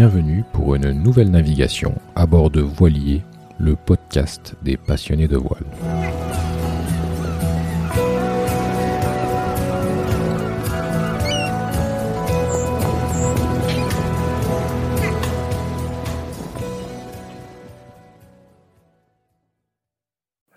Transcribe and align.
bienvenue 0.00 0.44
pour 0.54 0.74
une 0.76 0.92
nouvelle 0.92 1.30
navigation 1.30 1.94
à 2.14 2.24
bord 2.24 2.48
de 2.48 2.62
Voilier, 2.62 3.20
le 3.58 3.76
podcast 3.76 4.56
des 4.62 4.78
passionnés 4.78 5.28
de 5.28 5.36
voile. 5.36 5.62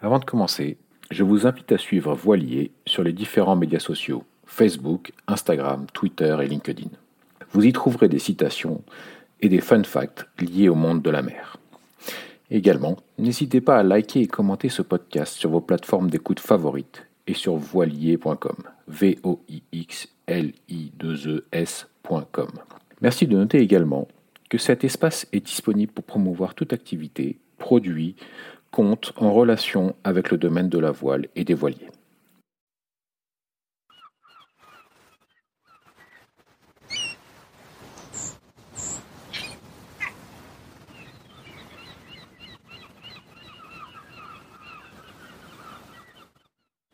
Avant 0.02 0.20
de 0.20 0.24
commencer, 0.24 0.78
je 1.12 1.24
vous 1.26 1.46
invite 1.46 1.74
à 1.74 1.78
suivre 1.78 2.16
Voilier 2.16 2.72
sur 2.86 3.04
les 3.04 3.12
différents 3.12 3.58
médias 3.58 3.80
sociaux 3.80 4.24
Facebook, 4.46 5.12
Instagram, 5.28 5.88
Twitter 5.92 6.34
et 6.42 6.48
LinkedIn. 6.48 6.92
Vous 7.52 7.66
y 7.66 7.74
trouverez 7.74 8.08
des 8.08 8.20
citations 8.20 8.82
et 9.44 9.50
des 9.50 9.60
fun 9.60 9.84
facts 9.84 10.26
liés 10.40 10.70
au 10.70 10.76
monde 10.76 11.02
de 11.02 11.10
la 11.10 11.22
mer. 11.22 11.58
Également, 12.50 12.98
n'hésitez 13.18 13.60
pas 13.60 13.78
à 13.78 13.84
liker 13.84 14.22
et 14.22 14.28
commenter 14.28 14.70
ce 14.70 14.82
podcast 14.82 15.36
sur 15.36 15.50
vos 15.50 15.60
plateformes 15.60 16.10
d'écoute 16.10 16.40
favorites 16.40 17.06
et 17.28 17.34
sur 17.34 17.56
voilier.com. 17.56 18.56
v 18.88 19.20
o 19.24 19.42
i 19.50 19.62
x 19.72 20.08
l 20.28 20.54
i 20.70 20.92
2 20.98 21.46
e. 21.54 21.66
Merci 23.02 23.28
de 23.28 23.36
noter 23.36 23.60
également 23.60 24.08
que 24.50 24.58
cet 24.58 24.84
espace 24.84 25.28
est 25.34 25.46
disponible 25.46 25.92
pour 25.92 26.06
promouvoir 26.06 26.56
toute 26.56 26.72
activité, 26.72 27.38
produit, 27.58 28.16
compte 28.72 29.14
en 29.18 29.34
relation 29.34 29.96
avec 30.04 30.32
le 30.32 30.38
domaine 30.38 30.70
de 30.70 30.80
la 30.80 30.92
voile 30.92 31.28
et 31.36 31.44
des 31.44 31.54
voiliers. 31.54 31.90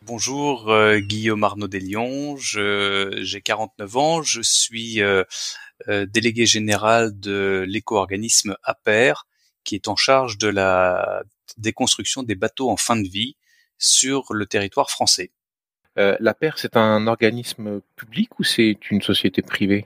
Bonjour, 0.10 0.72
euh, 0.72 0.98
Guillaume 0.98 1.44
Arnaud 1.44 1.68
Deslions, 1.68 2.36
j'ai 2.36 3.42
49 3.44 3.98
ans, 3.98 4.24
je 4.24 4.42
suis 4.42 5.04
euh, 5.04 5.24
euh, 5.88 6.08
délégué 6.08 6.48
général 6.48 7.20
de 7.20 7.64
l'éco-organisme 7.68 8.58
APER, 8.64 9.14
qui 9.64 9.76
est 9.76 9.88
en 9.88 9.96
charge 9.96 10.40
de 10.40 10.48
la 10.48 11.22
déconstruction 11.58 12.24
des 12.24 12.34
bateaux 12.34 12.72
en 12.72 12.76
fin 12.76 12.98
de 12.98 13.08
vie 13.08 13.36
sur 13.78 14.34
le 14.34 14.48
territoire 14.48 14.90
français. 14.90 15.30
L'APER, 15.96 16.54
c'est 16.56 16.76
un 16.76 17.06
organisme 17.06 17.82
public 17.96 18.40
ou 18.40 18.44
c'est 18.44 18.80
une 18.90 19.04
société 19.04 19.44
privée? 19.44 19.86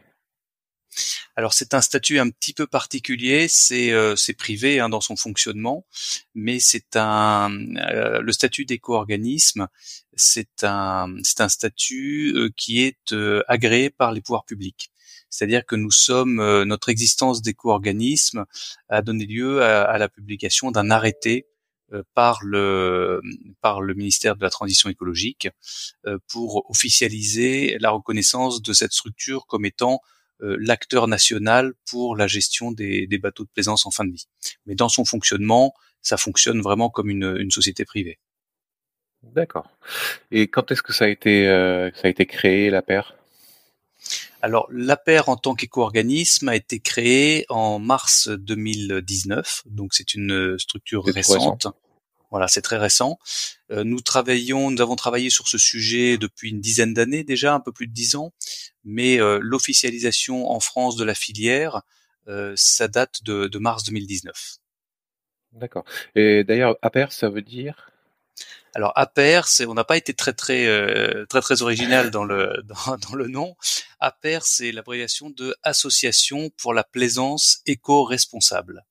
Alors 1.36 1.54
c'est 1.54 1.74
un 1.74 1.82
statut 1.82 2.20
un 2.20 2.30
petit 2.30 2.54
peu 2.54 2.68
particulier, 2.68 3.48
c'est 3.48 3.92
euh, 3.92 4.16
privé 4.38 4.80
hein, 4.80 4.90
dans 4.90 5.02
son 5.02 5.16
fonctionnement, 5.16 5.86
mais 6.36 6.60
c'est 6.60 6.96
un 6.96 7.52
euh, 7.78 8.22
le 8.22 8.32
statut 8.32 8.66
d'éco-organisme, 8.66 9.68
c'est 10.16 10.64
un 10.64 11.08
c'est 11.24 11.42
un 11.42 11.50
statut 11.50 12.34
euh, 12.36 12.50
qui 12.56 12.82
est 12.82 13.14
agréé 13.48 13.90
par 13.90 14.12
les 14.12 14.22
pouvoirs 14.22 14.46
publics. 14.46 14.90
C'est-à-dire 15.30 15.66
que 15.66 15.76
nous 15.76 15.92
sommes 15.92 16.64
notre 16.64 16.90
existence 16.90 17.42
d'éco-organisme 17.42 18.46
a 18.90 19.02
donné 19.02 19.26
lieu 19.26 19.64
à, 19.64 19.84
à 19.84 19.98
la 19.98 20.08
publication 20.08 20.70
d'un 20.70 20.92
arrêté 20.92 21.48
par 22.14 22.44
le 22.44 23.22
par 23.62 23.82
le 23.82 23.96
ministère 23.96 24.36
de 24.36 24.44
la 24.44 24.52
transition 24.52 24.90
écologique 24.92 25.50
pour 26.28 26.70
officialiser 26.70 27.78
la 27.80 27.90
reconnaissance 27.90 28.62
de 28.62 28.74
cette 28.74 28.94
structure 28.94 29.48
comme 29.48 29.66
étant 29.66 30.02
euh, 30.04 30.22
l'acteur 30.60 31.08
national 31.08 31.74
pour 31.90 32.16
la 32.16 32.28
gestion 32.28 32.72
des, 32.72 33.08
bateaux 33.22 33.44
de 33.44 33.50
plaisance 33.50 33.86
en 33.86 33.92
fin 33.92 34.06
de 34.06 34.12
vie. 34.12 34.28
Mais 34.66 34.76
dans 34.76 34.90
son 34.90 35.06
fonctionnement, 35.06 35.74
ça 36.02 36.18
fonctionne 36.18 36.62
vraiment 36.62 36.90
comme 36.90 37.10
une, 37.10 37.50
société 37.52 37.86
privée. 37.86 38.20
D'accord. 39.24 39.70
Et 40.32 40.50
quand 40.50 40.72
est-ce 40.72 40.84
que 40.84 40.92
ça 40.92 41.06
a 41.06 41.08
été 41.08 41.48
euh, 41.48 41.90
ça 41.94 42.08
a 42.08 42.10
été 42.10 42.26
créé 42.26 42.70
la 42.70 42.82
paire? 42.82 43.16
Alors, 44.42 44.68
l'APER 44.70 45.22
en 45.28 45.38
tant 45.38 45.56
qu'éco-organisme 45.56 46.50
a 46.50 46.56
été 46.58 46.82
créé 46.82 47.46
en 47.48 47.80
mars 47.80 48.28
2019, 48.28 49.64
donc 49.68 49.94
c'est 49.94 50.14
une 50.14 50.60
structure 50.60 51.06
récente. 51.06 51.68
Voilà, 52.34 52.48
c'est 52.48 52.64
très 52.64 52.78
récent. 52.78 53.20
Euh, 53.70 53.84
nous 53.84 54.02
travaillons, 54.02 54.72
nous 54.72 54.82
avons 54.82 54.96
travaillé 54.96 55.30
sur 55.30 55.48
ce 55.48 55.60
sujet 55.60 56.18
depuis 56.18 56.50
une 56.50 56.62
dizaine 56.62 56.92
d'années 56.92 57.24
déjà, 57.24 57.54
un 57.54 57.60
peu 57.60 57.72
plus 57.72 57.86
de 57.86 57.94
dix 57.94 58.16
ans, 58.16 58.34
mais 58.84 59.22
euh, 59.22 59.38
l'officialisation 59.40 60.50
en 60.50 60.60
France 60.60 60.96
de 60.96 61.04
la 61.04 61.14
filière, 61.14 61.84
euh, 62.28 62.54
ça 62.56 62.88
date 62.88 63.24
de, 63.24 63.46
de 63.46 63.60
mars 63.60 63.84
2019. 63.84 64.56
D'accord. 65.52 65.86
Et 66.16 66.44
d'ailleurs, 66.44 66.76
APER, 66.82 67.06
ça 67.12 67.30
veut 67.30 67.44
dire? 67.44 67.92
Alors 68.74 68.94
APER, 68.96 69.42
c'est, 69.46 69.68
on 69.68 69.76
n'a 69.76 69.84
pas 69.84 69.98
été 69.98 70.16
très 70.16 70.34
très 70.34 70.66
très 71.28 71.42
très 71.42 71.62
original 71.62 72.10
dans 72.10 72.24
le 72.24 72.64
dans, 73.10 73.14
le 73.14 73.28
nom. 73.28 73.56
APER, 74.00 74.40
c'est 74.42 74.72
l'abréviation 74.72 75.30
de 75.30 75.56
Association 75.62 76.50
pour 76.58 76.74
la 76.74 76.84
plaisance 76.84 77.62
éco-responsable. 77.68 78.84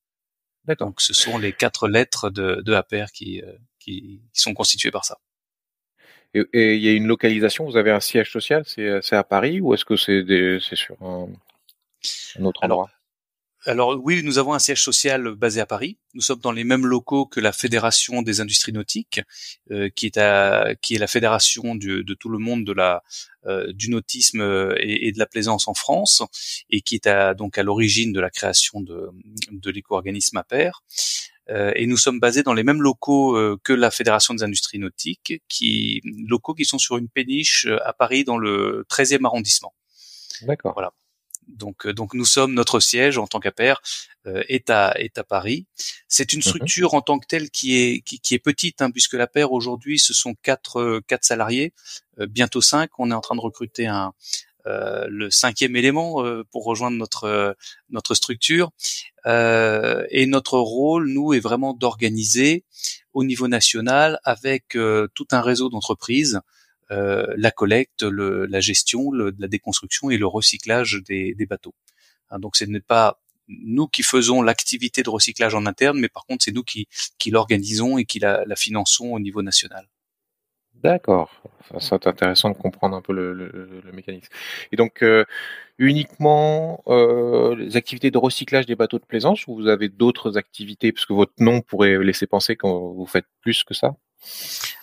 Donc 0.79 1.01
ce 1.01 1.13
sont 1.13 1.39
les 1.39 1.53
quatre 1.53 1.89
lettres 1.89 2.31
de, 2.31 2.63
de 2.65 2.73
APR 2.73 3.11
qui, 3.13 3.43
euh, 3.43 3.53
qui, 3.79 4.21
qui, 4.33 4.41
sont 4.41 4.55
constituées 4.55 4.91
par 4.91 5.05
ça. 5.05 5.19
Et, 6.35 6.77
il 6.77 6.83
y 6.83 6.89
a 6.89 6.93
une 6.93 7.07
localisation, 7.07 7.65
vous 7.65 7.77
avez 7.77 7.91
un 7.91 8.01
siège 8.01 8.33
social, 8.33 8.65
c'est 8.67 9.13
à 9.13 9.25
Paris 9.25 9.61
ou 9.61 9.75
est-ce 9.75 9.85
que 9.85 9.97
c'est 9.97 10.25
sur 10.77 10.97
un, 11.03 11.29
un 12.39 12.45
autre 12.45 12.65
endroit? 12.65 12.87
alors 12.87 13.02
oui, 14.03 14.23
nous 14.23 14.39
avons 14.39 14.55
un 14.55 14.59
siège 14.59 14.83
social 14.83 15.35
basé 15.35 15.61
à 15.61 15.67
Paris. 15.67 15.99
Nous 16.15 16.21
sommes 16.21 16.41
dans 16.41 16.53
les 16.53 16.65
mêmes 16.65 16.87
locaux 16.87 17.27
que 17.27 17.41
la 17.41 17.53
Fédération 17.53 18.23
des 18.23 18.41
industries 18.41 18.73
nautiques, 18.73 19.21
euh, 19.71 19.89
qui 19.95 20.07
est 20.07 20.17
à, 20.17 20.75
qui 20.81 20.95
est 20.95 20.99
la 20.99 21.07
fédération 21.07 21.75
du, 21.75 22.05
de 22.05 22.15
tout 22.15 22.29
le 22.29 22.39
monde 22.39 22.65
de 22.65 22.73
la 22.73 23.03
euh, 23.47 23.73
du 23.73 23.91
nautisme 23.91 24.41
et, 24.79 25.09
et, 25.09 25.13
de 25.13 25.19
la 25.19 25.27
plaisance 25.27 25.69
en 25.69 25.75
France, 25.75 26.23
et 26.71 26.81
qui 26.81 26.95
est 26.95 27.07
à, 27.07 27.35
donc 27.35 27.59
à 27.59 27.63
l'origine 27.63 28.13
de 28.13 28.21
la 28.21 28.31
création 28.31 28.81
de, 28.81 29.11
de 29.51 29.71
l'éco-organisme 29.71 30.37
APER. 30.37 30.71
Euh, 31.51 31.73
et 31.75 31.87
nous 31.87 31.97
sommes 31.97 32.21
basés 32.21 32.43
dans 32.43 32.55
les 32.55 32.63
mêmes 32.63 32.81
locaux 32.81 33.37
euh, 33.37 33.59
que 33.65 33.73
la 33.73 33.91
Fédération 33.91 34.35
des 34.35 34.43
industries 34.43 34.79
nautiques, 34.79 35.43
qui 35.49 36.01
locaux 36.29 36.55
qui 36.55 36.65
sont 36.65 36.79
sur 36.79 36.97
une 36.97 37.09
péniche 37.09 37.67
euh, 37.67 37.79
à 37.85 37.93
Paris 37.93 38.25
dans 38.25 38.39
le 38.39 38.85
13e 38.89 39.27
arrondissement. 39.27 39.75
D'accord. 40.43 40.73
Voilà. 40.75 40.93
Donc, 41.49 41.87
euh, 41.87 41.93
donc 41.93 42.15
nous 42.15 42.25
sommes 42.25 42.55
notre 42.55 42.81
siège 42.81 43.19
en 43.19 43.27
tant 43.27 43.41
qu'APR 43.41 43.81
euh, 44.27 44.43
est 44.49 44.71
à 44.71 44.95
est 44.99 45.19
à 45.19 45.25
Paris. 45.25 45.67
C'est 46.09 46.33
une 46.33 46.39
mhm. 46.39 46.45
structure 46.45 46.95
en 46.95 47.01
tant 47.01 47.19
que 47.19 47.27
telle 47.27 47.51
qui 47.51 47.77
est 47.77 48.01
qui, 48.01 48.35
est 48.35 48.39
petite 48.39 48.83
hein, 48.83 48.91
puisque 48.91 49.15
l'APR 49.15 49.53
aujourd'hui 49.53 49.99
ce 49.99 50.15
sont 50.15 50.35
quatre 50.43 50.81
euh, 50.81 51.01
quatre 51.07 51.25
salariés, 51.25 51.73
bientôt 52.19 52.61
cinq. 52.61 52.91
On 52.99 53.11
est 53.11 53.15
en 53.15 53.21
train 53.21 53.37
de 53.37 53.41
recruter 53.41 53.87
un 53.87 54.13
le 54.65 55.29
cinquième 55.29 55.75
élément 55.75 56.23
pour 56.53 56.65
rejoindre 56.65 56.97
notre 56.97 57.57
notre 57.91 58.15
structure. 58.15 58.71
et 59.27 60.27
notre 60.27 60.59
rôle, 60.59 61.09
nous, 61.09 61.33
est 61.35 61.41
vraiment 61.41 61.75
d'organiser 61.75 62.65
au 63.13 63.25
niveau 63.25 63.49
national 63.49 64.21
avec 64.23 64.69
tout 64.69 65.27
un 65.33 65.41
réseau 65.41 65.69
d'entreprises 65.69 66.37
euh, 66.37 66.41
la 66.93 67.51
collecte, 67.51 68.03
la 68.03 68.61
gestion, 68.61 69.13
la 69.13 69.49
déconstruction 69.49 70.11
et 70.11 70.19
le 70.19 70.27
recyclage 70.27 71.03
des, 71.07 71.47
bateaux. 71.49 71.75
Hein, 72.31 72.39
donc 72.39 72.57
ce 72.57 72.65
n'est 72.65 72.81
pas 72.81 73.19
nous 73.49 73.89
qui 73.89 74.03
faisons 74.03 74.43
l'activité 74.43 75.03
de 75.03 75.11
recyclage 75.11 75.55
en 75.55 75.67
interne, 75.67 75.99
mais 75.99 76.09
par 76.09 76.25
contre 76.25 76.45
c'est 76.45 76.53
nous 76.53 76.63
qui, 76.63 76.89
l'organisons 77.27 77.99
et 77.99 78.05
qui 78.05 78.19
la, 78.19 78.45
finançons 78.57 79.09
au 79.09 79.21
niveau 79.21 79.43
national. 79.43 79.89
D'accord, 80.75 81.31
ça, 81.71 81.79
c'est 81.81 82.07
intéressant 82.09 82.51
de 82.51 82.57
comprendre 82.57 82.97
un 82.97 83.03
peu 83.03 83.13
le, 83.13 83.83
mécanisme. 83.93 84.29
Et 84.73 84.77
donc 84.77 85.03
euh, 85.03 85.25
uniquement 85.79 86.83
euh, 86.89 87.55
les 87.55 87.77
activités 87.77 88.11
de 88.11 88.19
recyclage 88.19 88.67
des 88.67 88.75
bateaux 88.75 88.99
de 88.99 89.05
plaisance 89.05 89.47
ou 89.47 89.55
vous 89.55 89.69
avez 89.69 89.89
d'autres 89.89 90.39
activités, 90.39 90.91
parce 90.91 91.07
que 91.07 91.13
votre 91.13 91.35
nom 91.39 91.61
pourrait 91.61 91.99
laisser 91.99 92.27
penser 92.27 92.57
que 92.57 92.67
vous 92.67 93.07
faites 93.07 93.27
plus 93.41 93.63
que 93.63 93.75
ça 93.75 93.95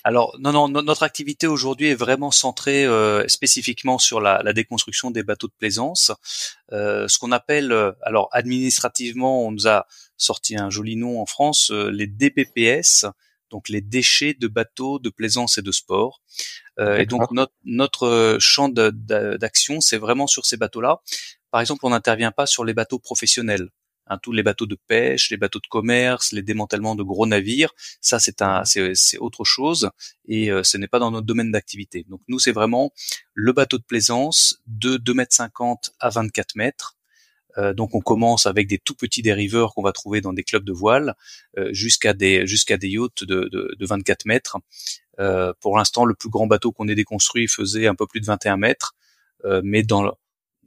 alors 0.04 0.38
non, 0.40 0.52
non, 0.52 0.68
notre 0.70 1.04
activité 1.04 1.48
aujourd'hui 1.48 1.88
est 1.88 1.96
vraiment 1.96 2.32
centrée 2.32 2.86
euh, 2.86 3.28
spécifiquement 3.28 3.98
sur 3.98 4.22
la, 4.22 4.42
la, 4.44 4.54
déconstruction 4.54 5.12
des 5.12 5.24
bateaux 5.24 5.48
de 5.48 5.54
plaisance. 5.58 6.12
Euh, 6.72 7.08
ce 7.08 7.18
qu'on 7.18 7.32
appelle, 7.32 7.72
euh, 7.72 7.92
alors 8.02 8.30
administrativement, 8.32 9.46
on 9.46 9.52
nous 9.52 9.68
a 9.68 9.86
sorti 10.18 10.58
un 10.58 10.70
joli 10.70 10.96
nom 10.96 11.22
en 11.22 11.26
France, 11.26 11.72
euh, 11.72 11.90
les 11.90 12.08
DPPS, 12.08 13.06
donc 13.50 13.70
les 13.70 13.82
déchets 13.82 14.36
de 14.40 14.48
bateaux 14.48 15.00
de 15.00 15.10
plaisance 15.10 15.58
et 15.58 15.62
de 15.62 15.72
sport. 15.72 16.22
et 16.78 17.06
donc 17.06 17.32
notre, 17.32 17.54
notre 17.66 18.38
champ 18.40 18.70
d'action, 18.70 19.82
c'est 19.82 19.98
vraiment 19.98 20.28
sur 20.28 20.46
ces 20.46 20.56
bateaux-là. 20.56 21.02
Par 21.52 21.60
exemple, 21.60 21.82
on 21.84 21.90
n'intervient 21.90 22.32
pas 22.32 22.46
sur 22.46 22.64
les 22.64 22.74
bateaux 22.74 23.00
professionnels. 23.00 23.70
Hein, 24.10 24.18
tous 24.18 24.32
les 24.32 24.42
bateaux 24.42 24.66
de 24.66 24.78
pêche, 24.88 25.30
les 25.30 25.38
bateaux 25.38 25.60
de 25.60 25.68
commerce, 25.68 26.32
les 26.32 26.42
démantèlements 26.42 26.96
de 26.96 27.04
gros 27.04 27.28
navires, 27.28 27.74
ça 28.02 28.20
c'est 28.20 28.42
un, 28.42 28.64
c'est 28.66 29.18
autre 29.20 29.44
chose 29.44 29.92
et 30.28 30.52
euh, 30.52 30.64
ce 30.64 30.78
n'est 30.78 30.88
pas 30.88 30.98
dans 30.98 31.12
notre 31.12 31.28
domaine 31.28 31.52
d'activité. 31.52 32.06
Donc 32.10 32.22
nous 32.28 32.40
c'est 32.40 32.52
vraiment 32.52 32.92
le 33.36 33.54
bateau 33.54 33.78
de 33.78 33.84
plaisance 33.84 34.62
de 34.66 34.98
2 34.98 35.14
mètres 35.14 35.36
50 35.36 35.92
à 36.00 36.10
24 36.10 36.56
mètres 36.56 36.96
donc 37.76 37.94
on 37.94 38.00
commence 38.00 38.46
avec 38.46 38.68
des 38.68 38.78
tout 38.78 38.96
petits 38.96 39.22
dériveurs 39.22 39.74
qu'on 39.74 39.82
va 39.82 39.92
trouver 39.92 40.22
dans 40.22 40.32
des 40.32 40.44
clubs 40.44 40.64
de 40.64 40.72
voile 40.72 41.16
jusqu'à 41.72 42.14
des 42.14 42.48
jusqu'à 42.48 42.78
des 42.78 42.88
yachts 42.88 43.24
de, 43.26 43.50
de, 43.52 43.76
de 43.78 43.86
24 43.86 44.26
mètres. 44.26 44.58
pour 45.60 45.76
l'instant, 45.76 46.06
le 46.06 46.14
plus 46.14 46.30
grand 46.30 46.48
bateau 46.48 46.72
qu'on 46.72 46.88
ait 46.88 46.96
déconstruit 46.96 47.48
faisait 47.50 47.88
un 47.88 47.96
peu 47.96 48.08
plus 48.08 48.22
de 48.22 48.28
21 48.28 48.56
mètres, 48.56 48.96
mais 49.64 49.84
dans 49.84 50.16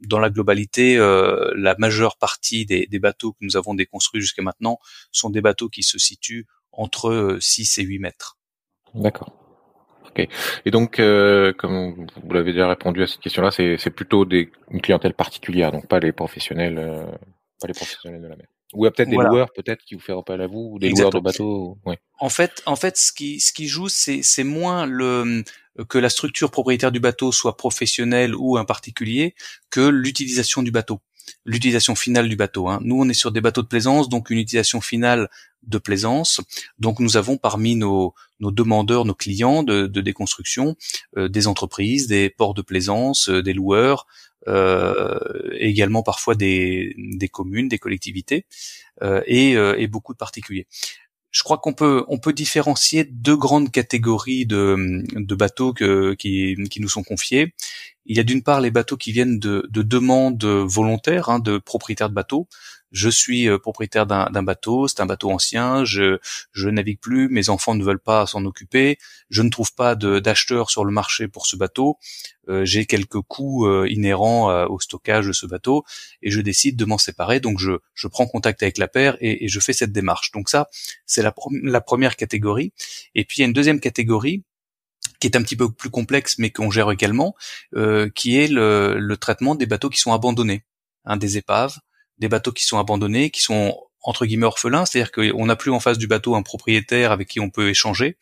dans 0.01 0.19
la 0.19 0.29
globalité, 0.29 0.97
euh, 0.97 1.53
la 1.55 1.75
majeure 1.77 2.17
partie 2.17 2.65
des, 2.65 2.87
des, 2.87 2.99
bateaux 2.99 3.31
que 3.31 3.37
nous 3.41 3.55
avons 3.57 3.73
déconstruits 3.73 4.21
jusqu'à 4.21 4.41
maintenant 4.41 4.79
sont 5.11 5.29
des 5.29 5.41
bateaux 5.41 5.69
qui 5.69 5.83
se 5.83 5.97
situent 5.97 6.45
entre 6.71 7.37
6 7.39 7.77
et 7.77 7.83
8 7.83 7.99
mètres. 7.99 8.37
D'accord. 8.95 9.33
Ok. 10.09 10.27
Et 10.65 10.71
donc, 10.71 10.99
euh, 10.99 11.53
comme 11.53 12.07
vous 12.23 12.33
l'avez 12.33 12.51
déjà 12.51 12.67
répondu 12.67 13.01
à 13.03 13.07
cette 13.07 13.21
question-là, 13.21 13.51
c'est 13.51 13.89
plutôt 13.89 14.25
des, 14.25 14.51
une 14.69 14.81
clientèle 14.81 15.13
particulière, 15.13 15.71
donc 15.71 15.87
pas 15.87 15.99
les 15.99 16.11
professionnels, 16.11 16.77
euh, 16.77 17.05
pas 17.59 17.67
les 17.67 17.73
professionnels 17.73 18.21
de 18.21 18.27
la 18.27 18.35
mer. 18.35 18.47
Ou 18.73 18.83
peut-être 18.89 19.09
des 19.09 19.15
loueurs, 19.15 19.51
peut-être 19.53 19.83
qui 19.83 19.95
vous 19.95 20.01
font 20.01 20.19
appel 20.19 20.41
à 20.41 20.47
vous, 20.47 20.71
ou 20.73 20.79
des 20.79 20.89
loueurs 20.89 21.11
de 21.11 21.19
bateaux. 21.19 21.77
Ouais. 21.85 21.99
En 22.19 22.29
fait, 22.29 22.61
en 22.65 22.75
fait, 22.75 22.97
ce 22.97 23.11
qui, 23.11 23.39
ce 23.39 23.53
qui 23.53 23.67
joue, 23.67 23.89
c'est, 23.89 24.23
c'est 24.23 24.43
moins 24.43 24.85
le 24.85 25.43
que 25.89 25.97
la 25.97 26.09
structure 26.09 26.51
propriétaire 26.51 26.91
du 26.91 26.99
bateau 26.99 27.31
soit 27.31 27.57
professionnelle 27.57 28.35
ou 28.35 28.57
un 28.57 28.65
particulier 28.65 29.33
que 29.71 29.87
l'utilisation 29.87 30.61
du 30.61 30.71
bateau 30.71 31.01
l'utilisation 31.45 31.95
finale 31.95 32.29
du 32.29 32.35
bateau. 32.35 32.67
Hein. 32.67 32.79
Nous, 32.83 32.99
on 32.99 33.07
est 33.09 33.13
sur 33.13 33.31
des 33.31 33.41
bateaux 33.41 33.61
de 33.61 33.67
plaisance, 33.67 34.09
donc 34.09 34.29
une 34.29 34.39
utilisation 34.39 34.81
finale 34.81 35.29
de 35.67 35.77
plaisance. 35.77 36.41
Donc, 36.79 36.99
nous 36.99 37.17
avons 37.17 37.37
parmi 37.37 37.75
nos, 37.75 38.13
nos 38.39 38.51
demandeurs, 38.51 39.05
nos 39.05 39.15
clients 39.15 39.63
de, 39.63 39.87
déconstruction, 39.87 40.75
euh, 41.17 41.29
des 41.29 41.47
entreprises, 41.47 42.07
des 42.07 42.29
ports 42.29 42.53
de 42.53 42.61
plaisance, 42.61 43.29
euh, 43.29 43.41
des 43.41 43.53
loueurs, 43.53 44.05
euh, 44.47 45.17
également 45.53 46.03
parfois 46.03 46.35
des, 46.35 46.93
des 46.97 47.29
communes, 47.29 47.69
des 47.69 47.79
collectivités 47.79 48.45
et, 49.25 49.87
beaucoup 49.87 50.13
de 50.13 50.17
particuliers 50.17 50.67
je 51.31 51.41
crois 51.43 51.57
qu'on 51.57 51.73
peut 51.73 52.05
on 52.09 52.19
peut 52.19 52.33
différencier 52.33 53.05
deux 53.05 53.35
grandes 53.35 53.71
catégories 53.71 54.45
de, 54.45 55.03
de 55.15 55.35
bateaux 55.35 55.73
qui, 55.73 56.55
qui 56.69 56.79
nous 56.79 56.89
sont 56.89 57.03
confiés. 57.03 57.55
Il 58.05 58.15
y 58.15 58.19
a 58.19 58.23
d'une 58.23 58.43
part 58.43 58.61
les 58.61 58.69
bateaux 58.69 58.97
qui 58.97 59.11
viennent 59.11 59.39
de, 59.39 59.67
de 59.71 59.81
demandes 59.81 60.45
volontaires 60.45 61.29
hein, 61.29 61.39
de 61.39 61.57
propriétaires 61.57 62.09
de 62.09 62.13
bateaux. 62.13 62.47
Je 62.93 63.09
suis 63.09 63.49
euh, 63.49 63.57
propriétaire 63.57 64.05
d'un 64.05 64.43
bateau, 64.43 64.87
c'est 64.87 65.01
un 65.01 65.05
bateau 65.05 65.31
ancien, 65.31 65.83
je 65.83 66.19
je 66.53 66.69
navigue 66.69 66.99
plus, 66.99 67.27
mes 67.27 67.49
enfants 67.49 67.75
ne 67.75 67.83
veulent 67.83 67.99
pas 67.99 68.25
s'en 68.25 68.45
occuper, 68.45 68.97
je 69.29 69.41
ne 69.41 69.49
trouve 69.49 69.73
pas 69.73 69.95
d'acheteurs 69.95 70.69
sur 70.69 70.85
le 70.85 70.93
marché 70.93 71.27
pour 71.27 71.45
ce 71.45 71.57
bateau, 71.57 71.97
euh, 72.47 72.63
j'ai 72.63 72.85
quelques 72.85 73.19
coûts 73.21 73.67
euh, 73.67 73.87
inhérents 73.89 74.65
au 74.67 74.79
stockage 74.79 75.27
de 75.27 75.33
ce 75.33 75.45
bateau 75.45 75.83
et 76.21 76.31
je 76.31 76.39
décide 76.39 76.77
de 76.77 76.85
m'en 76.85 76.97
séparer. 76.97 77.39
Donc 77.39 77.59
je 77.59 77.71
je 77.93 78.07
prends 78.07 78.27
contact 78.27 78.63
avec 78.63 78.77
la 78.77 78.87
paire 78.87 79.17
et, 79.19 79.43
et 79.43 79.47
je 79.49 79.59
fais 79.59 79.73
cette 79.73 79.91
démarche. 79.91 80.31
Donc 80.31 80.49
ça 80.49 80.69
c'est 81.05 81.23
la, 81.23 81.33
la 81.63 81.81
première 81.81 82.15
catégorie. 82.15 82.73
Et 83.15 83.25
puis 83.25 83.39
il 83.39 83.41
y 83.41 83.43
a 83.43 83.47
une 83.47 83.53
deuxième 83.53 83.79
catégorie 83.79 84.43
qui 85.19 85.27
est 85.27 85.37
un 85.37 85.41
petit 85.41 85.55
peu 85.55 85.71
plus 85.71 85.89
complexe, 85.89 86.37
mais 86.37 86.49
qu'on 86.49 86.69
gère 86.69 86.91
également, 86.91 87.35
euh, 87.75 88.09
qui 88.13 88.37
est 88.37 88.47
le, 88.47 88.97
le, 88.99 89.17
traitement 89.17 89.55
des 89.55 89.65
bateaux 89.65 89.89
qui 89.89 89.99
sont 89.99 90.13
abandonnés, 90.13 90.65
hein, 91.05 91.17
des 91.17 91.37
épaves, 91.37 91.77
des 92.19 92.29
bateaux 92.29 92.51
qui 92.51 92.65
sont 92.65 92.77
abandonnés, 92.79 93.29
qui 93.29 93.41
sont 93.41 93.77
entre 94.03 94.25
guillemets 94.25 94.45
orphelins, 94.45 94.85
c'est-à-dire 94.85 95.11
qu'on 95.11 95.45
n'a 95.45 95.55
plus 95.55 95.71
en 95.71 95.79
face 95.79 95.97
du 95.97 96.07
bateau 96.07 96.35
un 96.35 96.41
propriétaire 96.41 97.11
avec 97.11 97.29
qui 97.29 97.39
on 97.39 97.49
peut 97.49 97.69
échanger, 97.69 98.17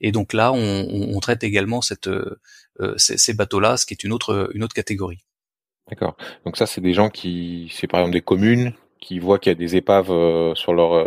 et 0.00 0.12
donc 0.12 0.32
là 0.32 0.52
on, 0.52 1.18
traite 1.20 1.42
également 1.42 1.80
cette, 1.80 2.06
euh, 2.06 2.38
ces, 2.96 3.34
bateaux-là, 3.34 3.76
ce 3.76 3.86
qui 3.86 3.94
est 3.94 4.04
une 4.04 4.12
autre 4.12 4.50
une 4.54 4.62
autre 4.62 4.74
catégorie. 4.74 5.24
D'accord. 5.88 6.16
Donc 6.44 6.56
ça 6.56 6.66
c'est 6.66 6.80
des 6.80 6.94
gens 6.94 7.10
qui, 7.10 7.72
c'est 7.74 7.86
par 7.86 8.00
exemple 8.00 8.14
des 8.14 8.22
communes 8.22 8.74
qui 9.00 9.18
voient 9.18 9.38
qu'il 9.38 9.50
y 9.50 9.56
a 9.56 9.58
des 9.58 9.76
épaves 9.76 10.10
euh, 10.10 10.54
sur 10.54 10.72
leur 10.72 10.94
euh, 10.94 11.06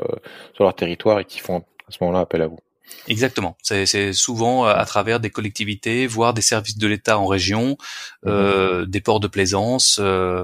sur 0.53 0.65
leur 0.65 0.75
territoire 0.75 1.19
et 1.19 1.25
qui 1.25 1.39
font 1.39 1.59
à 1.87 1.91
ce 1.91 1.97
moment-là 2.01 2.19
appel 2.19 2.41
à 2.41 2.47
vous. 2.47 2.59
Exactement. 3.07 3.57
C'est 3.61 4.13
souvent 4.13 4.65
euh, 4.65 4.73
à 4.73 4.85
travers 4.85 5.19
des 5.19 5.29
collectivités, 5.29 6.07
voire 6.07 6.33
des 6.33 6.41
services 6.41 6.77
de 6.77 6.87
l'État 6.87 7.17
en 7.19 7.27
région, 7.27 7.77
mmh 8.23 8.29
euh, 8.29 8.85
des 8.85 9.01
ports 9.01 9.19
de 9.19 9.27
plaisance 9.27 9.99
euh, 10.01 10.43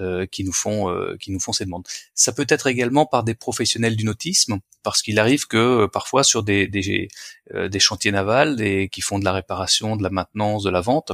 euh, 0.00 0.26
qui 0.26 0.44
nous 0.44 0.52
font 0.52 0.90
euh, 0.90 1.16
qui 1.20 1.30
nous 1.32 1.40
font 1.40 1.52
ces 1.52 1.64
demandes. 1.64 1.86
Ça 2.14 2.32
peut 2.32 2.46
être 2.48 2.66
également 2.66 3.06
par 3.06 3.24
des 3.24 3.34
professionnels 3.34 3.96
du 3.96 4.04
nautisme, 4.04 4.58
parce 4.86 5.02
qu'il 5.02 5.18
arrive 5.18 5.48
que 5.48 5.56
euh, 5.56 5.88
parfois 5.88 6.22
sur 6.22 6.44
des 6.44 6.68
des, 6.68 7.08
des 7.52 7.80
chantiers 7.80 8.12
navals, 8.12 8.56
qui 8.90 9.00
font 9.00 9.18
de 9.18 9.24
la 9.24 9.32
réparation, 9.32 9.96
de 9.96 10.02
la 10.04 10.10
maintenance, 10.10 10.62
de 10.62 10.70
la 10.70 10.80
vente, 10.80 11.12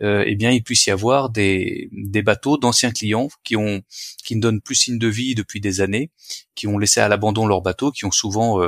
eh 0.00 0.34
bien 0.36 0.50
il 0.50 0.62
puisse 0.62 0.86
y 0.86 0.90
avoir 0.90 1.30
des 1.30 1.88
des 1.92 2.22
bateaux 2.22 2.56
d'anciens 2.56 2.92
clients 2.92 3.28
qui 3.44 3.56
ont 3.56 3.82
qui 4.24 4.36
ne 4.36 4.40
donnent 4.40 4.62
plus 4.62 4.74
signe 4.74 4.98
de 4.98 5.08
vie 5.08 5.34
depuis 5.34 5.60
des 5.60 5.80
années, 5.82 6.10
qui 6.54 6.66
ont 6.66 6.78
laissé 6.78 7.00
à 7.00 7.08
l'abandon 7.08 7.46
leur 7.46 7.60
bateau, 7.62 7.92
qui 7.92 8.04
ont 8.06 8.10
souvent 8.10 8.60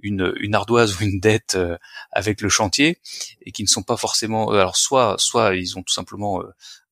une, 0.00 0.32
une 0.40 0.54
ardoise 0.54 0.96
ou 0.96 1.04
une 1.04 1.20
dette 1.20 1.54
euh, 1.56 1.76
avec 2.12 2.40
le 2.40 2.48
chantier 2.48 2.98
et 3.42 3.52
qui 3.52 3.62
ne 3.62 3.68
sont 3.68 3.82
pas 3.82 3.96
forcément 3.96 4.52
euh, 4.52 4.58
alors 4.58 4.76
soit 4.76 5.16
soit 5.18 5.56
ils 5.56 5.76
ont 5.76 5.82
tout 5.82 5.92
simplement 5.92 6.40
euh, 6.40 6.46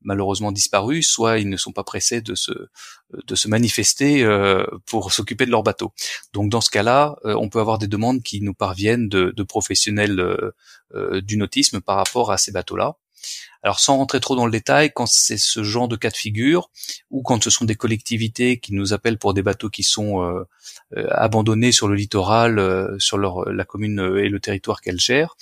malheureusement 0.06 0.52
disparu, 0.52 1.02
soit 1.02 1.38
ils 1.38 1.48
ne 1.48 1.56
sont 1.56 1.72
pas 1.72 1.84
pressés 1.84 2.22
de 2.22 2.34
se 2.34 2.52
de 3.12 3.34
se 3.34 3.46
manifester 3.48 4.26
pour 4.86 5.12
s'occuper 5.12 5.46
de 5.46 5.50
leur 5.50 5.62
bateau. 5.62 5.92
Donc 6.32 6.50
dans 6.50 6.60
ce 6.60 6.70
cas-là, 6.70 7.16
on 7.24 7.48
peut 7.48 7.60
avoir 7.60 7.78
des 7.78 7.86
demandes 7.86 8.22
qui 8.22 8.40
nous 8.40 8.54
parviennent 8.54 9.08
de, 9.08 9.42
professionnels 9.44 10.20
du 11.22 11.36
nautisme 11.36 11.80
par 11.80 11.96
rapport 11.96 12.32
à 12.32 12.38
ces 12.38 12.50
bateaux-là. 12.50 12.96
Alors 13.62 13.80
sans 13.80 13.96
rentrer 13.96 14.20
trop 14.20 14.36
dans 14.36 14.46
le 14.46 14.52
détail, 14.52 14.92
quand 14.94 15.06
c'est 15.06 15.38
ce 15.38 15.62
genre 15.62 15.88
de 15.88 15.96
cas 15.96 16.10
de 16.10 16.16
figure, 16.16 16.70
ou 17.10 17.22
quand 17.22 17.42
ce 17.42 17.50
sont 17.50 17.64
des 17.64 17.74
collectivités 17.74 18.58
qui 18.58 18.72
nous 18.72 18.92
appellent 18.92 19.18
pour 19.18 19.34
des 19.34 19.42
bateaux 19.42 19.70
qui 19.70 19.82
sont 19.82 20.22
euh, 20.22 20.44
euh, 20.96 21.08
abandonnés 21.10 21.72
sur 21.72 21.88
le 21.88 21.94
littoral, 21.94 22.58
euh, 22.58 22.96
sur 22.98 23.18
leur, 23.18 23.50
la 23.50 23.64
commune 23.64 23.98
et 24.18 24.28
le 24.28 24.40
territoire 24.40 24.80
qu'elles 24.80 25.00
gèrent, 25.00 25.36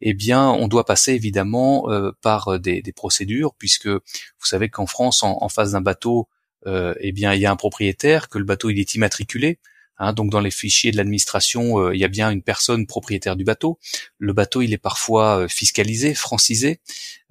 eh 0.00 0.14
bien, 0.14 0.48
on 0.50 0.68
doit 0.68 0.84
passer 0.84 1.12
évidemment 1.12 1.88
par 2.20 2.58
des, 2.58 2.82
des, 2.82 2.92
procédures, 2.92 3.54
puisque 3.54 3.88
vous 3.88 4.00
savez 4.42 4.68
qu'en 4.68 4.86
France, 4.86 5.22
en, 5.22 5.48
face 5.48 5.72
d'un 5.72 5.80
bateau, 5.80 6.28
eh 6.66 7.12
bien, 7.12 7.32
il 7.34 7.40
y 7.40 7.46
a 7.46 7.50
un 7.50 7.56
propriétaire, 7.56 8.28
que 8.28 8.38
le 8.38 8.44
bateau 8.44 8.70
il 8.70 8.78
est 8.78 8.94
immatriculé, 8.94 9.58
Hein, 9.98 10.12
donc 10.12 10.30
dans 10.30 10.40
les 10.40 10.50
fichiers 10.50 10.90
de 10.90 10.96
l'administration, 10.96 11.78
euh, 11.78 11.94
il 11.94 12.00
y 12.00 12.04
a 12.04 12.08
bien 12.08 12.30
une 12.30 12.42
personne 12.42 12.86
propriétaire 12.86 13.36
du 13.36 13.44
bateau. 13.44 13.78
Le 14.18 14.32
bateau, 14.32 14.62
il 14.62 14.72
est 14.72 14.78
parfois 14.78 15.40
euh, 15.40 15.48
fiscalisé, 15.48 16.14
francisé 16.14 16.80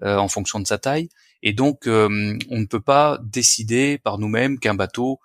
euh, 0.03 0.17
en 0.17 0.29
fonction 0.29 0.59
de 0.59 0.67
sa 0.67 0.77
taille, 0.77 1.09
et 1.41 1.51
donc 1.51 1.83
on 1.87 1.99
ne 2.09 2.65
peut 2.65 2.79
pas 2.79 3.19
décider 3.21 3.97
par 3.97 4.17
nous-mêmes 4.17 4.59
qu'un 4.59 4.75
bateau 4.75 5.19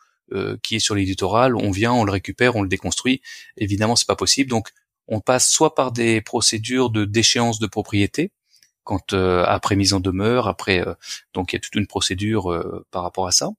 qui 0.65 0.75
est 0.75 0.81
sur 0.81 0.97
les 0.97 1.15
on 1.23 1.71
vient, 1.71 1.93
on 1.93 2.03
le 2.03 2.11
récupère, 2.11 2.57
on 2.57 2.63
le 2.63 2.69
déconstruit. 2.69 3.23
Évidemment, 3.57 3.95
c'est 3.95 4.09
pas 4.09 4.17
possible. 4.17 4.51
Donc 4.51 4.71
on 5.09 5.21
passe 5.21 5.51
soit 5.51 5.75
par 5.75 5.91
des 5.91 6.21
procédures 6.21 6.91
de 6.91 7.05
déchéance 7.05 7.59
de 7.59 7.67
propriété, 7.67 8.31
quand 8.89 9.13
euh, 9.13 9.45
après 9.47 9.77
mise 9.77 9.93
en 9.93 10.01
demeure, 10.01 10.49
après 10.49 10.81
euh, 10.81 10.95
donc 11.35 11.53
il 11.53 11.57
y 11.57 11.59
a 11.59 11.61
toute 11.61 11.75
une 11.75 11.87
procédure 11.87 12.51
euh, 12.51 12.87
par 12.91 13.03
rapport 13.03 13.27
à 13.27 13.33
ça, 13.33 13.51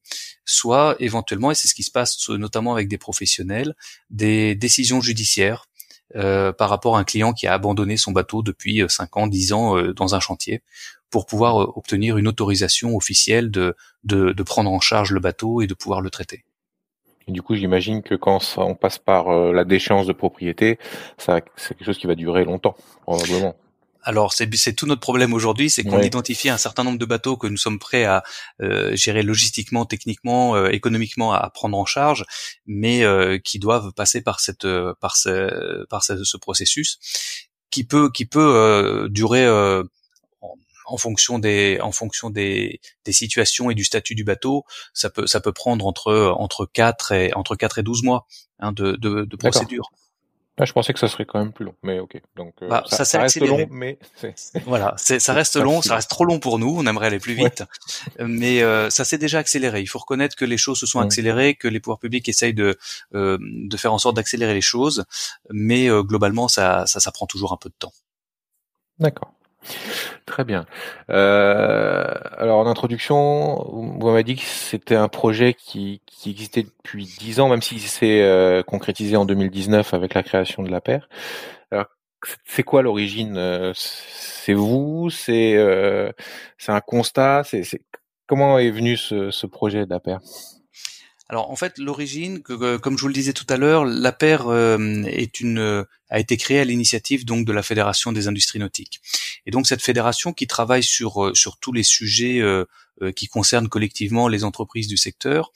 soit 0.44 0.96
éventuellement 1.00 1.52
et 1.52 1.56
c'est 1.56 1.68
ce 1.68 1.76
qui 1.76 1.84
se 1.84 1.92
passe 1.92 2.30
notamment 2.30 2.74
avec 2.74 2.88
des 2.88 2.98
professionnels, 2.98 3.76
des 4.10 4.56
décisions 4.56 5.02
judiciaires 5.02 5.68
par 6.16 6.70
rapport 6.70 6.98
à 6.98 7.00
un 7.00 7.04
client 7.04 7.34
qui 7.34 7.46
a 7.46 7.54
abandonné 7.54 7.96
son 7.96 8.12
bateau 8.12 8.42
depuis 8.42 8.82
5 8.88 9.18
ans, 9.18 9.28
10 9.28 9.54
ans 9.54 9.80
dans 9.94 10.16
un 10.16 10.20
chantier 10.20 10.64
pour 11.12 11.28
pouvoir 11.28 11.78
obtenir 11.78 12.18
une 12.18 12.28
autorisation 12.28 12.96
officielle 12.96 13.52
de, 13.52 13.76
prendre 14.44 14.72
en 14.72 14.80
charge 14.80 15.12
le 15.12 15.20
bateau 15.20 15.62
et 15.62 15.68
de 15.68 15.76
pouvoir 15.76 16.02
le 16.02 16.10
traiter. 16.10 16.46
Et 17.30 17.32
du 17.32 17.44
coup, 17.44 17.56
j'imagine 17.56 18.02
que 18.02 18.16
quand 18.16 18.40
on 18.58 18.74
passe 18.74 18.98
par 18.98 19.30
la 19.54 19.64
déchéance 19.64 20.08
de 20.08 20.14
propriété, 20.14 20.80
ça, 21.20 21.42
c'est 21.56 21.78
quelque 21.78 21.86
chose 21.86 22.00
qui 22.00 22.08
va 22.08 22.16
durer 22.16 22.44
longtemps, 22.44 22.76
probablement. 23.04 23.56
Alors 24.02 24.34
c'est 24.34 24.74
tout 24.74 24.88
notre 24.88 25.02
problème 25.02 25.34
aujourd'hui, 25.34 25.70
c'est 25.70 25.84
qu'on 25.84 26.02
identifie 26.02 26.50
un 26.50 26.58
certain 26.58 26.84
nombre 26.84 26.98
de 26.98 27.06
bateaux 27.06 27.38
que 27.38 27.48
nous 27.48 27.58
sommes 27.58 27.78
prêts 27.78 28.06
à 28.06 28.24
euh, 28.62 28.96
gérer 28.96 29.22
logistiquement, 29.22 29.86
techniquement, 29.86 30.56
euh, 30.56 30.70
économiquement 30.70 31.32
à, 31.32 31.50
prendre 31.50 31.78
en 31.78 31.86
charge, 31.86 32.26
mais 32.66 33.04
euh, 33.04 33.38
qui 33.38 33.60
doivent 33.60 33.92
passer 33.94 34.22
par 34.22 34.40
cette 34.40 34.66
par 35.00 35.16
ce 35.16 35.86
par 35.90 36.04
ce, 36.04 36.38
processus 36.38 36.98
qui 37.70 37.84
peut 37.84 38.10
qui 38.10 38.26
peut 38.26 39.08
durer 39.12 39.46
en, 40.92 40.98
fonction 40.98 41.40
des 41.40 41.80
en 41.82 41.92
fonction 41.92 42.30
des, 42.30 42.82
des 43.06 43.14
situations 43.14 43.70
et 43.70 43.76
du 43.76 43.84
statut 43.84 44.16
du 44.16 44.24
bateau, 44.24 44.66
ça 44.94 45.10
peut 45.10 45.28
ça 45.28 45.40
peut 45.40 45.54
prendre 45.54 45.86
entre 45.86 46.34
entre 46.38 46.66
4 46.66 47.12
et 47.12 47.34
entre 47.34 47.56
4 47.56 47.80
et 47.80 47.84
12 47.84 48.04
mois 48.04 48.28
hein, 48.60 48.72
de, 48.72 48.94
de, 48.94 49.26
de 49.26 49.36
procédure. 49.36 49.90
Ah, 50.62 50.66
je 50.66 50.74
pensais 50.74 50.92
que 50.92 51.00
ça 51.00 51.08
serait 51.08 51.24
quand 51.24 51.40
même 51.40 51.54
plus 51.54 51.64
long, 51.64 51.74
mais 51.84 52.00
ok. 52.00 52.22
Donc 52.36 52.54
euh, 52.62 52.68
bah, 52.68 52.84
ça, 52.86 53.06
ça, 53.06 53.22
reste 53.22 53.40
long, 53.40 53.66
mais 53.70 53.98
voilà, 54.66 54.94
ça 54.98 55.34
reste 55.34 55.56
long, 55.56 55.82
ça 55.82 55.96
reste 55.96 56.10
trop 56.10 56.26
long 56.26 56.40
pour 56.40 56.60
nous. 56.60 56.76
On 56.78 56.86
aimerait 56.86 57.08
aller 57.08 57.20
plus 57.20 57.34
vite, 57.34 57.64
mais 58.20 58.62
euh, 58.62 58.90
ça 58.90 59.06
s'est 59.06 59.18
déjà 59.18 59.40
accéléré. 59.40 59.80
Il 59.80 59.88
faut 59.88 60.00
reconnaître 60.00 60.36
que 60.36 60.44
les 60.44 60.58
choses 60.58 60.78
se 60.78 60.86
sont 60.86 61.00
accélérées, 61.00 61.56
que 61.56 61.70
les 61.70 61.80
pouvoirs 61.80 62.00
publics 62.00 62.28
essayent 62.28 62.54
de 62.54 62.78
euh, 63.16 63.38
de 63.40 63.78
faire 63.78 63.94
en 63.94 64.00
sorte 64.00 64.18
d'accélérer 64.18 64.54
les 64.54 64.60
choses, 64.60 65.06
mais 65.50 65.88
globalement, 65.88 66.50
ça, 66.50 66.86
ça 66.88 67.00
ça 67.00 67.12
prend 67.14 67.26
toujours 67.26 67.54
un 67.54 67.58
peu 67.58 67.70
de 67.70 67.76
temps. 67.80 67.94
D'accord. 69.00 69.32
Très 70.26 70.44
bien. 70.44 70.66
Euh, 71.10 72.14
alors 72.38 72.60
en 72.60 72.68
introduction, 72.68 73.66
vous 73.72 74.08
m'avez 74.08 74.24
dit 74.24 74.36
que 74.36 74.44
c'était 74.44 74.96
un 74.96 75.08
projet 75.08 75.54
qui, 75.54 76.02
existait 76.26 76.64
depuis 76.64 77.06
dix 77.20 77.40
ans, 77.40 77.50
même 77.50 77.62
s'il 77.62 77.80
s'est 77.82 78.22
euh, 78.22 78.64
concrétisé 78.64 79.16
en 79.16 79.26
2019 79.26 79.94
avec 79.94 80.14
la 80.14 80.24
création 80.24 80.64
de 80.64 80.70
la 80.70 80.82
paire. 80.82 81.10
Alors 81.72 81.88
c'est 82.46 82.64
quoi 82.64 82.82
l'origine 82.82 83.38
euh, 83.38 83.72
C'est 83.76 84.54
vous 84.54 85.10
C'est 85.10 85.56
c'est 86.58 86.72
un 86.72 86.82
constat 86.82 87.44
C'est 87.44 87.64
comment 88.28 88.60
est 88.60 88.72
venu 88.72 88.98
ce, 88.98 89.32
ce 89.32 89.48
projet 89.48 89.86
d'APER 89.86 90.18
alors 91.30 91.52
en 91.52 91.56
fait, 91.56 91.78
l'origine, 91.78 92.42
comme 92.42 92.98
je 92.98 93.02
vous 93.02 93.08
le 93.08 93.14
disais 93.14 93.34
tout 93.34 93.46
à 93.50 93.58
l'heure, 93.58 93.86
la 93.86 94.12
paire 94.12 94.48
euh, 94.48 95.04
est 95.06 95.40
une 95.40 95.60
euh, 95.60 95.84
a 96.10 96.20
été 96.20 96.38
créée 96.38 96.60
à 96.60 96.64
l'initiative 96.64 97.24
donc 97.24 97.46
de 97.46 97.54
la 97.54 97.62
Fédération 97.62 98.12
des 98.12 98.28
industries 98.28 98.58
nautiques. 98.58 99.00
Et 99.46 99.52
donc 99.52 99.68
cette 99.68 99.84
fédération 99.84 100.34
qui 100.34 100.48
travaille 100.48 100.82
sur 100.82 101.24
euh, 101.24 101.36
sur 101.36 101.60
tous 101.60 101.72
les 101.72 101.84
sujets 101.84 102.42
qui 103.16 103.28
concernent 103.28 103.70
collectivement 103.70 104.28
les 104.28 104.44
entreprises 104.44 104.90
du 104.90 104.98
secteur, 104.98 105.54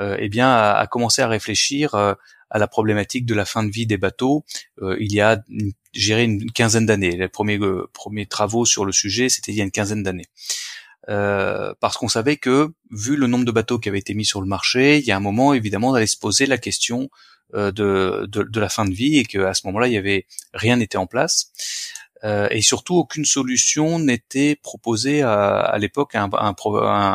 eh 0.00 0.30
bien 0.30 0.50
a, 0.50 0.86
commencé 0.86 1.20
à 1.20 1.28
réfléchir 1.28 1.94
à 1.94 2.58
la 2.58 2.66
problématique 2.66 3.26
de 3.26 3.34
la 3.34 3.44
fin 3.44 3.62
de 3.64 3.70
vie 3.70 3.86
des 3.86 3.98
bateaux 3.98 4.46
il 4.80 5.12
y 5.12 5.20
a 5.20 5.42
géré 5.92 6.24
une 6.24 6.50
quinzaine 6.52 6.86
d'années. 6.86 7.16
Les 7.18 7.28
premiers 7.28 7.58
premiers 7.92 8.24
travaux 8.24 8.64
sur 8.64 8.86
le 8.86 8.92
sujet, 8.92 9.28
c'était 9.28 9.52
il 9.52 9.58
y 9.58 9.60
a 9.60 9.64
une 9.64 9.70
quinzaine 9.70 10.02
d'années. 10.02 10.28
Euh, 11.08 11.72
parce 11.80 11.96
qu'on 11.96 12.08
savait 12.08 12.36
que, 12.36 12.72
vu 12.90 13.16
le 13.16 13.26
nombre 13.26 13.44
de 13.44 13.52
bateaux 13.52 13.78
qui 13.78 13.88
avaient 13.88 13.98
été 13.98 14.14
mis 14.14 14.24
sur 14.24 14.40
le 14.40 14.46
marché, 14.46 14.98
il 14.98 15.04
y 15.04 15.12
a 15.12 15.16
un 15.16 15.20
moment, 15.20 15.54
évidemment, 15.54 15.92
d'aller 15.92 16.06
se 16.06 16.16
poser 16.16 16.46
la 16.46 16.58
question 16.58 17.10
euh, 17.54 17.70
de, 17.70 18.26
de, 18.26 18.42
de, 18.42 18.60
la 18.60 18.68
fin 18.68 18.84
de 18.84 18.92
vie 18.92 19.18
et 19.18 19.24
qu'à 19.24 19.54
ce 19.54 19.66
moment-là, 19.68 19.86
il 19.86 19.92
y 19.92 19.96
avait 19.96 20.26
rien 20.52 20.76
n'était 20.76 20.98
en 20.98 21.06
place. 21.06 21.52
Euh, 22.24 22.48
et 22.50 22.62
surtout, 22.62 22.96
aucune 22.96 23.24
solution 23.24 23.98
n'était 23.98 24.56
proposée 24.56 25.22
à, 25.22 25.58
à 25.58 25.78
l'époque 25.78 26.14
à 26.14 26.22
un, 26.22 26.30
un, 26.32 26.54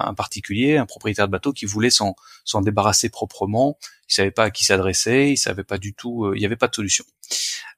un, 0.06 0.14
particulier, 0.14 0.78
un 0.78 0.86
propriétaire 0.86 1.28
de 1.28 1.32
bateau 1.32 1.52
qui 1.52 1.66
voulait 1.66 1.90
s'en 1.90 2.16
débarrasser 2.62 3.10
proprement. 3.10 3.78
Il 4.10 4.14
savait 4.14 4.32
pas 4.32 4.46
à 4.46 4.52
qui 4.52 4.64
s'adresser, 4.64 5.30
il 5.32 5.38
savait 5.38 5.64
pas 5.64 5.78
du 5.78 5.94
tout, 5.94 6.26
euh, 6.26 6.34
il 6.36 6.40
n'y 6.40 6.46
avait 6.46 6.56
pas 6.56 6.68
de 6.68 6.76
solution. 6.76 7.04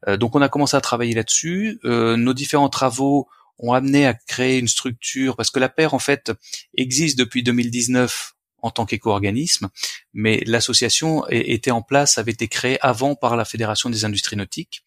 Euh, 0.08 0.18
donc, 0.18 0.36
on 0.36 0.42
a 0.42 0.50
commencé 0.50 0.76
à 0.78 0.82
travailler 0.82 1.16
là-dessus. 1.16 1.80
nos 1.84 2.34
différents 2.34 2.70
travaux 2.70 3.28
ont 3.60 3.74
amené 3.74 4.06
à 4.06 4.14
créer 4.14 4.60
une 4.60 4.68
structure, 4.68 5.36
parce 5.36 5.52
que 5.52 5.60
la 5.60 5.70
paire 5.70 5.94
en 5.94 6.00
fait 6.00 6.32
existe 6.76 7.18
depuis 7.18 7.44
2019 7.44 8.34
en 8.62 8.72
tant 8.72 8.86
qu'éco-organisme, 8.86 9.70
mais 10.14 10.42
l'association 10.46 11.28
était 11.30 11.72
en 11.72 11.82
place, 11.82 12.18
avait 12.18 12.32
été 12.32 12.48
créée 12.48 12.78
avant 12.82 13.14
par 13.14 13.36
la 13.36 13.44
Fédération 13.44 13.90
des 13.90 14.06
industries 14.06 14.38
nautiques. 14.38 14.84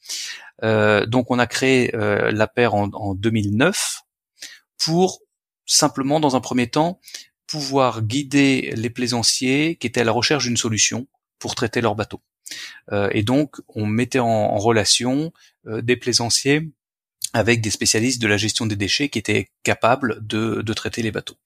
Euh, 0.65 1.05
donc 1.05 1.31
on 1.31 1.39
a 1.39 1.47
créé 1.47 1.95
euh, 1.95 2.31
la 2.33 2.47
paire 2.47 2.75
en, 2.75 2.89
en 2.95 3.15
2009 3.15 4.01
pour 4.83 5.21
simplement, 5.67 6.21
dans 6.21 6.37
un 6.37 6.41
premier 6.41 6.69
temps, 6.69 7.01
pouvoir 7.47 8.03
guider 8.03 8.73
les 8.77 8.91
plaisanciers 8.91 9.77
qui 9.77 9.87
étaient 9.87 10.01
à 10.01 10.05
la 10.05 10.13
recherche 10.13 10.45
d'une 10.45 10.57
solution 10.57 11.07
pour 11.39 11.55
traiter 11.55 11.81
leurs 11.81 11.95
bateaux. 11.95 12.23
Euh, 12.93 13.09
et 13.13 13.23
donc, 13.23 13.57
on 13.69 13.87
mettait 13.87 14.21
en, 14.21 14.27
en 14.27 14.59
relation 14.59 15.33
euh, 15.67 15.83
des 15.83 15.97
plaisanciers 15.97 16.71
avec 17.37 17.61
des 17.61 17.71
spécialistes 17.71 18.21
de 18.21 18.27
la 18.27 18.39
gestion 18.39 18.65
des 18.65 18.77
déchets 18.77 19.11
qui 19.11 19.19
étaient 19.19 19.51
capables 19.63 20.27
de, 20.27 20.63
de 20.63 20.73
traiter 20.73 21.03
les 21.03 21.13
bateaux. 21.13 21.37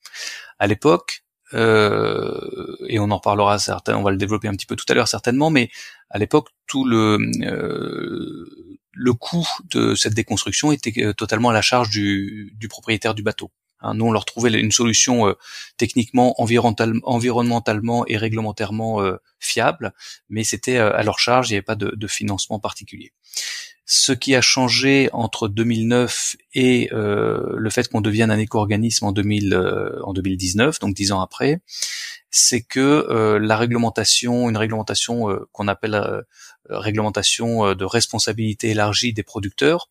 À 0.61 0.68
l'époque, 0.68 1.25
euh, 1.52 2.76
et 2.87 3.00
on 3.00 3.11
en 3.11 3.18
parlera 3.18 3.59
certains, 3.59 3.97
on 3.97 4.02
va 4.02 4.12
le 4.12 4.16
développer 4.16 4.47
un 4.47 4.52
petit 4.52 4.66
peu 4.66 4.76
tout 4.76 4.85
à 4.88 4.94
l'heure 4.94 5.09
certainement, 5.09 5.50
mais 5.50 5.68
à 6.09 6.18
l'époque 6.18 6.49
tout 6.68 6.85
le 6.85 7.18
euh, 7.42 8.76
le 8.92 9.12
coût 9.14 9.49
de 9.70 9.97
cette 9.97 10.14
déconstruction 10.14 10.70
était 10.70 10.92
euh, 11.02 11.12
totalement 11.12 11.50
à 11.50 11.52
la 11.52 11.62
charge 11.62 11.90
du, 11.90 12.52
du 12.56 12.68
propriétaire 12.68 13.14
du 13.14 13.25
bateau. 13.25 13.50
Hein, 13.80 13.94
nous, 13.94 14.06
on 14.06 14.12
leur 14.12 14.26
trouvait 14.26 14.52
une 14.61 14.73
solution 14.73 15.26
euh, 15.26 15.35
techniquement, 15.76 16.40
environnementalement 16.40 18.06
et 18.06 18.16
réglementairement 18.16 19.02
euh, 19.02 19.16
fiable, 19.40 19.92
mais 20.28 20.44
c'était 20.44 20.76
à 20.76 21.02
leur 21.02 21.18
charge, 21.18 21.49
il 21.49 21.54
n'y 21.54 21.56
avait 21.56 21.62
pas 21.62 21.76
de, 21.76 21.90
de 21.97 22.06
financement 22.06 22.61
particulier. 22.61 23.12
Ce 23.92 24.12
qui 24.12 24.37
a 24.37 24.40
changé 24.40 25.11
entre 25.12 25.49
2009 25.49 26.37
et 26.54 26.90
euh, 26.92 27.54
le 27.56 27.70
fait 27.70 27.88
qu'on 27.88 28.00
devienne 28.00 28.30
un 28.30 28.38
éco-organisme 28.38 29.06
en, 29.06 29.11
2000, 29.11 29.52
euh, 29.52 30.00
en 30.04 30.12
2019, 30.12 30.78
donc 30.78 30.94
dix 30.94 31.11
ans 31.11 31.20
après, 31.20 31.61
c'est 32.30 32.61
que 32.61 32.78
euh, 32.78 33.40
la 33.40 33.56
réglementation, 33.56 34.49
une 34.49 34.56
réglementation 34.56 35.37
qu'on 35.50 35.66
appelle 35.66 36.25
réglementation 36.68 37.75
de 37.75 37.85
responsabilité 37.85 38.70
élargie 38.70 39.12
des 39.12 39.25
producteurs, 39.25 39.88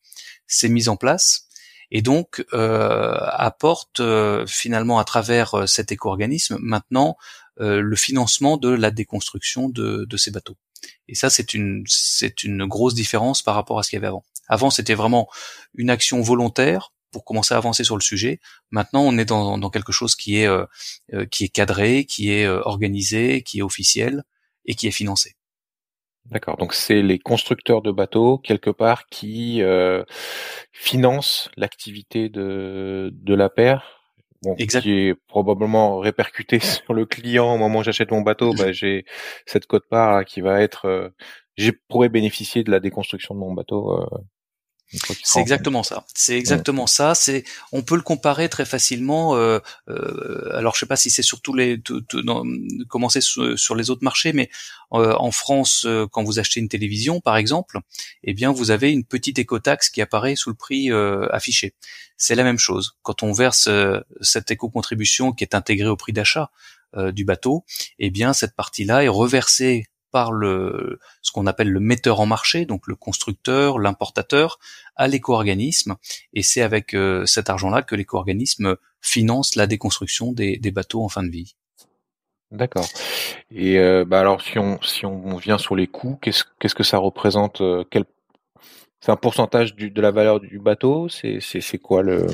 s'est 0.48 0.70
mise 0.70 0.88
en 0.88 0.96
place 0.96 1.50
et 1.91 2.01
donc 2.01 2.46
apporte 2.53 4.01
finalement 4.48 5.00
à 5.00 5.03
travers 5.03 5.68
cet 5.68 5.91
éco-organisme 5.91 6.58
maintenant 6.62 7.18
le 7.58 7.96
financement 7.98 8.56
de 8.56 8.70
la 8.70 8.91
déconstruction 8.91 9.68
de 9.68 10.18
ces 10.18 10.32
bateaux. 10.32 10.56
Et 11.07 11.15
ça, 11.15 11.29
c'est 11.29 11.53
une, 11.53 11.83
c'est 11.88 12.43
une 12.43 12.65
grosse 12.65 12.93
différence 12.93 13.41
par 13.41 13.55
rapport 13.55 13.79
à 13.79 13.83
ce 13.83 13.89
qu'il 13.89 13.98
y 13.98 14.01
avait 14.01 14.07
avant. 14.07 14.24
Avant, 14.48 14.69
c'était 14.69 14.95
vraiment 14.95 15.27
une 15.75 15.89
action 15.89 16.21
volontaire 16.21 16.91
pour 17.12 17.25
commencer 17.25 17.53
à 17.53 17.57
avancer 17.57 17.83
sur 17.83 17.95
le 17.95 18.01
sujet. 18.01 18.39
Maintenant, 18.71 19.01
on 19.01 19.17
est 19.17 19.25
dans, 19.25 19.57
dans 19.57 19.69
quelque 19.69 19.91
chose 19.91 20.15
qui 20.15 20.38
est, 20.38 20.48
euh, 20.48 20.65
euh, 21.13 21.25
qui 21.25 21.45
est 21.45 21.50
cadré, 21.50 22.05
qui 22.05 22.31
est 22.31 22.45
euh, 22.45 22.62
organisé, 22.63 23.43
qui 23.43 23.59
est 23.59 23.62
officiel 23.62 24.24
et 24.65 24.75
qui 24.75 24.88
est 24.88 24.91
financé. 24.91 25.36
D'accord. 26.25 26.57
Donc 26.57 26.74
c'est 26.74 27.01
les 27.01 27.17
constructeurs 27.17 27.81
de 27.81 27.91
bateaux 27.91 28.38
quelque 28.38 28.69
part 28.69 29.07
qui 29.07 29.63
financent 30.71 31.50
l'activité 31.57 32.29
de 32.29 33.09
de 33.12 33.33
la 33.33 33.50
paire 33.50 33.99
bon, 34.41 34.55
qui 34.55 34.91
est 34.91 35.15
probablement 35.27 36.00
répercuté 36.00 36.60
sur 36.60 36.93
le 36.93 37.05
client 37.05 37.55
au 37.55 37.58
moment 37.58 37.79
où 37.79 37.84
j'achète 37.84 38.12
mon 38.12 38.22
bateau, 38.22 38.53
bah, 38.53 38.72
j'ai 38.72 39.05
cette 39.46 39.65
cote-part 39.65 40.25
qui 40.25 40.41
va 40.41 40.62
être, 40.62 40.86
euh, 40.86 41.10
j'ai 41.58 41.72
pourrais 41.72 42.10
bénéficier 42.10 42.63
de 42.63 42.72
la 42.72 42.79
déconstruction 42.79 43.36
de 43.36 43.39
mon 43.39 43.53
bateau 43.53 44.01
euh, 44.01 44.08
c'est 45.24 45.39
exactement 45.39 45.84
ça. 45.84 46.05
C'est 46.15 46.38
exactement 46.38 46.88
ça. 46.88 47.13
C'est, 47.13 47.43
on 47.72 47.84
peut 47.84 47.96
le 47.96 48.01
comparer 48.01 48.50
très 48.50 48.65
facilement. 48.65 49.36
Euh, 49.36 49.60
euh, 49.89 50.58
alors, 50.58 50.74
je 50.74 50.79
sais 50.79 50.86
pas 50.86 50.96
si 50.96 51.10
c'est 51.10 51.22
surtout 51.22 51.53
les, 51.53 51.81
commencer 52.88 53.22
sur, 53.22 53.75
les 53.75 53.89
autres 53.89 54.03
marchés, 54.03 54.34
mais 54.34 54.50
euh, 54.93 55.13
en 55.17 55.31
France, 55.31 55.86
euh, 55.86 56.08
quand 56.08 56.24
vous 56.24 56.39
achetez 56.39 56.60
une 56.60 56.69
télévision, 56.69 57.22
par 57.22 57.38
exemple, 57.38 57.79
eh 58.24 58.34
bien, 58.34 58.51
vous 58.51 58.72
avez 58.72 58.91
une 58.91 59.05
petite 59.05 59.38
écotaxe 59.38 59.89
qui 59.89 60.01
apparaît 60.01 60.36
sous 60.36 60.50
le 60.50 60.55
prix 60.55 60.91
euh, 60.91 61.27
affiché. 61.31 61.75
C'est 62.17 62.36
la 62.36 62.43
même 62.43 62.60
chose. 62.60 62.98
Quand 63.03 63.22
on 63.24 63.31
verse 63.31 63.69
cette 64.22 64.51
éco-contribution 64.51 65.31
qui 65.31 65.43
est 65.43 65.55
intégrée 65.55 65.88
au 65.88 65.96
prix 65.96 66.12
d'achat 66.12 66.51
du 67.13 67.24
bateau, 67.24 67.63
eh 68.00 68.10
bien, 68.10 68.34
cette 68.34 68.55
partie-là 68.55 69.05
est 69.05 69.10
reversée 69.10 69.86
par 70.12 70.32
le 70.32 71.00
ce 71.22 71.32
qu'on 71.32 71.48
appelle 71.48 71.70
le 71.70 71.80
metteur 71.80 72.20
en 72.20 72.25
marché, 72.25 72.66
donc 72.66 72.88
le 72.88 72.96
constructeur, 72.96 73.80
l'importateur, 73.80 74.60
à 74.96 75.08
l'éco-organisme. 75.08 75.96
Et 76.34 76.44
c'est 76.44 76.62
avec 76.62 76.94
euh, 76.94 77.25
cet 77.25 77.50
argent-là 77.50 77.82
que 77.82 77.96
l'éco-organisme 77.96 78.75
finance 79.01 79.56
la 79.56 79.68
déconstruction 79.68 80.32
des, 80.32 80.58
des, 80.58 80.72
bateaux 80.72 81.04
en 81.04 81.10
fin 81.10 81.24
de 81.24 81.30
vie. 81.30 81.56
D'accord. 82.51 82.88
Et 83.51 83.78
euh, 83.78 84.06
bah 84.06 84.20
alors 84.20 84.42
si 84.42 84.58
on 84.58 84.82
si 84.82 85.06
on 85.06 85.38
vient 85.38 85.58
sur 85.58 85.75
les 85.75 85.88
coûts, 85.88 86.18
qu'est-ce 86.22 86.44
qu'est-ce 86.60 86.75
que 86.75 86.84
ça 86.84 86.98
représente 86.98 87.62
euh, 87.62 87.84
quel 87.89 88.06
c'est 89.01 89.12
un 89.12 89.16
pourcentage 89.16 89.75
du, 89.75 89.92
de 89.92 90.01
la 90.01 90.12
valeur 90.12 90.39
du 90.39 90.60
bateau? 90.60 91.10
C'est 91.10 91.39
c'est 91.42 91.78
quoi 91.78 92.01
le, 92.01 92.25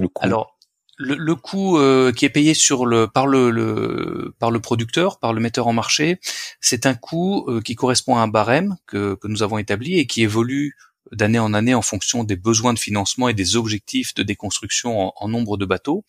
le 0.00 0.08
coût? 0.08 0.24
Alors 0.24 0.57
le, 0.98 1.14
le 1.14 1.34
coût 1.36 1.78
euh, 1.78 2.12
qui 2.12 2.24
est 2.24 2.30
payé 2.30 2.52
sur 2.54 2.84
le 2.84 3.06
par 3.06 3.26
le, 3.26 3.50
le, 3.50 4.34
par 4.38 4.50
le 4.50 4.60
producteur, 4.60 5.18
par 5.18 5.32
le 5.32 5.40
metteur 5.40 5.68
en 5.68 5.72
marché, 5.72 6.20
c'est 6.60 6.86
un 6.86 6.94
coût 6.94 7.46
euh, 7.48 7.60
qui 7.62 7.76
correspond 7.76 8.16
à 8.16 8.20
un 8.20 8.28
barème 8.28 8.76
que, 8.86 9.14
que 9.14 9.28
nous 9.28 9.42
avons 9.42 9.58
établi 9.58 9.98
et 9.98 10.06
qui 10.06 10.22
évolue 10.22 10.76
d'année 11.12 11.38
en 11.38 11.54
année 11.54 11.74
en 11.74 11.82
fonction 11.82 12.24
des 12.24 12.36
besoins 12.36 12.74
de 12.74 12.78
financement 12.78 13.28
et 13.28 13.34
des 13.34 13.56
objectifs 13.56 14.12
de 14.14 14.22
déconstruction 14.22 15.12
en, 15.16 15.28
nombre 15.28 15.56
de 15.56 15.64
bateaux. 15.64 16.04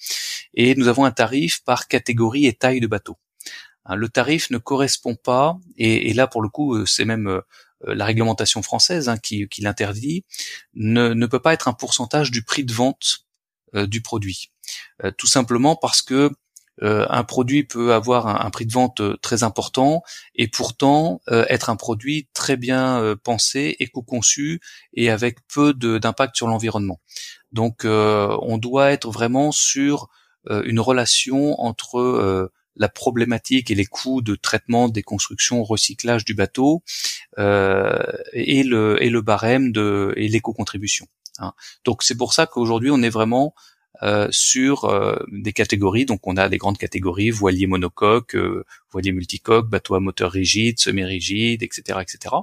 Et 0.56 0.76
nous 0.76 0.90
avons 0.90 1.06
un 1.06 1.12
tarif 1.12 1.64
par 1.64 1.88
catégorie 1.88 2.48
et 2.48 2.54
taille 2.54 2.82
de 2.82 2.88
bateau. 2.88 3.18
Hein, 3.86 3.96
le 3.96 4.10
tarif 4.10 4.50
ne 4.50 4.58
correspond 4.58 5.16
pas, 5.16 5.58
et, 5.78 6.10
et 6.10 6.14
là 6.14 6.28
pour 6.28 6.42
le 6.42 6.50
coup 6.50 6.76
euh, 6.76 6.86
c'est 6.86 7.06
même 7.06 7.42
la 7.86 8.04
réglementation 8.04 8.62
française 8.62 9.08
hein, 9.08 9.18
qui, 9.18 9.48
qui 9.48 9.62
l'interdit, 9.62 10.26
ne, 10.74 11.14
ne 11.14 11.26
peut 11.28 11.40
pas 11.40 11.54
être 11.54 11.70
un 11.70 11.74
pourcentage 11.74 12.32
du 12.32 12.44
prix 12.44 12.66
de 12.66 12.74
vente 12.74 13.26
du 13.74 14.02
produit. 14.02 14.50
Euh, 15.04 15.12
tout 15.18 15.28
simplement 15.28 15.76
parce 15.76 16.02
que 16.02 16.32
euh, 16.82 17.06
un 17.10 17.26
produit 17.26 17.66
peut 17.66 17.94
avoir 17.94 18.28
un, 18.28 18.50
prix 18.52 18.66
de 18.66 18.72
vente 18.72 19.02
euh, 19.02 19.18
très 19.22 19.44
important 19.44 20.02
et 20.34 20.48
pourtant 20.48 21.20
être 21.28 21.70
un 21.70 21.76
produit 21.76 22.30
très 22.34 22.56
bien 22.56 23.16
pensé, 23.24 23.76
éco-conçu 23.80 24.62
et 24.94 25.10
avec 25.10 25.40
peu 25.54 25.74
d'impact 25.74 26.38
sur 26.38 26.48
l'environnement. 26.48 27.02
Donc 27.52 27.84
on 27.84 28.58
doit 28.58 28.92
être 28.92 29.12
vraiment 29.12 29.52
sur 29.52 30.08
une 30.50 30.80
relation 30.80 31.60
entre 31.60 32.52
la 32.76 32.90
problématique 32.90 33.72
et 33.72 33.76
les 33.76 33.86
coûts 33.86 34.22
de 34.22 34.36
traitement 34.36 34.88
des 34.88 35.04
constructions, 35.04 35.64
recyclage 35.64 36.24
du 36.24 36.34
bateau 36.34 36.82
et 37.38 38.64
le 38.64 39.04
et 39.04 39.10
le 39.10 39.22
barème 39.22 39.72
de 39.72 40.14
et 40.16 40.28
l'éco-contribution. 40.30 41.08
Hein. 41.40 41.54
Donc 41.86 42.04
c'est 42.04 42.16
pour 42.16 42.34
ça 42.34 42.46
qu'aujourd'hui 42.46 42.92
on 42.92 43.02
est 43.02 43.10
vraiment 43.10 43.54
euh, 43.56 43.60
sur 44.32 44.86
euh, 44.86 45.18
des 45.32 45.54
catégories. 45.54 46.06
Donc 46.06 46.26
on 46.26 46.38
a 46.38 46.50
des 46.50 46.58
grandes 46.58 46.78
catégories 46.78 47.32
voilier 47.32 47.68
monocoque, 47.68 48.36
euh, 48.36 48.66
voilier 48.92 49.12
multicoque, 49.12 49.70
bateau 49.70 49.96
à 49.96 50.00
moteur 50.00 50.32
rigide, 50.32 50.80
semi-rigide, 50.80 51.64
etc., 51.64 52.00
etc. 52.02 52.36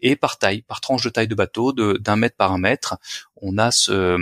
Et 0.00 0.16
par 0.16 0.38
taille, 0.38 0.62
par 0.62 0.80
tranche 0.80 1.04
de 1.04 1.10
taille 1.10 1.28
de 1.28 1.34
bateau, 1.34 1.72
d'un 1.72 2.16
mètre 2.16 2.36
par 2.36 2.52
un 2.52 2.58
mètre, 2.58 2.98
on 3.36 3.58
a 3.58 3.70
ce 3.70 4.18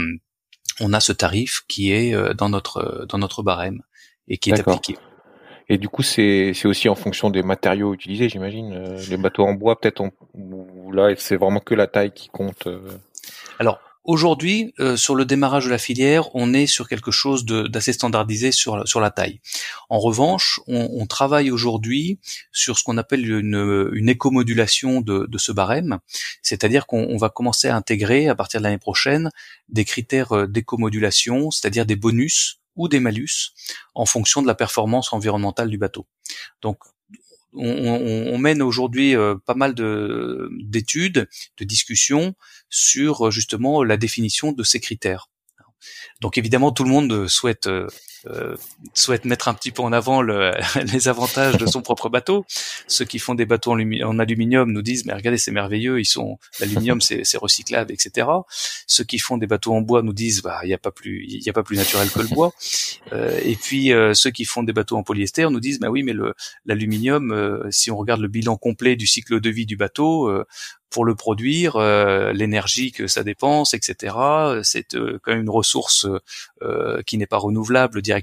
on 0.80 0.92
a 0.92 1.00
ce 1.00 1.12
tarif 1.12 1.62
qui 1.68 1.90
est 1.90 2.14
dans 2.34 2.48
notre 2.48 3.06
dans 3.08 3.18
notre 3.18 3.42
barème 3.42 3.82
et 4.28 4.38
qui 4.38 4.50
est 4.50 4.60
appliqué. 4.60 4.98
Et 5.68 5.78
du 5.78 5.88
coup, 5.88 6.02
c'est 6.02 6.52
aussi 6.64 6.88
en 6.88 6.94
fonction 6.94 7.28
des 7.28 7.42
matériaux 7.42 7.92
utilisés, 7.92 8.28
j'imagine. 8.28 8.96
les 9.10 9.16
bateaux 9.16 9.44
en 9.44 9.54
bois, 9.54 9.80
peut-être, 9.80 10.04
là, 10.92 11.12
c'est 11.16 11.36
vraiment 11.36 11.58
que 11.58 11.74
la 11.74 11.88
taille 11.88 12.12
qui 12.12 12.28
compte. 12.28 12.68
Alors, 13.58 13.80
Aujourd'hui, 14.06 14.72
euh, 14.78 14.96
sur 14.96 15.16
le 15.16 15.24
démarrage 15.24 15.64
de 15.64 15.70
la 15.70 15.78
filière, 15.78 16.32
on 16.32 16.54
est 16.54 16.68
sur 16.68 16.88
quelque 16.88 17.10
chose 17.10 17.44
d'assez 17.44 17.92
standardisé 17.92 18.52
sur, 18.52 19.00
la 19.00 19.10
taille. 19.10 19.40
En 19.90 19.98
revanche, 19.98 20.60
on, 20.68 20.88
on 20.92 21.06
travaille 21.06 21.50
aujourd'hui 21.50 22.20
sur 22.52 22.78
ce 22.78 22.84
qu'on 22.84 22.98
appelle 22.98 23.28
une, 23.28 23.90
une 23.92 24.08
écomodulation 24.08 25.00
de, 25.00 25.26
de 25.28 25.38
ce 25.38 25.50
barème, 25.50 25.98
c'est-à-dire 26.40 26.86
qu'on 26.86 27.16
va 27.16 27.30
commencer 27.30 27.66
à 27.66 27.74
intégrer 27.74 28.28
à 28.28 28.36
partir 28.36 28.60
de 28.60 28.62
l'année 28.62 28.78
prochaine 28.78 29.28
des 29.68 29.84
critères 29.84 30.32
euh, 30.32 30.46
d'écomodulation, 30.46 31.50
c'est-à-dire 31.50 31.84
des 31.84 31.96
bonus 31.96 32.60
ou 32.76 32.86
des 32.86 33.00
malus 33.00 33.54
en 33.96 34.06
fonction 34.06 34.40
de 34.40 34.46
la 34.46 34.54
performance 34.54 35.12
environnementale 35.12 35.68
du 35.68 35.78
bateau. 35.78 36.06
Donc 36.62 36.78
on, 37.56 38.38
mène 38.38 38.62
aujourd'hui 38.62 39.16
euh, 39.16 39.34
pas 39.44 39.54
mal 39.54 39.74
d'études, 39.74 41.28
de 41.58 41.64
discussions 41.64 42.34
sur 42.68 43.30
justement 43.30 43.82
la 43.82 43.96
définition 43.96 44.52
de 44.52 44.62
ces 44.62 44.80
critères. 44.80 45.30
Donc 46.20 46.38
évidemment, 46.38 46.72
tout 46.72 46.84
le 46.84 46.90
monde 46.90 47.28
souhaite 47.28 47.68
euh, 48.28 48.56
souhaite 48.94 49.24
mettre 49.24 49.48
un 49.48 49.54
petit 49.54 49.70
peu 49.70 49.82
en 49.82 49.92
avant 49.92 50.22
le, 50.22 50.52
les 50.92 51.08
avantages 51.08 51.56
de 51.56 51.66
son 51.66 51.82
propre 51.82 52.08
bateau. 52.08 52.44
Ceux 52.86 53.04
qui 53.04 53.18
font 53.18 53.34
des 53.34 53.46
bateaux 53.46 53.72
en, 53.72 54.18
aluminium 54.18 54.72
nous 54.72 54.82
disent 54.82 55.04
mais 55.04 55.14
regardez 55.14 55.38
c'est 55.38 55.52
merveilleux, 55.52 56.00
ils 56.00 56.06
sont 56.06 56.38
l'aluminium 56.60 57.00
c'est, 57.00 57.22
recyclable 57.36 57.92
etc. 57.92 58.28
Ceux 58.86 59.04
qui 59.04 59.18
font 59.18 59.38
des 59.38 59.46
bateaux 59.46 59.74
en 59.74 59.80
bois 59.80 60.02
nous 60.02 60.12
disent 60.12 60.42
bah 60.42 60.60
il 60.64 60.70
y 60.70 60.74
a 60.74 60.78
pas 60.78 60.90
plus 60.90 61.24
il 61.28 61.42
y 61.42 61.50
a 61.50 61.52
pas 61.52 61.62
plus 61.62 61.76
naturel 61.76 62.10
que 62.10 62.20
le 62.20 62.28
bois. 62.28 62.52
Euh, 63.12 63.38
et 63.44 63.56
puis 63.56 63.92
euh, 63.92 64.14
ceux 64.14 64.30
qui 64.30 64.44
font 64.44 64.62
des 64.62 64.72
bateaux 64.72 64.96
en 64.96 65.02
polyester 65.02 65.48
nous 65.50 65.60
disent 65.60 65.78
bah 65.78 65.90
oui 65.90 66.02
mais 66.02 66.14
l'aluminium 66.64 67.30
euh, 67.32 67.62
si 67.70 67.90
on 67.90 67.96
regarde 67.96 68.20
le 68.20 68.28
bilan 68.28 68.56
complet 68.56 68.96
du 68.96 69.06
cycle 69.06 69.40
de 69.40 69.50
vie 69.50 69.66
du 69.66 69.76
bateau 69.76 70.30
pour 70.88 71.04
le 71.04 71.14
produire, 71.14 71.78
l'énergie 72.32 72.92
que 72.92 73.06
ça 73.06 73.22
dépense, 73.22 73.74
etc. 73.74 74.14
C'est 74.62 74.94
quand 74.94 75.32
même 75.32 75.40
une 75.40 75.50
ressource 75.50 76.06
qui 77.06 77.18
n'est 77.18 77.26
pas 77.26 77.36
renouvelable 77.36 78.02
directement. 78.02 78.15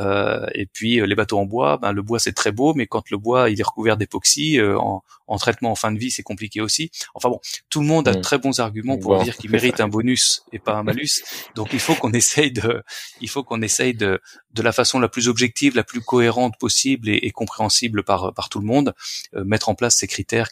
Euh, 0.00 0.46
et 0.54 0.66
puis 0.66 1.00
euh, 1.00 1.06
les 1.06 1.14
bateaux 1.14 1.38
en 1.38 1.44
bois, 1.44 1.76
ben, 1.76 1.92
le 1.92 2.02
bois 2.02 2.18
c'est 2.18 2.32
très 2.32 2.50
beau, 2.50 2.72
mais 2.74 2.86
quand 2.86 3.10
le 3.10 3.18
bois 3.18 3.50
il 3.50 3.60
est 3.60 3.64
recouvert 3.64 3.98
d'époxy 3.98 4.58
euh, 4.58 4.78
en, 4.78 5.02
en, 5.26 5.36
traitement 5.36 5.70
en 5.70 5.74
fin 5.74 5.92
de 5.92 5.98
vie, 5.98 6.10
c'est 6.10 6.22
compliqué 6.22 6.60
aussi. 6.62 6.90
Enfin 7.14 7.28
bon, 7.28 7.40
tout 7.68 7.80
le 7.80 7.86
monde 7.86 8.08
a 8.08 8.12
de 8.12 8.18
mm. 8.18 8.22
très 8.22 8.38
bons 8.38 8.58
arguments 8.60 8.96
pour 8.96 9.22
dire 9.22 9.36
qu'il 9.36 9.50
mérite 9.50 9.80
un 9.80 9.88
bonus 9.96 10.44
et 10.52 10.58
pas 10.58 10.74
un 10.74 10.82
malus. 10.82 11.22
Donc 11.54 11.74
il 11.74 11.80
faut 11.80 11.94
qu'on 11.94 12.12
essaye 12.12 12.52
de, 12.52 12.82
il 13.20 13.28
faut 13.28 13.44
qu'on 13.44 13.60
essaye 13.60 13.94
de, 13.94 14.20
de 14.52 14.62
la 14.62 14.72
façon 14.72 14.98
la 14.98 15.08
plus 15.08 15.28
objective, 15.28 15.76
la 15.76 15.84
plus 15.84 16.00
cohérente 16.00 16.54
possible 16.58 17.10
et, 17.10 17.16
et 17.16 17.30
compréhensible 17.30 18.02
par 18.02 18.32
par 18.32 18.48
tout 18.48 18.60
le 18.60 18.66
monde, 18.66 18.94
mettre 19.34 19.68
en 19.68 19.74
place 19.74 19.96
ces 19.96 20.06
critères 20.06 20.48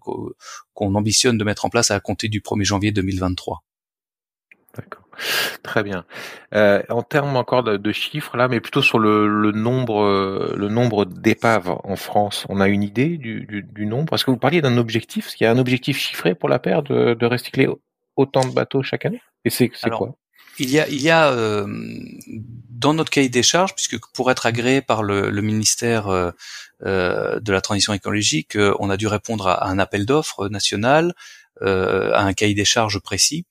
qu'on 0.00 0.94
ambitionne 0.94 1.38
de 1.38 1.44
mettre 1.44 1.64
en 1.64 1.70
place 1.70 1.90
à 1.90 2.00
compter 2.00 2.28
du 2.28 2.40
1er 2.40 2.64
janvier 2.64 2.92
2023. 2.92 3.62
D'accord. 4.74 4.99
Très 5.62 5.82
bien. 5.82 6.04
Euh, 6.54 6.82
en 6.88 7.02
termes 7.02 7.36
encore 7.36 7.62
de, 7.62 7.92
chiffres 7.92 8.36
là, 8.36 8.48
mais 8.48 8.60
plutôt 8.60 8.82
sur 8.82 8.98
le, 8.98 9.52
nombre, 9.52 10.02
euh, 10.02 10.54
le 10.56 10.68
nombre 10.68 11.04
d'épaves 11.04 11.76
en 11.84 11.96
France, 11.96 12.46
on 12.48 12.60
a 12.60 12.68
une 12.68 12.82
idée 12.82 13.18
du, 13.18 13.86
nombre? 13.86 14.06
Parce 14.10 14.24
que 14.24 14.30
vous 14.30 14.36
parliez 14.36 14.60
d'un 14.60 14.76
objectif, 14.76 15.26
est-ce 15.26 15.36
qu'il 15.36 15.44
y 15.44 15.48
a 15.48 15.50
un 15.50 15.58
objectif 15.58 15.98
chiffré 15.98 16.34
pour 16.34 16.48
la 16.48 16.58
paire 16.58 16.82
de, 16.82 17.24
recycler 17.24 17.68
autant 18.16 18.44
de 18.46 18.52
bateaux 18.52 18.82
chaque 18.82 19.04
année? 19.04 19.22
Et 19.44 19.50
c'est 19.50 19.68
quoi? 19.68 20.14
il 20.58 20.70
y 20.70 20.78
a, 20.78 20.86
il 20.88 21.00
y 21.00 21.08
a 21.08 21.30
euh, 21.30 21.66
dans 22.68 22.92
notre 22.92 23.10
cahier 23.10 23.30
des 23.30 23.42
charges, 23.42 23.74
puisque 23.74 23.98
pour 24.12 24.30
être 24.30 24.46
agréé 24.46 24.82
par 24.82 25.02
le, 25.02 25.30
ministère 25.40 26.08
de 26.82 27.52
la 27.52 27.60
transition 27.60 27.92
écologique, 27.92 28.58
on 28.78 28.90
a 28.90 28.96
dû 28.96 29.06
répondre 29.06 29.46
à, 29.46 29.68
un 29.68 29.78
appel 29.78 30.06
d'offres 30.06 30.48
national, 30.48 31.14
à 31.62 32.22
un 32.22 32.32
cahier 32.32 32.54
des 32.54 32.64
charges 32.64 33.00
précis. 33.00 33.46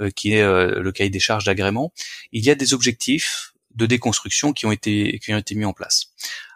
Euh, 0.00 0.10
qui 0.10 0.32
est 0.32 0.42
euh, 0.42 0.80
le 0.80 0.92
cahier 0.92 1.10
des 1.10 1.20
charges 1.20 1.44
d'agrément, 1.44 1.92
il 2.32 2.44
y 2.44 2.50
a 2.50 2.54
des 2.54 2.72
objectifs 2.74 3.52
de 3.74 3.86
déconstruction 3.86 4.52
qui 4.52 4.66
ont 4.66 4.72
été 4.72 5.18
qui 5.22 5.32
ont 5.34 5.38
été 5.38 5.54
mis 5.54 5.64
en 5.64 5.72
place. 5.72 6.08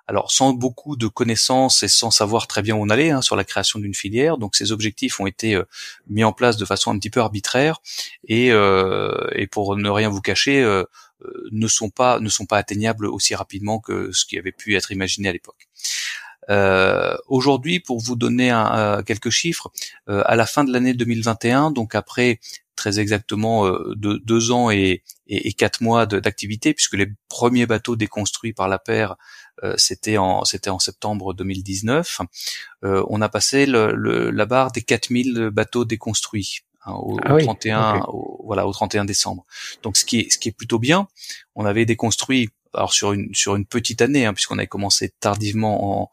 Alors 0.06 0.30
sans 0.30 0.52
beaucoup 0.52 0.96
de 0.96 1.06
connaissances 1.06 1.82
et 1.82 1.88
sans 1.88 2.10
savoir 2.10 2.46
très 2.46 2.60
bien 2.60 2.74
où 2.74 2.82
on 2.82 2.90
allait 2.90 3.10
hein, 3.10 3.22
sur 3.22 3.36
la 3.36 3.44
création 3.44 3.78
d'une 3.78 3.94
filière, 3.94 4.36
donc 4.36 4.54
ces 4.54 4.70
objectifs 4.70 5.18
ont 5.18 5.26
été 5.26 5.54
euh, 5.54 5.64
mis 6.08 6.24
en 6.24 6.32
place 6.32 6.56
de 6.56 6.64
façon 6.64 6.90
un 6.90 6.98
petit 6.98 7.10
peu 7.10 7.20
arbitraire 7.20 7.80
et, 8.28 8.52
euh, 8.52 9.28
et 9.32 9.46
pour 9.46 9.76
ne 9.76 9.88
rien 9.88 10.10
vous 10.10 10.20
cacher, 10.20 10.62
euh, 10.62 10.84
ne 11.52 11.68
sont 11.68 11.88
pas 11.88 12.20
ne 12.20 12.28
sont 12.28 12.44
pas 12.44 12.58
atteignables 12.58 13.06
aussi 13.06 13.34
rapidement 13.34 13.78
que 13.78 14.12
ce 14.12 14.26
qui 14.26 14.38
avait 14.38 14.52
pu 14.52 14.76
être 14.76 14.92
imaginé 14.92 15.28
à 15.30 15.32
l'époque. 15.32 15.68
Euh, 16.50 17.16
Aujourd'hui, 17.28 17.80
pour 17.80 18.00
vous 18.00 18.16
donner 18.16 18.50
un, 18.50 19.02
quelques 19.02 19.30
chiffres, 19.30 19.70
à 20.06 20.36
la 20.36 20.44
fin 20.44 20.64
de 20.64 20.72
l'année 20.72 20.92
2021, 20.92 21.70
donc 21.70 21.94
après 21.94 22.40
très 22.74 23.00
exactement 23.00 23.66
euh, 23.66 23.94
deux 23.96 24.50
ans 24.50 24.70
et, 24.70 25.02
et, 25.26 25.52
quatre 25.52 25.80
mois 25.80 26.06
d'activité, 26.06 26.74
puisque 26.74 26.94
les 26.94 27.08
premiers 27.28 27.66
bateaux 27.66 27.96
déconstruits 27.96 28.52
par 28.52 28.68
la 28.68 28.78
paire, 28.78 29.16
euh, 29.62 29.74
c'était 29.76 30.18
en 30.18 30.44
c'était 30.44 30.70
en 30.70 30.78
septembre 30.78 31.34
2019. 31.34 32.20
Euh, 32.84 33.04
on 33.08 33.20
a 33.20 33.28
passé 33.28 33.66
le, 33.66 34.30
la 34.30 34.46
barre 34.46 34.72
des 34.72 34.82
4000 34.82 35.50
bateaux 35.52 35.84
déconstruits. 35.84 36.60
Hein, 36.86 36.92
au, 36.96 37.18
31 37.18 37.78
ah 37.78 38.06
voilà 38.44 38.66
au 38.66 38.72
31 38.72 39.06
décembre. 39.06 39.46
Donc 39.82 39.96
ce 39.96 40.04
qui 40.04 40.20
est 40.20 40.30
ce 40.30 40.38
qui 40.38 40.50
est 40.50 40.52
plutôt 40.52 40.78
bien, 40.78 41.08
on 41.54 41.64
avait 41.64 41.86
déconstruit 41.86 42.50
alors 42.74 42.92
sur 42.92 43.12
une 43.12 43.34
sur 43.34 43.56
une 43.56 43.64
petite 43.64 44.02
année 44.02 44.26
hein, 44.26 44.34
puisqu'on 44.34 44.58
avait 44.58 44.66
commencé 44.66 45.14
tardivement 45.20 46.02
en 46.02 46.10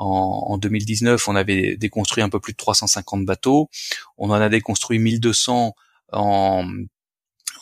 en, 0.00 0.56
2019, 0.56 1.28
on 1.28 1.36
avait 1.36 1.76
déconstruit 1.76 2.22
un 2.22 2.30
peu 2.30 2.40
plus 2.40 2.52
de 2.52 2.56
350 2.56 3.26
bateaux. 3.26 3.68
On 4.16 4.30
en 4.30 4.34
a 4.34 4.48
déconstruit 4.48 4.98
1200 4.98 5.74
en 6.12 6.64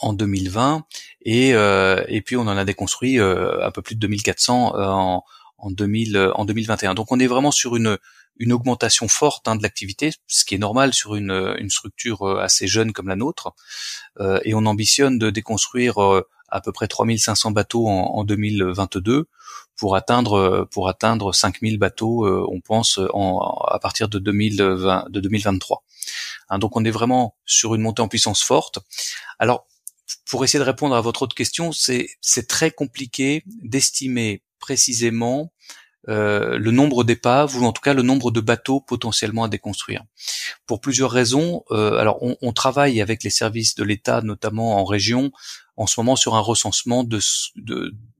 en 0.01 0.13
2020 0.13 0.85
et 1.23 1.55
euh, 1.55 2.05
et 2.09 2.23
puis 2.23 2.37
on 2.37 2.43
en 2.43 2.57
a 2.57 2.65
déconstruit 2.65 3.19
euh, 3.19 3.65
un 3.65 3.71
peu 3.71 3.83
plus 3.83 3.95
de 3.95 4.01
2400 4.01 4.75
euh, 4.75 4.85
en 4.85 5.25
en 5.61 5.71
2000 5.73 6.33
en 6.35 6.45
2021. 6.45 6.95
Donc 6.95 7.11
on 7.11 7.19
est 7.19 7.27
vraiment 7.27 7.51
sur 7.51 7.77
une 7.77 7.99
une 8.41 8.53
augmentation 8.53 9.09
forte 9.09 9.49
hein, 9.49 9.57
de 9.57 9.63
l'activité, 9.65 10.13
ce 10.29 10.45
qui 10.45 10.55
est 10.55 10.59
normal 10.59 10.95
sur 10.95 11.17
une, 11.17 11.57
une 11.59 11.71
structure 11.71 12.39
assez 12.39 12.69
jeune 12.69 12.93
comme 12.93 13.09
la 13.09 13.17
nôtre. 13.17 13.53
et 14.45 14.55
on 14.55 14.65
ambitionne 14.67 15.19
de 15.19 15.31
déconstruire 15.31 15.99
à 16.49 16.61
peu 16.61 16.71
près 16.71 16.87
3500 16.87 17.51
bateaux 17.51 17.89
en, 17.89 18.15
en 18.15 18.23
2022 18.23 19.27
pour 19.77 19.97
atteindre 19.97 20.69
pour 20.71 20.89
atteindre 20.89 21.33
5000 21.33 21.81
bateaux, 21.81 22.29
on 22.49 22.61
pense 22.61 23.01
en, 23.13 23.41
à 23.69 23.81
partir 23.81 24.09
de 24.09 24.21
2020 24.21 25.07
de 25.11 25.19
2023. 25.19 25.83
Hein, 26.49 26.59
donc 26.59 26.77
on 26.77 26.85
est 26.85 26.91
vraiment 26.91 27.37
sur 27.45 27.75
une 27.75 27.83
montée 27.83 28.03
en 28.03 28.09
puissance 28.09 28.43
forte. 28.43 28.79
Alors 29.39 29.67
pour 30.29 30.45
essayer 30.45 30.59
de 30.59 30.65
répondre 30.65 30.95
à 30.95 31.01
votre 31.01 31.23
autre 31.23 31.35
question, 31.35 31.71
c'est 31.73 32.49
très 32.49 32.71
compliqué 32.71 33.43
d'estimer 33.63 34.43
précisément 34.59 35.53
euh, 36.09 36.59
le 36.59 36.71
nombre 36.71 37.05
d'épaves 37.05 37.57
ou 37.57 37.65
en 37.65 37.73
tout 37.73 37.83
cas 37.83 37.93
le 37.93 38.03
nombre 38.03 38.31
de 38.31 38.41
bateaux 38.41 38.81
potentiellement 38.81 39.45
à 39.45 39.49
déconstruire. 39.49 40.05
Pour 40.67 40.81
plusieurs 40.81 41.11
raisons. 41.11 41.65
Euh, 41.71 41.99
alors 41.99 42.19
on, 42.23 42.53
travaille 42.53 43.03
avec 43.03 43.23
les 43.23 43.31
services 43.31 43.75
de 43.75 43.85
l'État, 43.85 44.23
notamment 44.23 44.79
en 44.79 44.85
région, 44.85 45.31
en 45.77 45.87
ce 45.87 46.01
moment 46.01 46.17
sur 46.17 46.35
un 46.35 46.41
recensement 46.41 47.05
de, 47.05 47.21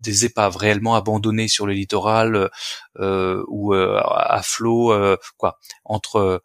des 0.01 0.25
épaves 0.25 0.57
réellement 0.57 0.97
abandonnées 0.97 1.49
sur 1.49 1.67
le 1.67 1.73
littoral 1.73 2.51
euh, 2.99 3.43
ou 3.49 3.73
à 3.73 4.41
flot, 4.43 4.93
quoi, 5.39 5.59
entre 5.85 6.43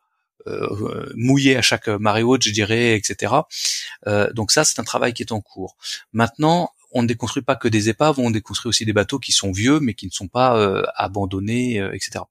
euh, 0.47 1.11
mouillé 1.15 1.55
à 1.55 1.61
chaque 1.61 1.87
marée 1.87 2.23
haute, 2.23 2.43
je 2.43 2.51
dirais, 2.51 2.95
etc. 2.95 3.33
Euh, 4.07 4.31
donc 4.33 4.51
ça, 4.51 4.63
c'est 4.63 4.79
un 4.79 4.83
travail 4.83 5.13
qui 5.13 5.23
est 5.23 5.31
en 5.31 5.41
cours. 5.41 5.77
Maintenant, 6.11 6.71
on 6.91 7.01
ne 7.01 7.07
déconstruit 7.07 7.43
pas 7.43 7.55
que 7.55 7.67
des 7.67 7.89
épaves, 7.89 8.19
on 8.19 8.29
déconstruit 8.29 8.69
aussi 8.69 8.85
des 8.85 8.93
bateaux 8.93 9.19
qui 9.19 9.31
sont 9.31 9.51
vieux, 9.51 9.79
mais 9.79 9.93
qui 9.93 10.05
ne 10.05 10.11
sont 10.11 10.27
pas 10.27 10.57
euh, 10.57 10.83
abandonnés, 10.95 11.77
etc. 11.93 12.25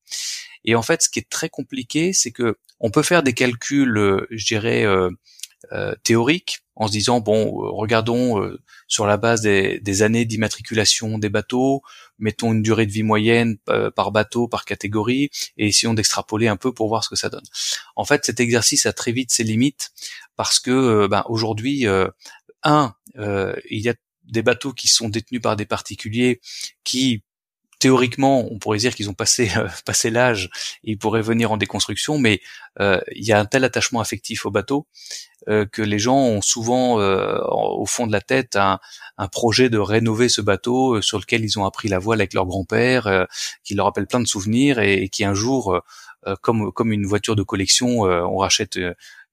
Et 0.65 0.75
en 0.75 0.83
fait, 0.83 1.03
ce 1.03 1.09
qui 1.09 1.19
est 1.19 1.29
très 1.29 1.49
compliqué, 1.49 2.13
c'est 2.13 2.31
que 2.31 2.57
on 2.79 2.91
peut 2.91 3.03
faire 3.03 3.23
des 3.23 3.33
calculs, 3.33 4.27
je 4.31 4.47
dirais, 4.47 4.87
théorique 6.03 6.62
en 6.75 6.87
se 6.87 6.93
disant 6.93 7.21
bon, 7.21 7.51
regardons 7.77 8.41
sur 8.89 9.07
la 9.07 9.17
base 9.17 9.43
des, 9.43 10.03
années 10.03 10.25
d'immatriculation 10.25 11.19
des 11.19 11.29
bateaux, 11.29 11.83
mettons 12.19 12.53
une 12.53 12.63
durée 12.63 12.87
de 12.87 12.93
vie 12.93 13.03
moyenne 13.03 13.59
par 13.95 14.11
bateau, 14.13 14.49
par 14.49 14.65
catégorie, 14.65 15.31
et 15.57 15.69
essayons 15.69 15.95
d'extrapoler 15.95 16.49
un 16.49 16.57
peu 16.57 16.73
pour 16.73 16.89
voir 16.89 17.05
ce 17.05 17.11
que 17.11 17.17
ça 17.17 17.29
donne. 17.29 17.45
En 17.97 18.05
fait, 18.05 18.25
cet 18.25 18.41
exercice 18.41 18.87
a 18.87 18.93
très 18.93 19.13
vite 19.13 19.31
ses 19.31 19.45
limites 19.45 19.91
parce 20.37 20.61
que 20.61 21.07
ben, 21.07 21.25
aujourd'hui, 21.29 21.87
un, 22.63 22.95
il 23.17 23.81
y 23.81 23.89
a 23.89 23.95
des 24.25 24.43
bateaux 24.43 24.73
qui 24.73 24.89
sont 24.89 25.09
détenus 25.09 25.43
par 25.43 25.57
des 25.57 25.67
particuliers 25.67 26.41
qui 26.85 27.23
théoriquement, 27.83 28.47
on 28.49 28.61
pourrait 28.61 28.79
dire 28.79 28.95
qu'ils 28.95 29.11
ont 29.11 29.15
passé 29.15 29.51
euh, 29.57 29.67
passé 29.85 30.09
l'âge 30.11 30.51
et 30.85 30.93
ils 30.93 30.99
pourraient 30.99 31.21
venir 31.21 31.51
en 31.51 31.57
déconstruction, 31.57 32.17
mais 32.17 32.41
euh, 32.81 33.01
il 33.17 33.25
y 33.25 33.33
a 33.33 33.41
un 33.41 33.45
tel 33.45 33.65
attachement 33.65 33.99
affectif 33.99 34.47
au 34.47 34.53
bateau 34.53 34.87
euh, 35.49 35.67
que 35.67 35.83
les 35.83 35.99
gens 35.99 36.17
ont 36.17 36.43
souvent 36.43 36.95
au 36.95 37.85
fond 37.87 38.07
de 38.07 38.13
la 38.13 38.21
tête 38.21 38.55
un, 38.55 38.79
projet 39.33 39.69
de 39.69 39.79
rénover 39.79 40.29
ce 40.29 40.41
bateau 40.41 41.03
sur 41.03 41.19
lequel 41.19 41.45
ils 41.45 41.59
ont 41.59 41.65
appris 41.65 41.89
la 41.89 41.99
voile 41.99 42.21
avec 42.21 42.35
leur 42.35 42.47
grand-père, 42.47 43.27
qui 43.65 43.75
leur 43.75 43.87
rappelle 43.87 44.07
plein 44.07 44.21
de 44.21 44.27
souvenirs 44.27 44.79
et, 44.81 45.09
qui 45.09 45.25
un 45.25 45.35
jour, 45.35 45.81
comme 46.41 46.93
une 46.93 47.07
voiture 47.07 47.37
de 47.37 47.45
collection, 47.45 48.01
on 48.01 48.37
rachète 48.37 48.79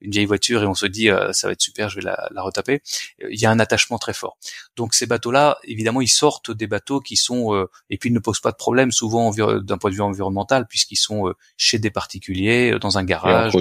une 0.01 0.12
vieille 0.12 0.25
voiture 0.25 0.63
et 0.63 0.65
on 0.65 0.73
se 0.73 0.85
dit 0.85 1.09
euh, 1.09 1.33
ça 1.33 1.47
va 1.47 1.53
être 1.53 1.62
super, 1.62 1.89
je 1.89 1.95
vais 1.95 2.01
la, 2.01 2.29
la, 2.31 2.41
retaper. 2.41 2.81
Il 3.29 3.39
y 3.39 3.45
a 3.45 3.51
un 3.51 3.59
attachement 3.59 3.97
très 3.97 4.13
fort. 4.13 4.38
Donc 4.75 4.93
ces 4.93 5.05
bateaux-là, 5.05 5.57
évidemment, 5.63 6.01
ils 6.01 6.07
sortent 6.07 6.51
des 6.51 6.67
bateaux 6.67 6.99
qui 6.99 7.15
sont 7.15 7.53
euh, 7.53 7.69
et 7.89 7.97
puis 7.97 8.09
ils 8.09 8.13
ne 8.13 8.19
posent 8.19 8.39
pas 8.39 8.51
de 8.51 8.57
problème 8.57 8.91
souvent 8.91 9.31
d'un 9.31 9.77
point 9.77 9.89
de 9.89 9.95
vue 9.95 10.01
environnemental 10.01 10.67
puisqu'ils 10.67 10.97
sont 10.97 11.27
euh, 11.27 11.33
chez 11.57 11.79
des 11.79 11.91
particuliers 11.91 12.77
dans 12.79 12.97
un 12.97 13.03
garage. 13.03 13.53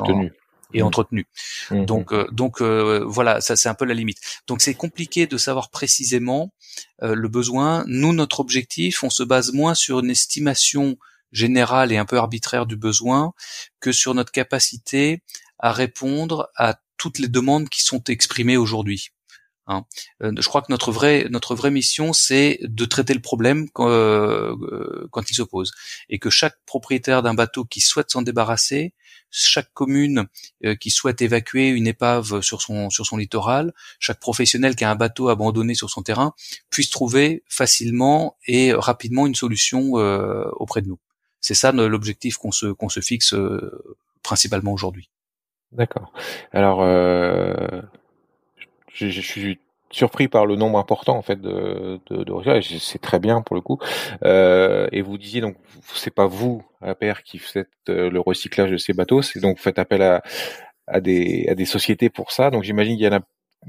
Et 0.75 0.83
entretenus. 0.83 1.25
et 1.71 1.75
mmh. 1.75 1.81
mmh. 1.81 1.87
Donc, 1.87 2.15
donc 2.31 2.61
voilà, 2.61 3.41
ça 3.41 3.57
c'est 3.57 3.71
un 3.71 3.75
peu 3.75 3.87
la 3.87 3.95
limite. 3.95 4.19
Donc 4.47 4.61
c'est 4.61 4.75
compliqué 4.75 5.27
de 5.27 5.39
savoir 5.39 5.71
précisément 5.71 6.53
le 7.01 7.27
besoin. 7.27 7.85
Nous, 7.87 8.13
notre 8.13 8.41
objectif, 8.41 9.03
on 9.03 9.09
se 9.09 9.23
base 9.23 9.55
moins 9.55 9.75
sur 9.75 10.01
une 10.01 10.11
estimation 10.11 10.99
générale 11.33 11.93
et 11.93 11.97
un 11.97 12.05
peu 12.05 12.19
arbitraire 12.19 12.67
du 12.67 12.77
besoin 12.77 13.33
que 13.81 13.93
sur 13.93 14.15
notre 14.15 14.33
capacité 14.33 15.23
à 15.59 15.73
répondre 15.73 16.51
à 16.57 16.81
toutes 16.97 17.19
les 17.19 17.29
demandes 17.29 17.69
qui 17.69 17.83
sont 17.83 18.03
exprimées 18.05 18.57
aujourd'hui. 18.57 19.11
Hein. 19.69 19.85
Euh, 20.23 20.33
je 20.39 20.49
crois 20.49 20.63
que 20.63 20.73
notre 20.73 20.91
vraie 20.93 21.27
notre 21.31 21.55
vraie 21.55 21.71
mission, 21.71 22.13
c'est 22.13 22.59
de 22.63 22.85
traiter 22.87 23.13
le 23.13 23.21
problème 23.21 23.69
quand, 23.71 23.89
euh, 23.89 25.07
quand 25.13 25.31
il 25.31 25.35
se 25.35 25.43
pose, 25.43 25.73
et 26.09 26.19
que 26.19 26.31
chaque 26.31 26.57
propriétaire 26.65 27.23
d'un 27.23 27.35
bateau 27.35 27.65
qui 27.65 27.81
souhaite 27.81 28.11
s'en 28.11 28.23
débarrasser, 28.23 28.95
chaque 29.31 29.71
commune 29.75 30.27
euh, 30.65 30.75
qui 30.75 30.91
souhaite 30.91 31.21
évacuer 31.21 31.69
une 31.69 31.87
épave 31.87 32.41
sur 32.41 32.63
son 32.63 32.89
sur 32.89 33.05
son 33.05 33.19
littoral, 33.19 33.75
chaque 33.99 34.21
professionnel 34.21 34.75
qui 34.75 34.85
a 34.85 34.91
un 34.91 34.97
bateau 34.97 35.29
abandonné 35.29 35.75
sur 35.75 35.91
son 35.91 36.03
terrain, 36.03 36.33
puisse 36.71 36.89
trouver 36.89 37.45
facilement 37.47 38.39
et 38.47 38.73
rapidement 38.73 39.27
une 39.27 39.35
solution 39.35 39.93
auprès 39.93 40.81
de 40.83 40.89
nous. 40.89 40.99
C'est 41.41 41.55
ça 41.55 41.73
l'objectif 41.73 42.39
qu'on 42.39 42.53
se 42.53 42.67
qu'on 42.73 42.89
se 42.89 43.01
fixe 43.01 43.35
principalement 44.23 44.73
aujourd'hui. 44.73 45.11
D'accord. 45.73 46.13
Alors, 46.53 46.81
euh, 46.83 47.83
je, 48.93 49.21
suis 49.21 49.59
surpris 49.91 50.29
par 50.29 50.47
le 50.47 50.57
nombre 50.57 50.79
important 50.79 51.17
en 51.17 51.23
fait 51.23 51.41
de, 51.41 52.01
de, 52.11 52.25
de 52.25 52.61
C'est 52.63 52.99
très 53.01 53.19
bien 53.19 53.43
pour 53.43 53.55
le 53.55 53.63
coup. 53.63 53.79
Euh, 54.25 54.89
et 54.93 55.03
vous 55.03 55.19
disiez 55.19 55.41
donc, 55.41 55.57
c'est 55.95 56.15
pas 56.15 56.27
vous, 56.27 56.63
APR, 56.81 57.23
qui 57.25 57.39
faites 57.39 57.69
euh, 57.89 58.11
le 58.11 58.21
recyclage 58.21 58.71
de 58.71 58.77
ces 58.79 58.95
bateaux, 58.95 59.23
c'est 59.23 59.41
donc 59.41 59.59
vous 59.59 59.63
faites 59.63 59.79
appel 59.79 60.03
à, 60.03 60.23
à 60.87 61.01
des 61.01 61.47
à 61.49 61.65
sociétés 61.67 62.11
pour 62.11 62.33
ça. 62.33 62.51
Donc 62.51 62.63
j'imagine 62.65 62.97
qu'il 62.97 63.05
y 63.05 63.07
a 63.07 63.21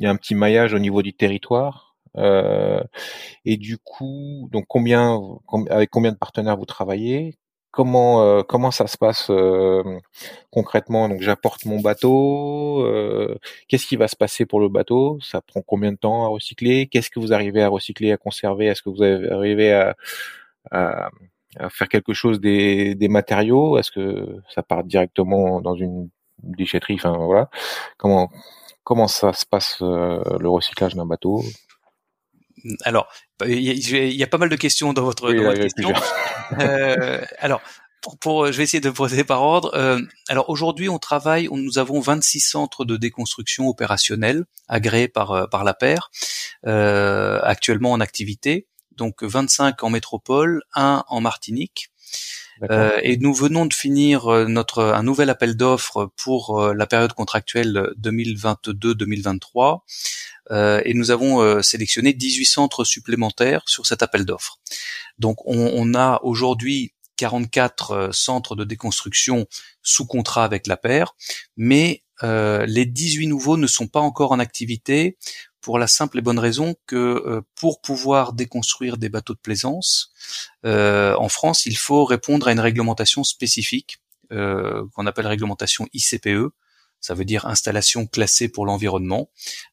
a 0.07 0.09
un 0.09 0.15
petit 0.15 0.35
maillage 0.35 0.73
au 0.73 0.79
niveau 0.79 1.01
du 1.01 1.13
territoire. 1.13 1.95
Et 3.45 3.57
du 3.57 3.77
coup, 3.77 4.49
donc 4.51 4.65
combien, 4.67 5.19
avec 5.69 5.89
combien 5.89 6.11
de 6.11 6.17
partenaires 6.17 6.57
vous 6.57 6.65
travaillez? 6.65 7.37
Comment 7.79 8.21
euh, 8.23 8.43
comment 8.43 8.71
ça 8.71 8.87
se 8.87 8.97
passe 8.97 9.27
euh, 9.29 9.83
concrètement? 10.51 11.07
Donc 11.07 11.21
j'apporte 11.21 11.63
mon 11.63 11.79
bateau. 11.79 12.83
Euh, 12.85 13.37
qu'est-ce 13.69 13.87
qui 13.87 13.95
va 13.95 14.09
se 14.09 14.17
passer 14.17 14.45
pour 14.45 14.59
le 14.59 14.67
bateau? 14.67 15.17
Ça 15.21 15.39
prend 15.41 15.61
combien 15.61 15.93
de 15.93 15.97
temps 15.97 16.25
à 16.25 16.27
recycler? 16.27 16.87
Qu'est-ce 16.87 17.09
que 17.09 17.21
vous 17.21 17.31
arrivez 17.31 17.63
à 17.63 17.69
recycler, 17.69 18.11
à 18.11 18.17
conserver? 18.17 18.65
Est-ce 18.65 18.81
que 18.81 18.89
vous 18.89 19.01
arrivez 19.01 19.71
à, 20.71 21.09
faire 21.69 21.87
quelque 21.87 22.13
chose 22.13 22.41
des, 22.41 22.95
des 22.95 23.07
matériaux? 23.07 23.77
Est-ce 23.77 23.91
que 23.91 24.41
ça 24.53 24.61
part 24.61 24.83
directement 24.83 25.61
dans 25.61 25.75
une 25.75 26.09
déchetterie? 26.43 26.95
Enfin 26.95 27.13
voilà. 27.17 27.49
Comment 27.97 28.29
comment 28.83 29.07
ça 29.07 29.31
se 29.31 29.45
passe 29.45 29.77
le 29.79 30.49
recyclage 30.49 30.95
d'un 30.95 31.05
bateau? 31.05 31.43
Alors, 32.83 33.07
il 33.45 33.59
y, 33.59 34.23
a 34.23 34.27
pas 34.27 34.37
mal 34.37 34.49
de 34.49 34.55
questions 34.55 34.93
dans 34.93 35.03
votre, 35.03 35.31
question. 35.53 35.93
euh, 36.59 37.21
alors, 37.39 37.61
pour, 38.19 38.51
je 38.51 38.57
vais 38.57 38.63
essayer 38.63 38.81
de 38.81 38.89
poser 38.89 39.23
par 39.23 39.41
ordre. 39.41 39.71
Euh, 39.75 40.01
alors 40.27 40.49
aujourd'hui, 40.49 40.89
on 40.89 40.99
travaille, 40.99 41.49
nous 41.51 41.77
avons 41.77 41.99
26 41.99 42.39
centres 42.39 42.85
de 42.85 42.97
déconstruction 42.97 43.67
opérationnels 43.67 44.45
agréés 44.67 45.07
par 45.07 45.31
euh, 45.31 45.47
par 45.47 45.63
la 45.63 45.73
paire, 45.73 46.09
euh, 46.65 47.39
actuellement 47.43 47.91
en 47.91 47.99
activité. 47.99 48.67
Donc 48.95 49.23
25 49.23 49.83
en 49.83 49.89
métropole, 49.89 50.63
un 50.75 51.03
en 51.07 51.21
Martinique. 51.21 51.89
Euh, 52.69 52.99
et 53.03 53.17
nous 53.17 53.33
venons 53.33 53.65
de 53.65 53.73
finir 53.73 54.27
euh, 54.27 54.45
notre 54.45 54.83
un 54.83 55.03
nouvel 55.03 55.29
appel 55.29 55.55
d'offres 55.55 56.11
pour 56.17 56.73
la 56.73 56.85
période 56.87 57.13
contractuelle 57.13 57.91
2022-2023 58.01 59.81
euh, 60.51 60.81
et 60.85 60.93
nous 60.93 61.11
avons 61.11 61.41
euh, 61.41 61.61
sélectionné 61.61 62.13
18 62.13 62.45
centres 62.45 62.83
supplémentaires 62.83 63.63
sur 63.67 63.85
cet 63.85 64.01
appel 64.01 64.25
d'offres. 64.25 64.59
Donc 65.19 65.37
on, 65.45 65.93
a 65.93 66.19
aujourd'hui 66.23 66.93
44 67.17 67.91
euh, 67.91 68.11
centres 68.11 68.55
de 68.55 68.63
déconstruction 68.63 69.47
sous 69.81 70.05
contrat 70.05 70.43
avec 70.43 70.67
la 70.67 70.77
paire, 70.77 71.15
mais 71.55 72.03
euh, 72.23 72.65
les 72.65 72.85
18 72.85 73.27
nouveaux 73.27 73.57
ne 73.57 73.67
sont 73.67 73.87
pas 73.87 73.99
encore 73.99 74.31
en 74.31 74.39
activité 74.39 75.17
pour 75.61 75.79
la 75.79 75.87
simple 75.87 76.17
et 76.17 76.21
bonne 76.21 76.39
raison 76.39 76.75
que 76.87 77.41
pour 77.55 77.81
pouvoir 77.81 78.33
déconstruire 78.33 78.97
des 78.97 79.09
bateaux 79.09 79.33
de 79.33 79.39
plaisance 79.39 80.13
euh, 80.65 81.15
en 81.15 81.29
France, 81.29 81.65
il 81.65 81.77
faut 81.77 82.05
répondre 82.05 82.47
à 82.47 82.51
une 82.51 82.59
réglementation 82.59 83.23
spécifique 83.23 83.99
qu'on 84.29 85.07
appelle 85.07 85.25
réglementation 85.25 85.87
ICPE, 85.91 86.53
ça 87.01 87.13
veut 87.13 87.25
dire 87.25 87.45
installation 87.45 88.07
classée 88.07 88.49
pour 88.49 88.65
l'environnement. 88.65 89.29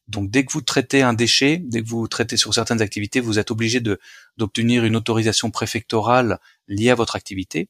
Donc 0.07 0.29
dès 0.31 0.45
que 0.45 0.53
vous 0.53 0.61
traitez 0.61 1.01
un 1.01 1.13
déchet, 1.13 1.57
dès 1.57 1.81
que 1.81 1.87
vous 1.87 2.07
traitez 2.07 2.37
sur 2.37 2.53
certaines 2.53 2.81
activités, 2.81 3.19
vous 3.19 3.39
êtes 3.39 3.51
obligé 3.51 3.81
d'obtenir 4.37 4.85
une 4.85 4.95
autorisation 4.95 5.51
préfectorale 5.51 6.39
liée 6.67 6.89
à 6.89 6.95
votre 6.95 7.15
activité. 7.15 7.69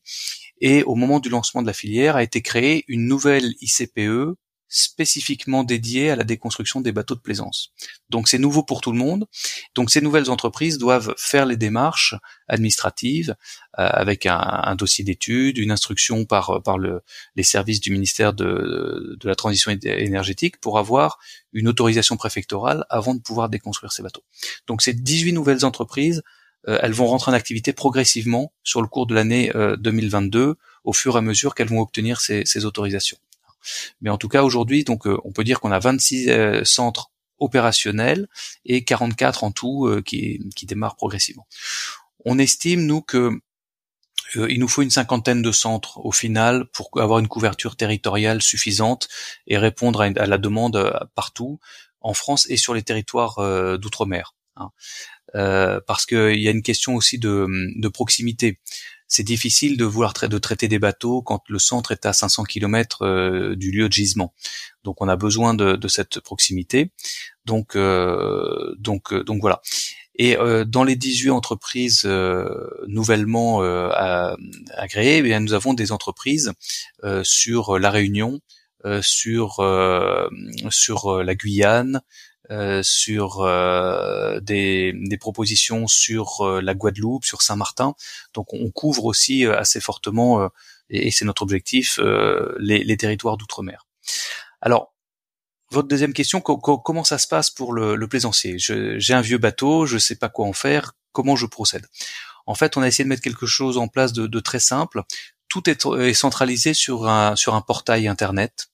Et 0.61 0.83
au 0.83 0.95
moment 0.95 1.19
du 1.19 1.29
lancement 1.29 1.61
de 1.61 1.67
la 1.67 1.73
filière 1.73 2.15
a 2.15 2.23
été 2.23 2.41
créée 2.41 2.83
une 2.87 3.07
nouvelle 3.07 3.53
ICPE 3.61 4.37
spécifiquement 4.69 5.63
dédié 5.63 6.09
à 6.09 6.15
la 6.15 6.23
déconstruction 6.23 6.81
des 6.81 6.91
bateaux 6.91 7.15
de 7.15 7.19
plaisance. 7.19 7.71
Donc 8.09 8.27
c'est 8.27 8.37
nouveau 8.37 8.63
pour 8.63 8.81
tout 8.81 8.91
le 8.91 8.97
monde. 8.97 9.27
Donc 9.75 9.89
ces 9.89 10.01
nouvelles 10.01 10.29
entreprises 10.29 10.77
doivent 10.77 11.13
faire 11.17 11.45
les 11.45 11.57
démarches 11.57 12.15
administratives 12.47 13.35
euh, 13.79 13.87
avec 13.87 14.25
un, 14.25 14.75
dossier 14.75 15.03
d'études, 15.03 15.57
une 15.57 15.71
instruction 15.71 16.25
par 16.25 16.61
par 16.63 16.77
le, 16.77 17.01
les 17.35 17.43
services 17.43 17.79
du 17.79 17.91
ministère 17.91 18.33
de, 18.33 19.17
la 19.23 19.35
transition 19.35 19.71
énergétique 19.71 20.59
pour 20.59 20.79
avoir 20.79 21.19
une 21.53 21.67
autorisation 21.67 22.17
préfectorale 22.17 22.85
avant 22.89 23.15
de 23.15 23.21
pouvoir 23.21 23.49
déconstruire 23.49 23.91
ces 23.91 24.03
bateaux. 24.03 24.23
Donc 24.67 24.81
ces 24.81 24.93
18 24.93 25.33
nouvelles 25.33 25.65
entreprises, 25.65 26.23
euh, 26.67 26.79
elles 26.81 26.93
vont 26.93 27.07
rentrer 27.07 27.31
en 27.31 27.35
activité 27.35 27.73
progressivement 27.73 28.53
sur 28.63 28.81
le 28.81 28.87
cours 28.87 29.07
de 29.07 29.15
l'année 29.15 29.51
2022 29.79 30.39
euh, 30.39 30.55
au 30.83 30.93
fur 30.93 31.15
et 31.15 31.19
à 31.19 31.21
mesure 31.21 31.55
qu'elles 31.55 31.69
vont 31.69 31.81
obtenir 31.81 32.21
ces 32.21 32.65
autorisations. 32.65 33.17
Mais 34.01 34.09
en 34.09 34.17
tout 34.17 34.27
cas, 34.27 34.43
aujourd'hui, 34.43 34.83
donc, 34.83 35.07
euh, 35.07 35.17
on 35.23 35.31
peut 35.31 35.43
dire 35.43 35.59
qu'on 35.59 35.71
a 35.71 35.79
26 35.79 36.29
euh, 36.29 36.63
centres 36.63 37.11
opérationnels 37.39 38.27
et 38.65 38.83
44 38.83 39.43
en 39.43 39.51
tout 39.51 39.85
euh, 39.87 40.01
qui, 40.01 40.39
qui 40.55 40.65
démarrent 40.65 40.95
progressivement. 40.95 41.47
On 42.25 42.39
estime, 42.39 42.85
nous, 42.85 43.01
que 43.01 43.31
il 44.35 44.59
nous 44.59 44.67
faut 44.67 44.81
une 44.81 44.89
cinquantaine 44.89 45.41
de 45.41 45.53
centres 45.53 46.03
au 46.05 46.11
final 46.11 46.65
pour 46.73 46.89
avoir 46.95 47.19
une 47.19 47.29
couverture 47.29 47.77
territoriale 47.77 48.41
suffisante 48.41 49.07
et 49.47 49.57
répondre 49.57 50.01
à, 50.01 50.09
la 50.09 50.37
demande 50.37 51.07
partout 51.15 51.61
en 52.01 52.13
France 52.13 52.45
et 52.49 52.57
sur 52.57 52.73
les 52.73 52.83
territoires 52.83 53.37
d'outre-mer. 53.79 54.35
Hein. 54.57 54.71
parce 55.87 56.05
qu'il 56.05 56.41
y 56.41 56.49
a 56.49 56.51
une 56.51 56.61
question 56.61 56.95
aussi 56.95 57.19
de, 57.19 57.47
de 57.77 57.87
proximité 57.87 58.59
c'est 59.07 59.23
difficile 59.23 59.77
de 59.77 59.85
vouloir 59.85 60.13
de 60.13 60.37
traiter 60.37 60.67
des 60.67 60.79
bateaux 60.79 61.21
quand 61.21 61.41
le 61.47 61.59
centre 61.59 61.91
est 61.91 62.05
à 62.05 62.13
500 62.13 62.43
km 62.43 63.03
euh, 63.03 63.55
du 63.55 63.71
lieu 63.71 63.87
de 63.87 63.93
gisement. 63.93 64.33
Donc 64.83 65.01
on 65.01 65.07
a 65.07 65.15
besoin 65.15 65.53
de, 65.53 65.87
cette 65.87 66.19
proximité. 66.19 66.91
Donc 67.45 67.75
euh, 67.75 68.75
donc 68.79 69.13
euh, 69.13 69.23
donc 69.23 69.41
voilà. 69.41 69.61
Et 70.19 70.35
dans 70.65 70.83
les 70.83 70.95
18 70.95 71.29
entreprises 71.29 72.03
nouvellement 72.87 73.61
agréées, 73.61 75.17
eh 75.17 75.21
bien, 75.21 75.39
nous 75.39 75.53
avons 75.53 75.75
des 75.75 75.91
entreprises 75.91 76.53
sur 77.21 77.77
la 77.77 77.91
Réunion, 77.91 78.39
sur 79.01 79.57
sur 80.71 81.23
la 81.23 81.35
Guyane, 81.35 82.01
sur 82.81 83.43
des, 84.41 84.93
des, 84.93 85.17
propositions 85.17 85.87
sur 85.87 86.61
la 86.61 86.73
Guadeloupe, 86.73 87.25
sur 87.25 87.41
Saint-Martin. 87.41 87.93
Donc 88.33 88.53
on 88.53 88.71
couvre 88.71 89.05
aussi 89.05 89.45
assez 89.45 89.79
fortement, 89.79 90.49
et, 90.89 91.11
c'est 91.11 91.25
notre 91.25 91.41
objectif, 91.41 91.99
les, 92.59 92.83
les 92.83 92.97
territoires 92.97 93.37
d'outre-mer. 93.37 93.85
Alors 94.61 94.93
votre 95.69 95.87
deuxième 95.87 96.13
question, 96.13 96.39
comment 96.39 97.03
ça 97.03 97.17
se 97.17 97.27
passe 97.27 97.49
pour 97.49 97.73
le, 97.73 97.95
le 97.95 98.07
plaisancier? 98.07 98.57
J'ai 98.57 99.13
un 99.13 99.21
vieux 99.21 99.37
bateau, 99.37 99.85
je 99.85 99.97
sais 99.97 100.15
pas 100.15 100.29
quoi 100.29 100.45
en 100.45 100.53
faire, 100.53 100.93
comment 101.11 101.35
je 101.35 101.45
procède? 101.45 101.85
En 102.45 102.55
fait, 102.55 102.77
on 102.77 102.81
a 102.81 102.87
essayé 102.87 103.03
de 103.03 103.09
mettre 103.09 103.21
quelque 103.21 103.45
chose 103.45 103.77
en 103.77 103.89
place 103.89 104.13
de, 104.13 104.27
de 104.27 104.39
très 104.39 104.59
simple. 104.61 105.03
Tout 105.49 105.69
est, 105.69 105.85
est, 105.85 106.13
centralisé 106.13 106.73
sur 106.73 107.09
un, 107.09 107.35
sur 107.35 107.55
un 107.55 107.61
portail 107.61 108.07
internet 108.07 108.69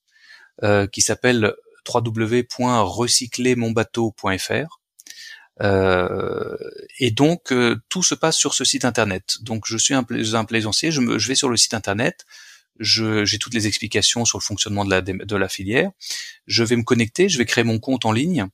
euh, 0.62 0.86
qui 0.86 1.02
s'appelle 1.02 1.56
www.recyclermonbateau.fr. 1.88 4.80
Euh, 5.62 6.58
et 7.00 7.12
donc 7.12 7.52
euh, 7.52 7.80
tout 7.90 8.02
se 8.02 8.16
passe 8.16 8.38
sur 8.38 8.54
ce 8.54 8.66
site 8.66 8.86
internet. 8.86 9.38
Donc 9.42 9.66
je 9.68 9.78
suis 9.78 9.94
un, 9.94 10.04
plaisancier, 10.04 10.92
je, 10.92 11.28
vais 11.28 11.36
sur 11.36 11.50
le 11.50 11.58
site 11.58 11.74
internet, 11.74 12.26
j'ai 12.80 13.38
toutes 13.40 13.54
les 13.54 13.68
explications 13.68 14.26
sur 14.26 14.40
le 14.40 14.44
fonctionnement 14.44 14.84
de 14.84 15.36
la, 15.36 15.48
filière. 15.48 15.92
Je 16.48 16.64
vais 16.64 16.76
me 16.76 16.84
connecter, 16.84 17.30
je 17.30 17.38
vais 17.38 17.46
créer 17.46 17.64
mon 17.64 17.78
compte 17.78 18.06
en 18.06 18.12
ligne, 18.12 18.48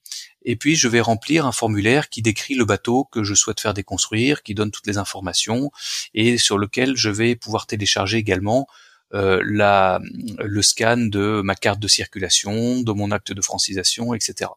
et 0.44 0.58
puis 0.58 0.76
je 0.76 0.90
vais 0.90 1.00
remplir 1.00 1.46
un 1.46 1.54
formulaire 1.54 2.10
qui 2.10 2.22
décrit 2.22 2.56
le 2.56 2.66
bateau 2.66 3.06
que 3.06 3.24
je 3.24 3.34
souhaite 3.34 3.62
faire 3.62 3.74
déconstruire, 3.74 4.44
qui 4.44 4.54
donne 4.54 4.72
toutes 4.72 4.88
les 4.88 4.98
informations, 4.98 5.72
et 6.14 6.38
sur 6.38 6.58
lequel 6.58 6.98
je 6.98 7.10
vais 7.10 7.38
pouvoir 7.38 7.66
télécharger 7.66 8.18
également 8.18 8.68
la, 9.12 10.00
le 10.38 10.62
scan 10.62 10.98
de 10.98 11.42
ma 11.44 11.56
carte 11.56 11.80
de 11.80 11.88
circulation, 11.88 12.82
de 12.82 12.92
mon 12.92 13.12
acte 13.12 13.32
de 13.32 13.42
francisation, 13.42 14.14
etc. 14.14 14.52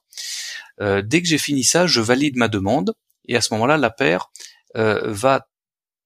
Euh, 0.80 1.02
dès 1.02 1.22
que 1.22 1.28
j'ai 1.28 1.38
fini 1.38 1.64
ça, 1.64 1.86
je 1.86 2.00
valide 2.00 2.36
ma 2.36 2.48
demande, 2.48 2.94
et 3.26 3.36
à 3.36 3.40
ce 3.40 3.52
moment-là, 3.54 3.76
la 3.76 3.90
paire 3.90 4.30
euh, 4.76 5.00
va 5.12 5.48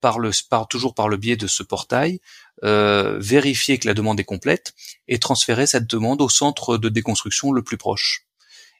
par 0.01 0.19
le 0.19 0.31
par, 0.51 0.69
toujours 0.69 0.95
par 0.95 1.09
le 1.09 1.17
biais 1.17 1.37
de 1.37 1.47
ce 1.47 1.63
portail 1.63 2.21
euh, 2.65 3.19
vérifier 3.19 3.79
que 3.79 3.89
la 3.89 3.95
demande 3.95 4.21
est 4.21 4.25
complète 4.25 4.75
et 5.09 5.19
transférer 5.19 5.67
cette 5.67 5.87
demande 5.87 6.21
au 6.21 6.29
centre 6.29 6.77
de 6.77 6.89
déconstruction 6.89 7.53
le 7.53 7.63
plus 7.63 7.77
proche. 7.77 8.27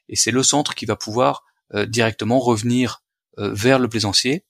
Et 0.09 0.15
c'est 0.15 0.31
le 0.31 0.43
centre 0.43 0.75
qui 0.75 0.85
va 0.85 0.95
pouvoir 0.95 1.43
euh, 1.73 1.85
directement 1.85 2.39
revenir 2.39 3.03
euh, 3.39 3.51
vers 3.53 3.79
le 3.79 3.89
plaisancier 3.89 4.45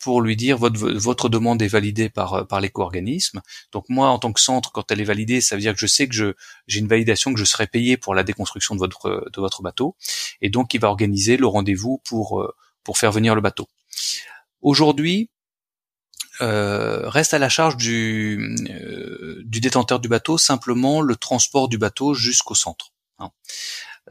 pour 0.00 0.22
lui 0.22 0.34
dire 0.36 0.58
votre, 0.58 0.78
votre 0.78 1.28
demande 1.28 1.62
est 1.62 1.68
validée 1.68 2.08
par, 2.08 2.46
par 2.46 2.60
l'éco-organisme. 2.60 3.40
Donc 3.72 3.88
moi, 3.88 4.08
en 4.08 4.18
tant 4.18 4.32
que 4.32 4.40
centre, 4.40 4.72
quand 4.72 4.90
elle 4.90 5.00
est 5.00 5.04
validée, 5.04 5.40
ça 5.40 5.54
veut 5.54 5.60
dire 5.60 5.74
que 5.74 5.80
je 5.80 5.86
sais 5.86 6.08
que 6.08 6.14
je, 6.14 6.32
j'ai 6.66 6.80
une 6.80 6.88
validation 6.88 7.32
que 7.32 7.38
je 7.38 7.44
serai 7.44 7.66
payé 7.66 7.96
pour 7.96 8.14
la 8.14 8.22
déconstruction 8.22 8.74
de 8.74 8.80
votre, 8.80 9.30
de 9.32 9.40
votre 9.40 9.62
bateau. 9.62 9.96
Et 10.40 10.48
donc, 10.48 10.74
il 10.74 10.80
va 10.80 10.88
organiser 10.88 11.36
le 11.36 11.46
rendez-vous 11.46 12.00
pour, 12.04 12.52
pour 12.82 12.98
faire 12.98 13.12
venir 13.12 13.34
le 13.34 13.40
bateau. 13.40 13.68
Aujourd'hui, 14.62 15.30
euh, 16.40 17.08
reste 17.08 17.34
à 17.34 17.38
la 17.38 17.48
charge 17.48 17.76
du, 17.76 18.56
euh, 18.70 19.42
du 19.44 19.60
détenteur 19.60 20.00
du 20.00 20.08
bateau 20.08 20.38
simplement 20.38 21.02
le 21.02 21.16
transport 21.16 21.68
du 21.68 21.76
bateau 21.76 22.14
jusqu'au 22.14 22.54
centre. 22.54 22.92
Hein. 23.18 23.30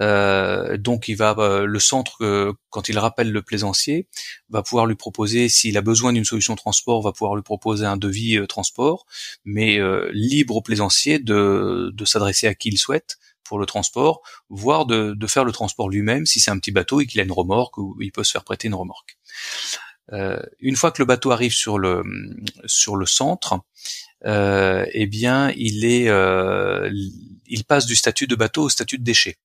Euh, 0.02 0.78
donc 0.78 1.08
il 1.08 1.16
va 1.16 1.36
le 1.66 1.80
centre 1.80 2.54
quand 2.70 2.90
il 2.90 3.00
rappelle 3.00 3.32
le 3.32 3.42
plaisancier 3.42 4.08
va 4.50 4.62
pouvoir 4.62 4.86
lui 4.86 4.96
proposer 4.96 5.50
s'il 5.50 5.78
a 5.78 5.82
besoin 5.82 6.14
d'une 6.14 6.26
solution 6.26 6.56
transport 6.56 7.02
va 7.02 7.12
pouvoir 7.12 7.36
lui 7.36 7.42
proposer 7.42 7.86
un 7.86 7.98
devis 7.98 8.40
transport 8.48 9.08
mais 9.46 9.80
libre 10.12 10.56
au 10.58 10.62
plaisancier 10.62 11.18
de, 11.18 11.90
de 11.92 12.06
s'adresser 12.06 12.46
à 12.46 12.54
qui 12.54 12.70
il 12.70 12.78
souhaite 12.78 13.18
pour 13.44 13.58
le 13.58 13.66
transport 13.66 14.22
voire 14.50 14.86
de, 14.86 15.16
de 15.18 15.28
faire 15.28 15.44
le 15.44 15.52
transport 15.52 15.90
lui-même 15.90 16.28
si 16.28 16.40
c'est 16.40 16.52
un 16.52 16.60
petit 16.60 16.72
bateau 16.72 17.02
et 17.02 17.08
qu'il 17.08 17.20
a 17.20 17.24
une 17.24 17.32
remorque 17.32 17.78
ou 17.80 17.98
il 18.00 18.12
peut 18.12 18.24
se 18.24 18.32
faire 18.32 18.44
prêter 18.44 18.68
une 18.68 18.76
remorque. 18.76 19.18
Euh, 20.14 20.42
une 20.60 20.76
fois 20.76 20.92
que 20.92 21.02
le 21.02 21.06
bateau 21.06 21.32
arrive 21.32 21.54
sur 21.54 21.78
le 21.78 22.04
sur 22.66 22.96
le 22.96 23.06
centre, 23.06 23.60
euh, 24.26 24.86
eh 24.92 25.08
bien, 25.08 25.52
il 25.56 25.86
est, 25.86 26.10
euh, 26.10 26.90
il 27.46 27.64
passe 27.66 27.86
du 27.86 27.96
statut 27.96 28.28
de 28.28 28.36
bateau 28.36 28.64
au 28.64 28.70
statut 28.70 28.98
de 28.98 29.04
déchet. 29.04 29.38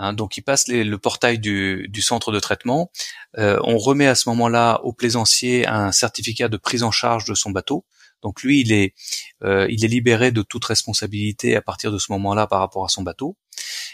Hein, 0.00 0.12
donc, 0.12 0.36
il 0.36 0.42
passe 0.42 0.68
le 0.68 0.96
portail 0.96 1.38
du, 1.38 1.88
centre 2.00 2.32
de 2.32 2.40
traitement. 2.40 2.90
on 3.36 3.78
remet 3.78 4.06
à 4.06 4.14
ce 4.14 4.28
moment-là 4.30 4.80
au 4.84 4.92
plaisancier 4.92 5.66
un 5.66 5.92
certificat 5.92 6.48
de 6.48 6.56
prise 6.56 6.82
en 6.82 6.90
charge 6.90 7.24
de 7.26 7.34
son 7.34 7.50
bateau. 7.50 7.84
Donc 8.22 8.42
lui, 8.42 8.60
il 8.60 8.72
est, 8.72 8.94
il 9.42 9.84
est 9.84 9.88
libéré 9.88 10.30
de 10.30 10.42
toute 10.42 10.64
responsabilité 10.64 11.56
à 11.56 11.62
partir 11.62 11.92
de 11.92 11.98
ce 11.98 12.12
moment-là 12.12 12.46
par 12.46 12.60
rapport 12.60 12.84
à 12.84 12.88
son 12.88 13.02
bateau. 13.02 13.36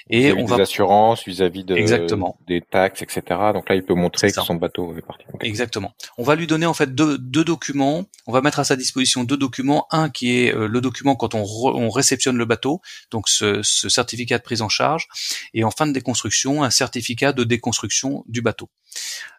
Et 0.09 0.33
on 0.33 0.45
va 0.45 0.57
assurances 0.63 1.25
vis-à-vis 1.25 1.65
de 1.65 1.75
Exactement. 1.75 2.39
des 2.47 2.61
taxes, 2.61 3.03
etc. 3.03 3.23
Donc 3.53 3.69
là, 3.69 3.75
il 3.75 3.83
peut 3.83 3.95
montrer 3.95 4.31
que 4.31 4.41
son 4.41 4.55
bateau 4.55 4.95
est 4.97 5.03
parti. 5.03 5.25
Exactement. 5.41 5.95
On 6.17 6.23
va 6.23 6.37
lui 6.37 6.47
donner 6.47 6.67
en 6.67 6.75
fait 6.75 6.95
deux, 6.95 7.19
deux, 7.19 7.45
documents. 7.45 8.05
On 8.27 8.33
va 8.33 8.41
mettre 8.41 8.61
à 8.61 8.65
sa 8.65 8.77
disposition 8.77 9.25
deux 9.25 9.37
documents. 9.37 9.87
Un 9.91 10.09
qui 10.09 10.39
est 10.39 10.55
euh, 10.55 10.69
le 10.69 10.81
document 10.81 11.17
quand 11.17 11.35
on, 11.35 11.43
on, 11.43 11.91
réceptionne 11.91 12.37
le 12.37 12.45
bateau, 12.45 12.81
donc 13.11 13.29
ce, 13.29 13.61
ce, 13.63 13.89
certificat 13.89 14.39
de 14.39 14.43
prise 14.43 14.63
en 14.63 14.69
charge, 14.69 15.09
et 15.55 15.65
en 15.65 15.71
fin 15.71 15.87
de 15.87 15.93
déconstruction, 15.93 16.63
un 16.63 16.71
certificat 16.71 17.33
de 17.33 17.43
déconstruction 17.43 18.25
du 18.29 18.43
bateau. 18.43 18.69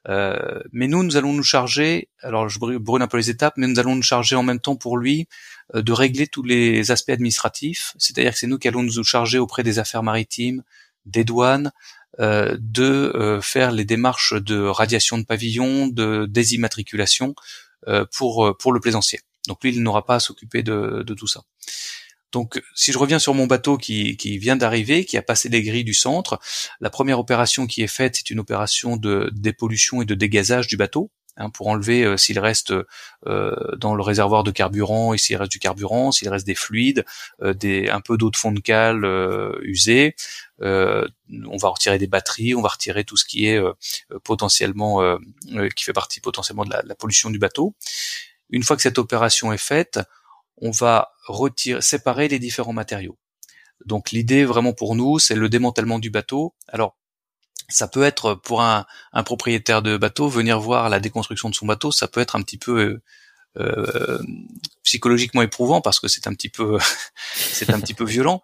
Euh, 0.10 0.62
mais 0.72 0.88
nous, 0.88 1.04
nous 1.04 1.18
allons 1.18 1.34
nous 1.34 1.44
charger. 1.44 2.10
Alors, 2.22 2.50
je 2.50 2.60
brûle 2.60 3.02
un 3.02 3.08
peu 3.08 3.18
les 3.18 3.30
étapes, 3.30 3.54
mais 3.58 3.68
nous 3.68 3.80
allons 3.80 3.96
nous 3.96 4.04
charger 4.04 4.36
en 4.36 4.44
même 4.44 4.60
temps 4.60 4.76
pour 4.76 4.98
lui 4.98 5.28
de 5.74 5.92
régler 5.92 6.28
tous 6.28 6.44
les 6.44 6.92
aspects 6.92 7.10
administratifs. 7.10 7.94
C'est-à-dire 7.98 8.34
que 8.34 8.40
c'est 8.40 8.48
nous 8.48 8.58
qui 8.58 8.68
allons 8.68 8.84
nous 8.84 9.04
charger 9.04 9.38
auprès 9.38 9.64
des 9.64 9.80
affaires 9.80 10.04
maritimes, 10.04 10.64
des 11.06 11.24
douanes, 11.24 11.72
euh, 12.20 12.58
de 12.60 13.12
euh, 13.16 13.42
faire 13.42 13.72
les 13.72 13.86
démarches 13.86 14.34
de 14.34 14.60
radiation 14.60 15.20
de 15.20 15.24
pavillon, 15.24 15.88
de 15.88 16.26
désimmatriculation 16.28 17.36
euh, 17.88 18.06
pour 18.12 18.58
pour 18.58 18.74
le 18.74 18.80
plaisancier. 18.80 19.20
Donc 19.48 19.64
lui, 19.64 19.72
il 19.72 19.84
n'aura 19.84 20.04
pas 20.04 20.16
à 20.16 20.20
s'occuper 20.20 20.64
de, 20.64 21.04
de, 21.06 21.14
tout 21.14 21.28
ça. 21.28 21.44
Donc, 22.32 22.62
si 22.76 22.92
je 22.92 22.98
reviens 22.98 23.20
sur 23.20 23.34
mon 23.34 23.46
bateau 23.46 23.78
qui, 23.78 24.18
qui 24.18 24.38
vient 24.40 24.56
d'arriver, 24.56 25.06
qui 25.06 25.16
a 25.16 25.22
passé 25.22 25.48
les 25.48 25.62
grilles 25.62 25.86
du 25.86 25.94
centre, 25.94 26.40
la 26.82 26.90
première 26.90 27.20
opération 27.20 27.68
qui 27.68 27.84
est 27.84 27.88
faite, 27.88 28.16
c'est 28.18 28.30
une 28.32 28.40
opération 28.40 28.98
de 28.98 29.32
dépollution 29.34 30.02
et 30.02 30.06
de 30.06 30.16
dégazage 30.16 30.68
du 30.68 30.76
bateau. 30.76 31.12
Hein, 31.40 31.52
pour 31.52 31.68
enlever 31.68 32.04
euh, 32.04 32.18
s'il 32.18 32.40
reste 32.40 32.74
euh, 33.28 33.76
dans 33.78 33.94
le 33.94 34.02
réservoir 34.02 34.44
de 34.44 34.50
carburant 34.50 35.14
et 35.14 35.20
s'il 35.20 35.38
reste 35.38 35.52
du 35.52 35.60
carburant, 35.60 36.12
s'il 36.12 36.30
reste 36.30 36.48
des 36.48 36.56
fluides, 36.56 37.06
euh, 37.44 37.54
un 37.92 38.02
peu 38.02 38.18
d'eau 38.18 38.32
de 38.32 38.36
fond 38.36 38.52
de 38.52 38.60
cale 38.60 39.06
usée. 39.62 40.16
on 40.60 41.58
va 41.62 41.70
retirer 41.70 42.00
des 42.00 42.08
batteries, 42.08 42.56
on 42.56 42.62
va 42.62 42.70
retirer 42.70 43.04
tout 43.04 43.18
ce 43.18 43.26
qui 43.26 43.46
est 43.48 43.62
potentiellement, 44.24 45.18
qui 45.76 45.84
fait 45.84 45.94
partie 45.94 46.20
potentiellement 46.22 46.66
de 46.66 46.72
la, 46.72 46.96
pollution 46.96 47.30
du 47.30 47.38
bateau. 47.38 47.76
Une 48.50 48.64
fois 48.64 48.76
que 48.76 48.82
cette 48.82 48.98
opération 48.98 49.54
est 49.54 49.60
faite, 49.60 50.00
on 50.58 50.72
va 50.72 51.12
séparer 51.82 52.28
les 52.28 52.40
différents 52.40 52.74
matériaux. 52.74 53.18
Donc 53.86 54.12
l'idée 54.12 54.44
vraiment 54.44 54.74
pour 54.74 54.96
nous, 54.96 55.20
c'est 55.20 55.36
le 55.36 55.50
démantèlement 55.50 56.00
du 56.00 56.10
bateau. 56.10 56.56
Alors 56.68 56.98
ça 57.70 57.88
peut 57.88 58.04
être 58.04 58.34
pour 58.34 58.62
un, 58.62 58.86
un, 59.14 59.24
propriétaire 59.24 59.82
de 59.82 59.98
bateau 59.98 60.28
venir 60.28 60.60
voir 60.60 60.90
la 60.90 61.00
déconstruction 61.00 61.50
de 61.50 61.56
son 61.56 61.66
bateau, 61.66 61.92
ça 61.92 62.08
peut 62.08 62.22
être 62.22 62.36
un 62.36 62.42
petit 62.42 62.58
peu 62.58 62.80
euh, 62.80 63.02
euh 63.58 64.20
psychologiquement 64.84 65.42
éprouvant 65.42 65.82
parce 65.82 66.00
que 66.00 66.08
c'est 66.08 66.28
un 66.28 66.34
petit 66.34 66.48
peu 66.48 66.78
c'est 67.36 67.70
un 67.72 67.80
petit 67.82 67.94
peu 67.94 68.06
violent. 68.06 68.42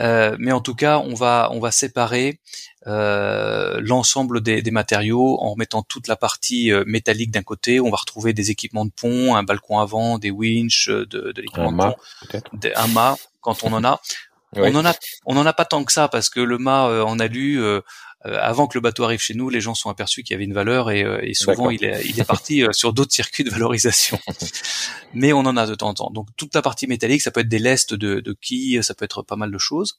Euh, 0.00 0.36
mais 0.38 0.52
en 0.52 0.60
tout 0.60 0.76
cas, 0.76 1.00
on 1.00 1.14
va 1.14 1.48
on 1.50 1.58
va 1.58 1.72
séparer 1.72 2.40
euh, 2.86 3.80
l'ensemble 3.80 4.42
des, 4.42 4.62
des, 4.62 4.70
matériaux 4.70 5.38
en 5.40 5.50
remettant 5.50 5.82
toute 5.82 6.06
la 6.06 6.14
partie 6.14 6.70
euh, 6.70 6.84
métallique 6.86 7.32
d'un 7.32 7.42
côté. 7.42 7.80
On 7.80 7.90
va 7.90 7.96
retrouver 7.96 8.32
des 8.32 8.52
équipements 8.52 8.84
de 8.84 8.92
pont, 8.92 9.34
un 9.34 9.42
balcon 9.42 9.80
avant, 9.80 10.18
des 10.18 10.30
winches, 10.30 10.88
de, 10.88 11.04
de 11.04 11.40
l'équipement 11.40 11.72
de 11.72 11.76
pont, 11.76 12.40
des, 12.52 12.72
un 12.74 12.86
mât 12.86 13.16
quand 13.40 13.64
on 13.64 13.72
en 13.72 13.84
a. 13.84 14.00
On 14.54 14.74
en 14.74 14.84
a, 14.84 14.92
on 15.24 15.36
en 15.38 15.46
a 15.46 15.52
pas 15.54 15.64
tant 15.64 15.82
que 15.82 15.92
ça 15.92 16.08
parce 16.08 16.28
que 16.28 16.38
le 16.38 16.58
mât 16.58 16.86
euh, 16.88 17.02
en 17.02 17.18
alu, 17.18 17.58
euh, 17.58 17.76
euh, 17.76 17.80
avant 18.24 18.68
que 18.68 18.78
le 18.78 18.80
bateau 18.80 19.04
arrive 19.04 19.20
chez 19.20 19.34
nous, 19.34 19.48
les 19.48 19.60
gens 19.60 19.74
sont 19.74 19.90
aperçus 19.90 20.22
qu'il 20.22 20.34
y 20.34 20.36
avait 20.36 20.44
une 20.44 20.54
valeur 20.54 20.90
et, 20.90 21.02
euh, 21.02 21.18
et 21.22 21.34
souvent 21.34 21.70
il 21.70 21.84
est, 21.84 22.04
il 22.06 22.20
est 22.20 22.24
parti 22.24 22.62
euh, 22.62 22.72
sur 22.72 22.92
d'autres 22.92 23.12
circuits 23.12 23.42
de 23.42 23.50
valorisation. 23.50 24.18
Mais 25.14 25.32
on 25.32 25.40
en 25.40 25.56
a 25.56 25.66
de 25.66 25.74
temps 25.74 25.88
en 25.88 25.94
temps. 25.94 26.10
Donc 26.10 26.28
toute 26.36 26.54
la 26.54 26.62
partie 26.62 26.86
métallique, 26.86 27.22
ça 27.22 27.32
peut 27.32 27.40
être 27.40 27.48
des 27.48 27.58
lestes 27.58 27.94
de, 27.94 28.20
de 28.20 28.32
quilles, 28.32 28.84
ça 28.84 28.94
peut 28.94 29.04
être 29.04 29.22
pas 29.22 29.34
mal 29.34 29.50
de 29.50 29.58
choses. 29.58 29.98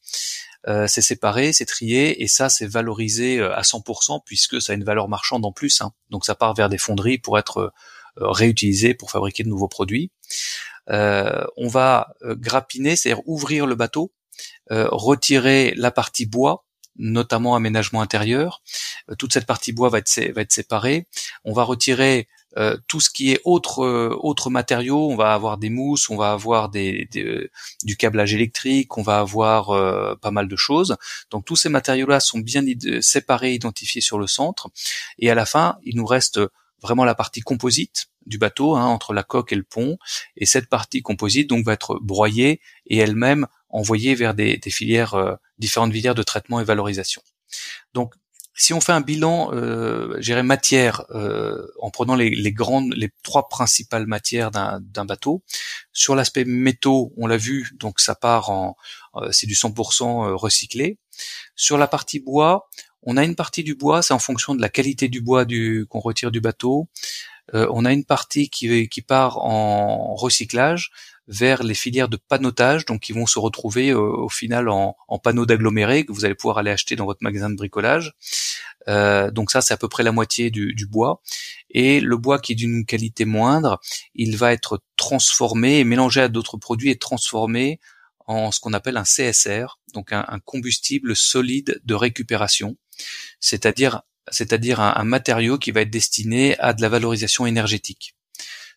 Euh, 0.68 0.88
c'est 0.88 1.02
séparé, 1.02 1.52
c'est 1.52 1.66
trié 1.66 2.24
et 2.24 2.28
ça 2.30 2.48
c'est 2.48 2.66
valorisé 2.66 3.42
à 3.42 3.62
100% 3.62 4.22
puisque 4.26 4.62
ça 4.62 4.72
a 4.72 4.76
une 4.76 4.86
valeur 4.86 5.10
marchande 5.10 5.46
en 5.46 5.52
plus. 5.52 5.82
Hein. 5.82 5.92
Donc 6.10 6.26
ça 6.26 6.36
part 6.36 6.54
vers 6.54 6.70
des 6.70 6.78
fonderies 6.78 7.18
pour 7.18 7.38
être 7.38 7.74
réutilisé 8.16 8.94
pour 8.94 9.12
fabriquer 9.12 9.44
de 9.44 9.50
nouveaux 9.50 9.68
produits. 9.68 10.12
Euh, 10.90 11.44
on 11.58 11.68
va 11.68 12.14
grappiner, 12.24 12.96
c'est-à-dire 12.96 13.24
ouvrir 13.26 13.66
le 13.66 13.76
bateau, 13.76 14.14
retirer 14.70 15.74
la 15.76 15.92
partie 15.92 16.26
bois 16.26 16.66
notamment 16.98 17.56
aménagement 17.56 18.02
intérieur. 18.02 18.62
Euh, 19.10 19.16
toute 19.16 19.34
cette 19.34 19.46
partie 19.46 19.74
bois 19.74 19.90
va 19.90 20.00
être, 20.00 20.52
séparée. 20.52 21.08
On 21.44 21.54
va 21.54 21.64
retirer 21.64 22.28
euh, 22.58 22.78
tout 22.88 23.00
ce 23.00 23.10
qui 23.10 23.32
est 23.32 23.42
autre 23.46 23.84
euh, 23.84 24.16
on 24.22 25.16
va 25.16 25.34
avoir 25.34 25.58
des 25.58 25.70
mousses, 25.70 26.10
on 26.10 26.16
va 26.16 26.32
avoir 26.32 26.70
des, 26.70 27.10
du 27.84 27.98
câblage 27.98 28.34
électrique, 28.34 28.96
on 28.98 29.02
va 29.02 29.20
avoir 29.20 29.72
euh, 29.72 30.16
pas 30.16 30.32
mal 30.32 30.48
de 30.48 30.56
choses. 30.56 30.96
Donc 31.32 31.46
tous 31.46 31.56
ces 31.56 31.70
matériaux-là 31.70 32.20
sont 32.20 32.40
bien 32.40 32.64
séparés, 33.02 33.54
identifiés 33.54 34.02
sur 34.02 34.20
le 34.20 34.28
centre. 34.28 34.70
Et 35.18 35.32
à 35.32 35.36
la 35.36 35.46
fin, 35.46 35.78
il 35.84 35.96
nous 35.96 36.06
reste 36.06 36.40
vraiment 36.82 37.06
la 37.06 37.16
partie 37.16 37.42
composite 37.42 38.08
du 38.26 38.38
bateau 38.38 38.76
hein, 38.76 38.86
entre 38.86 39.14
la 39.14 39.24
coque 39.24 39.52
et 39.52 39.56
le 39.56 39.64
pont. 39.64 39.98
Et 40.38 40.46
cette 40.46 40.70
partie 40.70 41.02
composite 41.02 41.50
donc 41.50 41.66
va 41.66 41.74
être 41.74 41.98
broyée 42.02 42.62
et 42.86 42.98
elle-même 42.98 43.48
envoyée 43.74 44.16
vers 44.16 44.34
des, 44.34 44.58
des 44.58 44.70
filières 44.70 45.38
différentes 45.58 45.92
filières 45.92 46.16
de 46.16 46.24
traitement 46.24 46.62
et 46.62 46.64
valorisation. 46.64 47.22
Donc 47.94 48.14
si 48.56 48.74
on 48.74 48.82
fait 48.82 48.92
un 48.92 49.02
bilan, 49.02 49.50
euh, 49.54 50.16
j'irais 50.20 50.44
matière, 50.44 51.06
euh, 51.10 51.68
en 51.80 51.90
prenant 51.90 52.16
les, 52.16 52.30
les, 52.30 52.52
grandes, 52.52 52.94
les 52.94 53.10
trois 53.24 53.50
principales 53.50 54.06
matières 54.06 54.52
d'un 54.52 55.06
bateau, 55.06 55.44
sur 55.92 56.16
l'aspect 56.16 56.46
métaux, 56.46 57.14
on 57.18 57.26
l'a 57.26 57.38
vu, 57.38 57.72
donc 57.80 58.00
ça 58.00 58.14
part 58.14 58.52
en, 58.52 58.76
euh, 59.16 59.32
c'est 59.32 59.48
du 59.48 59.56
100% 59.56 60.04
euh, 60.04 60.36
recyclé. 60.36 61.00
Sur 61.56 61.78
la 61.78 61.88
partie 61.88 62.20
bois, 62.20 62.70
on 63.02 63.18
a 63.18 63.24
une 63.24 63.36
partie 63.36 63.64
du 63.64 63.76
bois, 63.76 64.04
c'est 64.04 64.14
en 64.14 64.20
fonction 64.20 64.54
de 64.54 64.62
la 64.62 64.70
qualité 64.70 65.08
du 65.08 65.22
bois 65.22 65.46
du 65.46 65.88
qu'on 65.90 66.00
retire 66.00 66.32
du 66.32 66.40
bateau. 66.40 66.88
Euh, 67.54 67.68
on 67.72 67.86
a 67.86 67.92
une 67.92 68.06
partie 68.06 68.50
qui, 68.50 68.88
qui 68.88 69.02
part 69.02 69.40
en 69.40 70.16
recyclage 70.16 70.92
vers 71.28 71.64
les 71.64 71.74
filières 71.74 72.10
de 72.10 72.18
panotage, 72.18 72.86
donc 72.86 73.02
qui 73.02 73.14
vont 73.14 73.26
se 73.26 73.40
retrouver 73.40 73.90
euh, 73.90 74.00
au 74.00 74.30
final 74.30 74.70
en, 74.70 74.96
panneaux 75.24 75.46
d'agglomérés 75.46 76.06
que 76.06 76.12
vous 76.12 76.26
allez 76.26 76.36
pouvoir 76.36 76.58
aller 76.58 76.72
acheter 76.72 76.96
dans 76.96 77.06
votre 77.06 77.24
magasin 77.24 77.50
de 77.50 77.56
bricolage. 77.56 78.14
Euh, 78.90 79.32
donc 79.32 79.52
ça, 79.52 79.62
c'est 79.62 79.74
à 79.74 79.78
peu 79.78 79.88
près 79.88 80.04
la 80.04 80.12
moitié 80.12 80.52
du, 80.52 80.88
bois. 80.88 81.22
Et 81.70 82.02
le 82.02 82.18
bois 82.18 82.40
qui 82.40 82.52
est 82.52 82.56
d'une 82.56 82.86
qualité 82.86 83.26
moindre, 83.26 83.80
il 84.16 84.36
va 84.36 84.52
être 84.52 84.82
transformé 84.98 85.80
et 85.80 85.84
mélangé 85.84 86.22
à 86.22 86.28
d'autres 86.28 86.58
produits 86.58 86.90
et 86.92 86.98
transformé 86.98 87.80
en 88.26 88.52
ce 88.52 88.60
qu'on 88.60 88.74
appelle 88.74 88.98
un 88.98 89.04
CSR, 89.04 89.80
donc 89.94 90.12
un, 90.12 90.40
combustible 90.46 91.16
solide 91.16 91.82
de 91.84 91.94
récupération, 91.94 92.78
c'est-à-dire 93.40 94.02
c'est-à-dire 94.32 94.80
un 94.80 95.04
matériau 95.04 95.58
qui 95.58 95.72
va 95.72 95.82
être 95.82 95.90
destiné 95.90 96.58
à 96.60 96.74
de 96.74 96.82
la 96.82 96.88
valorisation 96.88 97.46
énergétique. 97.46 98.16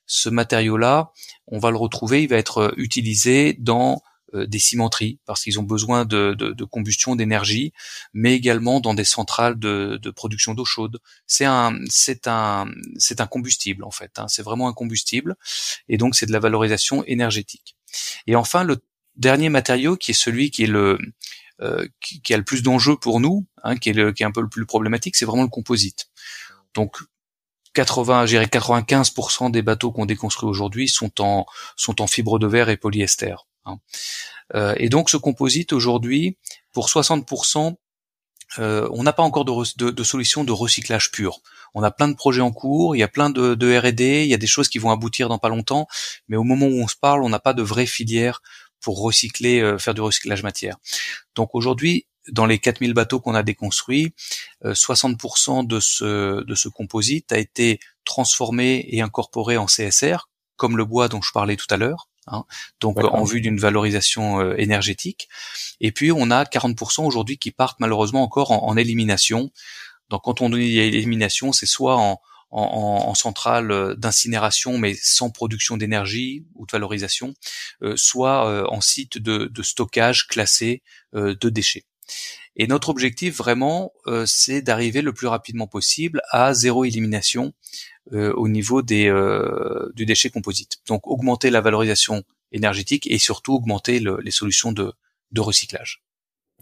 Ce 0.07 0.29
matériau-là, 0.29 1.13
on 1.47 1.59
va 1.59 1.71
le 1.71 1.77
retrouver, 1.77 2.23
il 2.23 2.29
va 2.29 2.37
être 2.37 2.59
euh, 2.59 2.75
utilisé 2.77 3.57
dans 3.59 4.03
euh, 4.35 4.47
des 4.47 4.59
cimenteries 4.59 5.21
parce 5.25 5.43
qu'ils 5.43 5.61
ont 5.61 5.65
besoin 5.65 6.05
de, 6.05 6.65
combustion 6.65 7.15
d'énergie, 7.15 7.73
mais 8.13 8.35
également 8.35 8.81
dans 8.81 8.95
des 8.95 9.05
centrales 9.05 9.57
de, 9.59 10.11
production 10.11 10.55
d'eau 10.55 10.65
chaude. 10.65 10.99
C'est 11.27 11.45
un 11.45 11.79
c'est 11.89 12.27
un 12.27 12.67
c'est 12.97 13.21
un 13.21 13.27
combustible 13.27 13.85
en 13.85 13.93
fait. 13.93 14.19
Hein. 14.19 14.27
c'est 14.29 14.43
vraiment 14.43 14.69
un 14.69 14.73
combustible 14.73 15.37
et 15.89 15.97
donc 15.97 16.17
c'est 16.17 16.27
de 16.27 16.33
la 16.33 16.41
valorisation 16.41 17.05
énergétique. 17.05 17.77
Et 18.27 18.35
enfin 18.35 18.65
le 18.65 18.79
dernier 19.17 19.49
matériau 19.49 19.97
qui 19.97 20.11
est 20.11 20.15
celui 20.15 20.51
qui 20.51 20.65
est 20.65 20.69
le 20.69 20.99
euh, 21.61 21.87
qui, 22.01 22.35
a 22.35 22.37
le 22.37 22.45
plus 22.45 22.63
d'enjeux 22.63 22.97
pour 22.97 23.21
nous, 23.21 23.47
hein, 23.63 23.77
qui 23.77 23.91
est 23.91 24.15
qui 24.15 24.23
est 24.23 24.27
un 24.27 24.33
peu 24.33 24.43
le 24.43 24.49
plus 24.49 24.67
problématique, 24.67 25.17
c'est 25.17 25.25
vraiment 25.25 25.45
le 25.45 25.49
composite. 25.49 26.11
Donc 26.75 26.99
80, 27.77 28.25
95% 28.25 29.51
des 29.51 29.61
bateaux 29.61 29.93
qu'on 29.93 30.07
déconstruit 30.07 30.49
aujourd'hui 30.49 30.89
sont 30.89 31.21
en 31.21 31.45
sont 31.77 32.01
en 32.01 32.07
fibre 32.07 32.39
de 32.39 32.47
verre 32.47 32.71
et 32.71 32.79
polyester. 32.79 33.35
Hein. 33.67 33.77
Euh, 34.55 34.75
et 34.79 34.89
donc 34.89 35.11
ce 35.11 35.19
composite 35.19 35.75
aujourd'hui, 35.75 36.39
pour 36.73 36.89
60%, 36.89 37.75
euh, 38.59 38.89
on 38.93 39.03
n'a 39.03 39.13
pas 39.13 39.25
encore 39.25 39.45
de, 39.45 39.91
de, 39.91 40.05
solution 40.05 40.43
de 40.43 40.53
recyclage 40.53 41.11
pur. 41.11 41.41
On 41.75 41.83
a 41.83 41.91
plein 41.91 42.09
de 42.09 42.15
projets 42.15 42.41
en 42.41 42.53
cours, 42.53 42.97
il 42.97 43.01
y 43.01 43.03
a 43.03 43.09
plein 43.09 43.29
de, 43.29 43.55
de 43.55 43.79
R&D, 43.79 44.23
il 44.23 44.29
y 44.29 44.35
a 44.35 44.39
des 44.39 44.47
choses 44.47 44.69
qui 44.69 44.79
vont 44.79 44.91
aboutir 44.91 45.29
dans 45.29 45.39
pas 45.39 45.51
longtemps, 45.51 45.87
mais 46.29 46.37
au 46.39 46.45
moment 46.45 46.67
où 46.67 46.81
on 46.81 46.89
se 46.89 46.97
parle, 46.97 47.23
on 47.23 47.29
n'a 47.29 47.41
pas 47.41 47.53
de 47.53 47.63
vraie 47.63 47.87
filière 47.87 48.41
pour 48.81 49.03
recycler, 49.03 49.61
euh, 49.61 49.77
faire 49.77 49.93
du 49.93 50.01
recyclage 50.01 50.43
matière. 50.43 50.77
Donc 51.35 51.51
aujourd'hui, 51.55 52.07
dans 52.33 52.47
les 52.47 52.59
4000 52.59 52.95
bateaux 52.95 53.21
qu'on 53.21 53.35
a 53.35 53.43
déconstruits, 53.43 54.15
60% 54.65 55.61
euh, 55.61 55.63
de 55.65 55.81
ce, 55.81 56.45
de 56.45 56.55
ce 56.55 56.69
composite 56.69 57.33
a 57.33 57.39
été 57.39 57.81
transformé 58.05 58.87
et 58.89 59.01
incorporé 59.01 59.57
en 59.57 59.67
CSR, 59.67 60.29
comme 60.57 60.77
le 60.77 60.85
bois 60.85 61.09
dont 61.09 61.23
je 61.23 61.33
parlais 61.33 61.57
tout 61.57 61.67
à 61.71 61.77
l'heure. 61.77 62.09
Hein, 62.29 62.45
donc 62.81 62.99
en 63.05 63.23
vue 63.23 63.41
d'une 63.41 63.59
valorisation 63.59 64.41
euh, 64.41 64.55
énergétique. 64.59 65.29
Et 65.81 65.93
puis 65.93 66.11
on 66.11 66.33
a 66.33 66.43
40% 66.43 67.07
aujourd'hui 67.07 67.39
qui 67.39 67.53
partent 67.53 67.79
malheureusement 67.79 68.25
encore 68.25 68.51
en, 68.51 68.77
élimination. 68.77 69.53
Donc 70.09 70.23
quand 70.25 70.41
on 70.41 70.51
dit 70.51 70.79
élimination, 70.81 71.53
c'est 71.53 71.67
soit 71.67 71.97
en, 71.97 72.21
en, 72.51 73.15
centrale 73.15 73.95
d'incinération 73.97 74.77
mais 74.77 74.97
sans 75.01 75.31
production 75.31 75.77
d'énergie 75.77 76.45
ou 76.57 76.67
de 76.67 76.73
valorisation, 76.73 77.33
euh, 77.83 77.97
soit 77.97 78.73
en 78.73 78.81
site 78.81 79.19
de, 79.19 79.45
de 79.47 79.63
stockage 79.63 80.27
classé 80.27 80.83
de 81.13 81.49
déchets. 81.49 81.85
Et 82.57 82.67
notre 82.67 82.89
objectif 82.89 83.37
vraiment, 83.37 83.93
euh, 84.07 84.25
c'est 84.27 84.63
d'arriver 84.63 85.03
le 85.03 85.13
plus 85.13 85.27
rapidement 85.27 85.67
possible 85.67 86.23
à 86.31 86.55
zéro 86.55 86.85
élimination 86.85 87.53
euh, 88.13 88.33
au 88.35 88.49
niveau 88.49 88.83
des, 88.83 89.09
euh, 89.09 89.93
du 89.95 90.07
déchet 90.07 90.31
composite. 90.31 90.79
Donc 90.87 91.07
augmenter 91.07 91.51
la 91.51 91.61
valorisation 91.61 92.25
énergétique 92.53 93.07
et 93.11 93.19
surtout 93.19 93.55
augmenter 93.55 94.01
les 94.01 94.31
solutions 94.31 94.73
de 94.73 94.95
recyclage. 95.37 96.06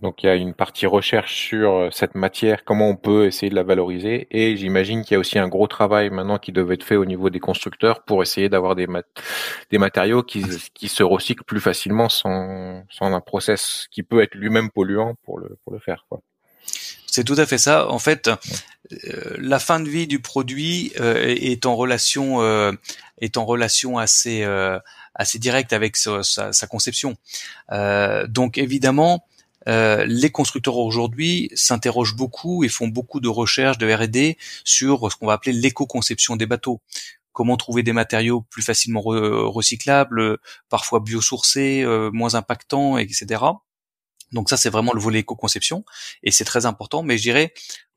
Donc 0.02 0.22
il 0.22 0.26
y 0.26 0.28
a 0.28 0.34
une 0.34 0.54
partie 0.54 0.86
recherche 0.86 1.34
sur 1.34 1.72
euh, 1.72 1.88
cette 1.92 2.16
matière, 2.16 2.64
comment 2.64 2.88
on 2.88 2.96
peut 2.96 3.26
essayer 3.26 3.48
de 3.48 3.54
la 3.54 3.62
valoriser, 3.62 4.26
et 4.32 4.56
j'imagine 4.56 5.04
qu'il 5.04 5.14
y 5.14 5.16
a 5.16 5.20
aussi 5.20 5.38
un 5.38 5.46
gros 5.46 5.68
travail 5.68 6.10
maintenant 6.10 6.38
qui 6.38 6.50
devait 6.50 6.74
être 6.74 6.82
fait 6.82 6.96
au 6.96 7.04
niveau 7.04 7.30
des 7.30 7.38
constructeurs 7.38 8.02
pour 8.02 8.20
essayer 8.22 8.48
d'avoir 8.48 8.74
des, 8.74 8.88
des 9.70 9.78
matériaux 9.78 10.24
qui, 10.24 10.44
qui 10.74 10.88
se 10.88 11.04
recyclent 11.04 11.44
plus 11.44 11.60
facilement 11.60 12.08
sans, 12.08 12.84
sans 12.90 13.14
un 13.14 13.20
process 13.20 13.86
qui 13.92 14.02
peut 14.02 14.20
être 14.20 14.34
lui-même 14.34 14.68
polluant 14.68 15.14
pour 15.22 15.38
le, 15.38 15.56
pour 15.62 15.72
le 15.72 15.78
faire. 15.78 16.04
Quoi. 16.08 16.20
C'est 17.06 17.24
tout 17.24 17.36
à 17.38 17.46
fait 17.46 17.58
ça. 17.58 17.88
En 17.88 18.00
fait, 18.00 18.28
euh, 18.28 19.36
la 19.38 19.60
fin 19.60 19.78
de 19.78 19.88
vie 19.88 20.08
du 20.08 20.18
produit 20.18 20.92
euh, 20.98 21.22
est 21.24 21.66
en 21.66 21.76
relation 21.76 22.42
est 23.20 23.36
en 23.36 23.44
relation 23.44 23.98
assez 23.98 24.44
assez 25.14 25.38
directe 25.38 25.72
avec 25.72 25.96
sa, 25.96 26.24
sa, 26.24 26.52
sa 26.52 26.66
conception. 26.66 27.16
donc 28.28 28.58
évidemment, 28.58 29.24
euh, 29.68 30.04
les 30.06 30.30
constructeurs 30.30 30.76
aujourd'hui 30.76 31.50
s'interrogent 31.54 32.16
beaucoup 32.16 32.64
et 32.64 32.68
font 32.68 32.88
beaucoup 32.88 33.20
de 33.20 33.28
recherches 33.28 33.78
de 33.78 33.92
R&D 33.92 34.36
sur 34.64 35.10
ce 35.10 35.16
qu'on 35.16 35.26
va 35.26 35.34
appeler 35.34 35.52
l'éco-conception 35.52 36.36
des 36.36 36.46
bateaux. 36.46 36.80
Comment 37.32 37.56
trouver 37.56 37.82
des 37.82 37.92
matériaux 37.92 38.42
plus 38.42 38.62
facilement 38.62 39.00
recyclables, 39.00 40.38
parfois 40.68 41.00
biosourcés, 41.00 41.82
euh, 41.82 42.10
moins 42.12 42.34
impactants, 42.34 42.96
etc. 42.96 43.42
Donc 44.32 44.50
ça, 44.50 44.56
c'est 44.56 44.70
vraiment 44.70 44.92
le 44.92 45.00
volet 45.00 45.20
éco-conception 45.20 45.84
et 46.22 46.30
c'est 46.30 46.44
très 46.44 46.66
important. 46.66 47.02
Mais 47.02 47.18
je 47.18 47.22
dirais, 47.22 47.52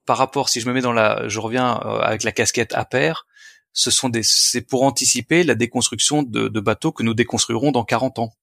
par 0.06 0.18
rapport, 0.18 0.50
si 0.50 0.62
je 0.62 0.68
me 0.68 0.74
mets 0.74 0.82
dans 0.82 0.94
la, 0.94 1.28
je 1.28 1.40
reviens 1.40 1.82
euh, 1.86 2.00
avec 2.00 2.24
la 2.24 2.32
casquette 2.32 2.74
à 2.74 2.86
pair, 2.86 3.28
ce 3.74 3.92
sont 3.92 4.10
des, 4.10 4.24
c'est 4.24 4.62
pour 4.62 4.84
anticiper 4.84 5.44
la 5.44 5.54
déconstruction 5.54 6.24
de, 6.24 6.48
de 6.48 6.60
bateaux 6.60 6.92
que 6.92 7.04
nous 7.04 7.14
déconstruirons 7.14 7.72
dans 7.72 7.84
40 7.84 8.20
ans. 8.20 8.34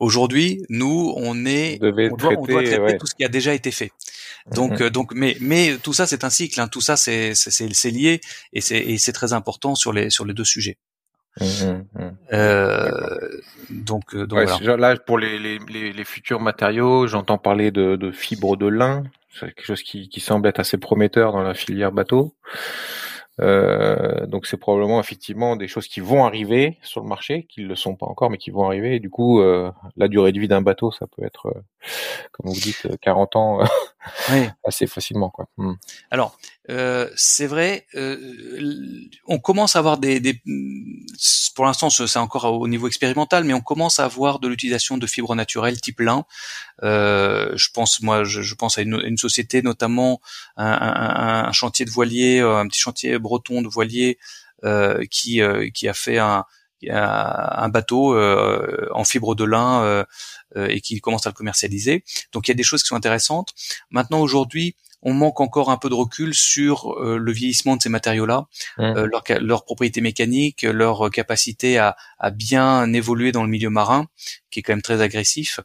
Aujourd'hui, 0.00 0.62
nous, 0.68 1.12
on 1.16 1.46
est, 1.46 1.78
on 1.82 2.16
doit, 2.16 2.36
traiter, 2.36 2.98
tout 2.98 3.06
ce 3.06 3.14
qui 3.14 3.24
a 3.24 3.28
déjà 3.28 3.54
été 3.54 3.70
fait. 3.70 3.90
Donc, 4.52 4.72
mm-hmm. 4.72 4.82
euh, 4.82 4.90
donc, 4.90 5.14
mais, 5.14 5.36
mais 5.40 5.76
tout 5.82 5.92
ça, 5.92 6.06
c'est 6.06 6.24
un 6.24 6.30
cycle. 6.30 6.60
Hein. 6.60 6.68
Tout 6.68 6.80
ça, 6.80 6.96
c'est, 6.96 7.34
c'est, 7.34 7.90
lié 7.90 8.20
et 8.52 8.60
c'est, 8.60 8.78
et 8.78 8.98
c'est 8.98 9.12
très 9.12 9.32
important 9.32 9.74
sur 9.74 9.92
les, 9.92 10.10
sur 10.10 10.24
les 10.24 10.34
deux 10.34 10.44
sujets. 10.44 10.76
Mm-hmm. 11.40 11.84
Euh, 12.32 13.40
donc, 13.70 14.14
euh, 14.14 14.26
donc 14.26 14.38
voilà. 14.38 14.76
Là, 14.76 14.96
pour 14.96 15.18
les, 15.18 15.38
les, 15.38 15.58
les, 15.92 16.04
futurs 16.04 16.40
matériaux, 16.40 17.06
j'entends 17.06 17.38
parler 17.38 17.70
de, 17.70 17.96
de 17.96 18.12
fibres 18.12 18.56
de 18.56 18.66
lin, 18.66 19.04
c'est 19.38 19.46
quelque 19.46 19.66
chose 19.66 19.82
qui, 19.82 20.08
qui 20.08 20.20
semble 20.20 20.48
être 20.48 20.60
assez 20.60 20.78
prometteur 20.78 21.32
dans 21.32 21.42
la 21.42 21.54
filière 21.54 21.92
bateau. 21.92 22.34
Euh, 23.40 24.26
donc 24.26 24.46
c'est 24.46 24.56
probablement 24.56 24.98
effectivement 24.98 25.56
des 25.56 25.68
choses 25.68 25.88
qui 25.88 26.00
vont 26.00 26.24
arriver 26.24 26.78
sur 26.82 27.02
le 27.02 27.08
marché, 27.08 27.44
qui 27.44 27.62
ne 27.62 27.68
le 27.68 27.76
sont 27.76 27.94
pas 27.94 28.06
encore, 28.06 28.30
mais 28.30 28.38
qui 28.38 28.50
vont 28.50 28.64
arriver. 28.64 28.96
Et 28.96 29.00
du 29.00 29.10
coup, 29.10 29.40
euh, 29.40 29.70
la 29.96 30.08
durée 30.08 30.32
de 30.32 30.40
vie 30.40 30.48
d'un 30.48 30.62
bateau, 30.62 30.90
ça 30.90 31.06
peut 31.06 31.24
être, 31.24 31.46
euh, 31.48 31.60
comme 32.32 32.50
vous 32.50 32.60
dites, 32.60 32.88
40 33.00 33.36
ans 33.36 33.60
assez 34.64 34.86
facilement. 34.86 35.30
Quoi. 35.30 35.46
Hmm. 35.56 35.74
Alors, 36.10 36.36
euh, 36.68 37.08
c'est 37.14 37.46
vrai, 37.46 37.86
euh, 37.94 38.16
on 39.26 39.38
commence 39.38 39.76
à 39.76 39.78
avoir 39.78 39.98
des, 39.98 40.18
des 40.20 40.40
pour 41.54 41.64
l'instant 41.64 41.90
c'est 41.90 42.18
encore 42.18 42.44
au 42.60 42.68
niveau 42.68 42.86
expérimental, 42.86 43.44
mais 43.44 43.54
on 43.54 43.60
commence 43.60 43.98
à 43.98 44.04
avoir 44.04 44.40
de 44.40 44.48
l'utilisation 44.48 44.98
de 44.98 45.06
fibres 45.06 45.34
naturelles 45.34 45.80
type 45.80 46.00
lin. 46.00 46.26
Euh, 46.82 47.52
je 47.56 47.68
pense, 47.72 48.02
moi, 48.02 48.24
je, 48.24 48.54
pense 48.54 48.78
à 48.78 48.82
une, 48.82 49.16
société 49.16 49.62
notamment 49.62 50.20
un, 50.56 51.50
chantier 51.52 51.86
de 51.86 51.90
voilier, 51.90 52.40
euh, 52.40 52.58
un 52.58 52.68
petit 52.68 52.80
chantier 52.80 53.18
breton 53.18 53.62
de 53.62 53.68
voilier 53.68 54.18
euh, 54.64 55.04
qui 55.10 55.40
qui 55.74 55.88
a 55.88 55.94
fait 55.94 56.18
un 56.18 56.44
un 56.90 57.68
bateau 57.70 58.18
en 58.94 59.04
fibre 59.04 59.34
de 59.34 59.44
lin 59.44 60.04
et 60.54 60.80
qui 60.82 61.00
commence 61.00 61.26
à 61.26 61.30
le 61.30 61.34
commercialiser. 61.34 62.04
Donc 62.32 62.46
il 62.46 62.50
y 62.50 62.52
a 62.52 62.54
des 62.54 62.62
choses 62.62 62.82
qui 62.82 62.88
sont 62.88 62.96
intéressantes. 62.96 63.54
Maintenant 63.90 64.20
aujourd'hui, 64.20 64.76
on 65.06 65.14
manque 65.14 65.40
encore 65.40 65.70
un 65.70 65.76
peu 65.76 65.88
de 65.88 65.94
recul 65.94 66.34
sur 66.34 66.92
euh, 66.98 67.16
le 67.16 67.32
vieillissement 67.32 67.76
de 67.76 67.82
ces 67.82 67.88
matériaux-là, 67.88 68.46
mmh. 68.76 68.82
euh, 68.82 69.06
leur, 69.06 69.22
leur, 69.40 69.64
propriété 69.64 70.00
mécanique, 70.00 70.62
leur 70.62 71.10
capacité 71.10 71.78
à, 71.78 71.96
à, 72.18 72.30
bien 72.30 72.92
évoluer 72.92 73.30
dans 73.30 73.44
le 73.44 73.48
milieu 73.48 73.70
marin, 73.70 74.08
qui 74.50 74.58
est 74.58 74.62
quand 74.62 74.72
même 74.72 74.82
très 74.82 75.00
agressif. 75.02 75.60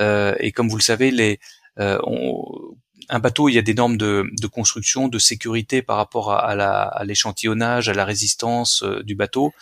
Euh, 0.00 0.34
et 0.40 0.50
comme 0.50 0.70
vous 0.70 0.78
le 0.78 0.82
savez, 0.82 1.10
les 1.10 1.38
on, 1.78 2.42
un 3.10 3.18
bateau, 3.18 3.50
il 3.50 3.52
y 3.52 3.58
a 3.58 3.62
des 3.62 3.74
normes 3.74 3.98
de, 3.98 4.24
de 4.40 4.46
construction, 4.46 5.08
de 5.08 5.18
sécurité 5.18 5.82
par 5.82 5.98
rapport 5.98 6.32
à, 6.32 6.48
à 6.48 7.04
l'échantillonnage, 7.04 7.90
à, 7.90 7.92
la 7.92 8.06
résistance 8.06 8.82
du 9.04 9.14
bateau, 9.14 9.52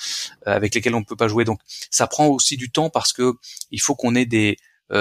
avec 0.47 0.77
lesquels 0.77 0.95
on 0.95 1.01
ne 1.01 1.05
peut 1.05 1.17
pas 1.17 1.27
jouer. 1.27 1.45
Donc, 1.45 1.59
ça 1.91 2.07
prend 2.07 2.29
aussi 2.29 2.57
du 2.57 2.71
temps 2.71 2.89
parce 2.89 3.13
que 3.13 3.33
il 3.73 3.81
faut 3.81 3.97
qu'on 3.97 4.15
ait 4.15 4.27
des 4.27 4.59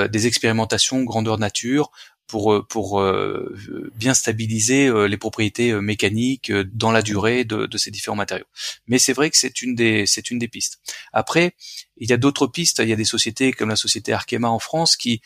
des 0.10 0.28
expérimentations 0.28 1.04
grandeur 1.04 1.38
nature 1.38 1.92
pour 2.34 2.52
euh, 2.52 2.66
pour 2.68 3.00
euh, 3.00 3.56
bien 3.94 4.16
stabiliser 4.16 4.88
euh, 4.88 5.06
les 5.06 5.18
propriétés 5.18 5.72
mécaniques 5.80 6.52
dans 6.52 6.92
la 6.92 7.04
durée 7.04 7.44
de, 7.44 7.68
de 7.68 7.78
ces 7.78 7.92
différents 7.92 8.16
matériaux. 8.16 8.48
Mais 8.88 8.98
c'est 8.98 9.14
vrai 9.14 9.30
que 9.30 9.38
c'est 9.38 9.62
une 9.62 9.76
des 9.76 10.08
c'est 10.08 10.32
une 10.32 10.40
des 10.40 10.48
pistes. 10.48 10.80
Après, 11.14 11.54
il 11.98 12.10
y 12.10 12.14
a 12.14 12.18
d'autres 12.18 12.48
pistes. 12.48 12.80
Il 12.80 12.90
y 12.90 12.94
a 12.94 12.96
des 12.96 13.06
sociétés 13.06 13.52
comme 13.52 13.70
la 13.70 13.76
société 13.76 14.14
Arkema 14.14 14.50
en 14.50 14.58
France 14.58 14.96
qui 14.98 15.22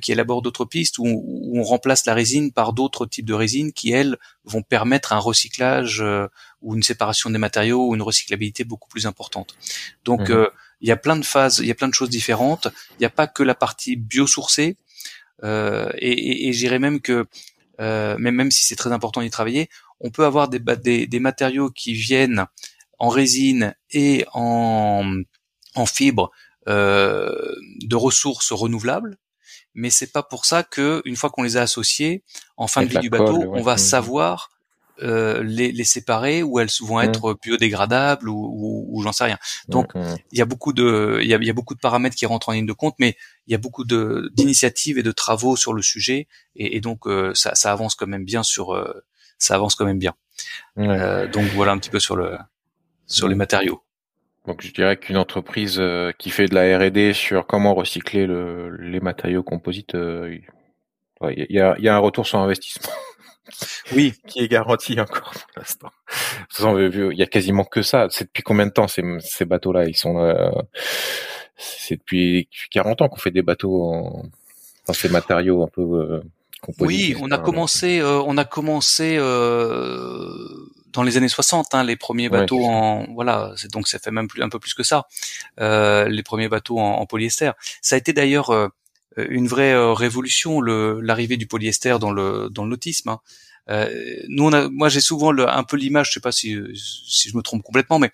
qui 0.00 0.12
élaborent 0.12 0.40
d'autres 0.40 0.64
pistes 0.64 0.98
où, 0.98 1.04
où, 1.04 1.58
on 1.58 1.64
remplace 1.64 2.06
la 2.06 2.14
résine 2.14 2.52
par 2.52 2.72
d'autres 2.72 3.06
types 3.06 3.26
de 3.26 3.34
résines 3.34 3.72
qui 3.72 3.90
elles 3.90 4.16
vont 4.44 4.62
permettre 4.62 5.12
un 5.12 5.18
recyclage 5.18 6.04
ou 6.60 6.76
une 6.76 6.84
séparation 6.84 7.28
des 7.28 7.38
matériaux 7.38 7.88
ou 7.88 7.96
une 7.96 8.02
recyclabilité 8.02 8.62
beaucoup 8.62 8.88
plus 8.88 9.06
importante. 9.06 9.56
Donc 10.04 10.30
mmh. 10.30 10.46
il 10.80 10.88
y 10.88 10.92
a 10.92 10.96
plein 10.96 11.16
de 11.16 11.24
phases, 11.24 11.58
il 11.58 11.66
y 11.66 11.72
a 11.72 11.74
plein 11.74 11.88
de 11.88 11.94
choses 11.94 12.10
différentes. 12.10 12.68
Il 12.92 13.00
n'y 13.00 13.06
a 13.06 13.10
pas 13.10 13.26
que 13.26 13.42
la 13.42 13.56
partie 13.56 13.96
biosourcée, 13.96 14.76
euh, 15.44 15.90
et, 15.96 16.12
et, 16.12 16.48
et 16.48 16.52
j'irais 16.52 16.78
même 16.78 17.00
que, 17.00 17.26
euh, 17.80 18.16
même, 18.18 18.34
même 18.34 18.50
si 18.50 18.64
c'est 18.64 18.76
très 18.76 18.92
important 18.92 19.22
d'y 19.22 19.30
travailler, 19.30 19.68
on 20.00 20.10
peut 20.10 20.24
avoir 20.24 20.48
des, 20.48 20.58
des, 20.58 21.06
des, 21.06 21.20
matériaux 21.20 21.70
qui 21.70 21.94
viennent 21.94 22.46
en 22.98 23.08
résine 23.08 23.74
et 23.90 24.24
en, 24.32 25.20
en 25.74 25.86
fibre 25.86 26.30
euh, 26.68 27.54
de 27.80 27.96
ressources 27.96 28.52
renouvelables, 28.52 29.16
mais 29.74 29.90
c'est 29.90 30.12
pas 30.12 30.22
pour 30.22 30.44
ça 30.44 30.62
que 30.62 31.02
une 31.04 31.16
fois 31.16 31.30
qu'on 31.30 31.42
les 31.42 31.56
a 31.56 31.62
associés, 31.62 32.22
en 32.56 32.68
fin 32.68 32.82
de 32.82 32.88
vie 32.88 32.98
du 32.98 33.10
bateau, 33.10 33.52
on 33.52 33.62
va 33.62 33.74
mmh. 33.74 33.78
savoir 33.78 34.51
euh, 35.00 35.42
les, 35.42 35.72
les, 35.72 35.84
séparer 35.84 36.42
ou 36.42 36.60
elles 36.60 36.68
vont 36.82 36.98
mmh. 36.98 37.04
être 37.04 37.38
biodégradables 37.42 38.28
ou, 38.28 38.34
ou, 38.34 38.86
ou 38.90 39.02
j'en 39.02 39.12
sais 39.12 39.24
rien. 39.24 39.38
Donc 39.68 39.94
mmh, 39.94 40.16
il 40.32 40.38
y 40.38 40.42
a 40.42 40.44
beaucoup 40.44 40.72
de 40.72 41.18
il 41.22 41.28
y 41.28 41.34
a, 41.34 41.38
y 41.38 41.50
a, 41.50 41.52
beaucoup 41.52 41.74
de 41.74 41.80
paramètres 41.80 42.14
qui 42.14 42.26
rentrent 42.26 42.50
en 42.50 42.52
ligne 42.52 42.66
de 42.66 42.72
compte, 42.72 42.94
mais 42.98 43.16
il 43.46 43.52
y 43.52 43.54
a 43.54 43.58
beaucoup 43.58 43.84
de 43.84 44.30
d'initiatives 44.34 44.98
et 44.98 45.02
de 45.02 45.10
travaux 45.10 45.56
sur 45.56 45.72
le 45.72 45.82
sujet 45.82 46.28
et, 46.56 46.76
et 46.76 46.80
donc 46.80 47.06
euh, 47.06 47.32
ça, 47.34 47.54
ça, 47.54 47.72
avance 47.72 47.94
quand 47.94 48.06
même 48.06 48.24
bien 48.24 48.42
sur 48.42 48.74
euh, 48.74 49.04
ça 49.38 49.54
avance 49.54 49.74
quand 49.74 49.86
même 49.86 49.98
bien. 49.98 50.14
donc 50.76 51.46
voilà 51.54 51.72
un 51.72 51.78
petit 51.78 51.90
peu 51.90 52.00
sur 52.00 52.16
le 52.16 52.36
sur 53.06 53.28
les 53.28 53.34
matériaux. 53.34 53.82
Donc 54.46 54.62
je 54.62 54.72
dirais 54.72 54.96
qu'une 54.98 55.16
entreprise 55.16 55.80
qui 56.18 56.30
fait 56.30 56.46
de 56.46 56.54
la 56.54 56.78
R&D 56.78 57.12
sur 57.12 57.46
comment 57.46 57.74
recycler 57.74 58.26
le, 58.26 58.76
les 58.76 59.00
matériaux 59.00 59.42
composites, 59.42 59.94
il 59.94 61.46
y, 61.48 61.60
a, 61.60 61.78
y 61.78 61.88
a 61.88 61.94
un 61.94 61.98
retour 61.98 62.26
sur 62.26 62.38
investissement. 62.38 62.92
Oui. 63.92 64.14
qui 64.26 64.40
est 64.40 64.48
garanti 64.48 64.98
encore 65.00 65.32
pour 65.32 65.50
l'instant. 65.56 65.90
Il 66.60 67.18
y 67.18 67.22
a 67.22 67.26
quasiment 67.26 67.64
que 67.64 67.82
ça. 67.82 68.08
C'est 68.10 68.24
depuis 68.24 68.42
combien 68.42 68.66
de 68.66 68.72
temps 68.72 68.88
ces, 68.88 69.02
ces 69.20 69.44
bateaux-là 69.44 69.86
Ils 69.86 69.96
sont. 69.96 70.18
Euh, 70.18 70.50
c'est 71.56 71.96
depuis 71.96 72.48
40 72.70 73.02
ans 73.02 73.08
qu'on 73.08 73.16
fait 73.16 73.30
des 73.30 73.42
bateaux 73.42 73.92
en, 73.92 74.22
dans 74.86 74.94
ces 74.94 75.08
matériaux 75.08 75.62
un 75.62 75.68
peu. 75.68 75.82
Euh, 75.82 76.20
oui, 76.78 77.16
on 77.20 77.30
a 77.30 77.38
commencé. 77.38 78.00
Euh, 78.00 78.22
on 78.24 78.36
a 78.36 78.44
commencé. 78.44 79.16
dans 79.16 81.02
les 81.02 81.16
années 81.16 81.28
60, 81.28 81.74
hein, 81.74 81.84
les 81.84 81.96
premiers 81.96 82.28
bateaux 82.28 82.64
en 82.64 83.06
voilà, 83.14 83.52
c'est 83.56 83.70
donc 83.70 83.88
ça 83.88 83.98
fait 83.98 84.10
même 84.10 84.28
plus 84.28 84.42
un 84.42 84.48
peu 84.48 84.58
plus 84.58 84.74
que 84.74 84.82
ça, 84.82 85.06
les 85.58 86.22
premiers 86.22 86.48
bateaux 86.48 86.78
en, 86.78 86.98
en, 86.98 87.06
polyester. 87.06 87.50
Ça 87.80 87.96
a 87.96 87.98
été 87.98 88.12
d'ailleurs 88.12 88.50
euh, 88.50 88.68
une 89.16 89.48
vraie 89.48 89.72
euh, 89.72 89.92
révolution, 89.92 90.60
l'arrivée 90.60 91.36
du 91.36 91.46
polyester 91.46 91.96
dans 92.00 92.12
le 92.12 92.48
dans 92.50 92.64
l'autisme. 92.66 93.10
Hein. 93.10 93.20
Euh, 93.70 93.88
nous, 94.28 94.44
on 94.44 94.52
a, 94.52 94.68
moi, 94.68 94.88
j'ai 94.88 95.00
souvent 95.00 95.30
le, 95.30 95.48
un 95.48 95.64
peu 95.64 95.76
l'image, 95.76 96.08
je 96.08 96.12
sais 96.14 96.20
pas 96.20 96.32
si 96.32 96.56
si 96.74 97.28
je 97.30 97.36
me 97.36 97.42
trompe 97.42 97.62
complètement, 97.62 97.98
mais 97.98 98.10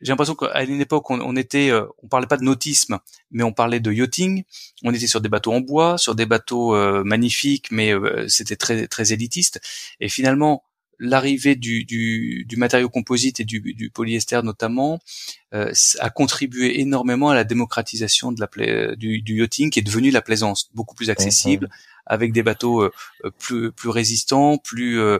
j'ai 0.00 0.10
l'impression 0.10 0.34
qu'à 0.34 0.64
une 0.64 0.80
époque, 0.80 1.10
on, 1.10 1.20
on 1.20 1.36
était, 1.36 1.70
on 2.02 2.08
parlait 2.08 2.26
pas 2.26 2.36
de 2.36 2.42
nautisme, 2.42 2.98
mais 3.30 3.44
on 3.44 3.52
parlait 3.52 3.80
de 3.80 3.92
yachting. 3.92 4.42
On 4.82 4.92
était 4.92 5.06
sur 5.06 5.20
des 5.20 5.28
bateaux 5.28 5.52
en 5.52 5.60
bois, 5.60 5.96
sur 5.96 6.14
des 6.16 6.26
bateaux 6.26 6.74
magnifiques, 7.04 7.70
mais 7.70 7.92
c'était 8.26 8.56
très 8.56 8.88
très 8.88 9.12
élitiste. 9.12 9.60
Et 10.00 10.08
finalement, 10.08 10.64
l'arrivée 11.02 11.56
du, 11.56 11.84
du, 11.84 12.44
du, 12.48 12.56
matériau 12.56 12.88
composite 12.88 13.40
et 13.40 13.44
du, 13.44 13.60
du 13.60 13.90
polyester 13.90 14.40
notamment 14.44 15.00
euh, 15.52 15.72
a 15.98 16.10
contribué 16.10 16.80
énormément 16.80 17.30
à 17.30 17.34
la 17.34 17.44
démocratisation 17.44 18.30
de 18.30 18.40
la 18.40 18.94
du, 18.94 19.20
du, 19.20 19.40
yachting 19.40 19.70
qui 19.70 19.80
est 19.80 19.82
devenu 19.82 20.10
la 20.12 20.22
plaisance 20.22 20.70
beaucoup 20.74 20.94
plus 20.94 21.10
accessible 21.10 21.68
avec 22.06 22.32
des 22.32 22.44
bateaux 22.44 22.82
euh, 22.82 22.92
plus 23.40 23.72
plus 23.72 23.88
résistants 23.88 24.58
plus 24.58 25.00
euh, 25.00 25.18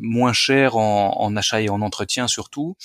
moins 0.00 0.34
chers 0.34 0.76
en, 0.76 1.16
en, 1.18 1.36
achat 1.36 1.62
et 1.62 1.70
en 1.70 1.80
entretien 1.80 2.28
surtout. 2.28 2.76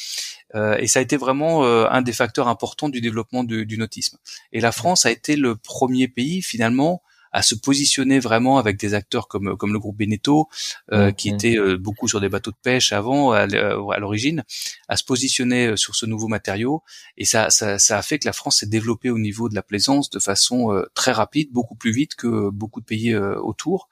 Et 0.55 0.88
ça 0.88 0.99
a 0.99 1.01
été 1.01 1.17
vraiment 1.17 1.63
un 1.65 2.03
des 2.03 2.13
facteurs 2.13 2.47
importants 2.47 2.89
du 2.89 3.01
développement 3.01 3.43
du, 3.43 3.65
du 3.65 3.80
nautisme. 3.80 4.19
Et 4.51 4.59
la 4.59 4.71
France 4.71 5.07
a 5.07 5.11
été 5.11 5.36
le 5.36 5.55
premier 5.55 6.07
pays 6.07 6.43
finalement 6.43 7.01
à 7.34 7.41
se 7.41 7.55
positionner 7.55 8.19
vraiment 8.19 8.57
avec 8.57 8.77
des 8.77 8.93
acteurs 8.93 9.27
comme 9.27 9.57
comme 9.57 9.73
le 9.73 9.79
groupe 9.79 9.97
Beneteau, 9.97 10.47
euh, 10.91 11.11
qui 11.11 11.29
était 11.29 11.57
euh, 11.57 11.77
beaucoup 11.77 12.07
sur 12.07 12.21
des 12.21 12.29
bateaux 12.29 12.51
de 12.51 12.57
pêche 12.61 12.93
avant 12.93 13.31
à, 13.31 13.47
l'origine, 13.47 14.43
à 14.88 14.95
se 14.95 15.03
positionner 15.03 15.67
euh, 15.67 15.75
sur 15.75 15.95
ce 15.95 16.05
nouveau 16.05 16.27
matériau. 16.27 16.84
Et 17.17 17.25
ça, 17.25 17.49
ça, 17.49 17.79
ça, 17.79 17.97
a 17.97 18.01
fait 18.01 18.19
que 18.19 18.27
la 18.27 18.34
France 18.34 18.59
s'est 18.59 18.67
développée 18.67 19.09
au 19.09 19.17
niveau 19.17 19.49
de 19.49 19.55
la 19.55 19.63
plaisance 19.63 20.09
de 20.09 20.19
façon 20.19 20.84
très 20.93 21.11
rapide, 21.11 21.49
beaucoup 21.51 21.75
plus 21.75 21.91
vite 21.91 22.15
que 22.15 22.49
beaucoup 22.49 22.81
de 22.81 22.86
pays 22.86 23.15
autour. 23.15 23.89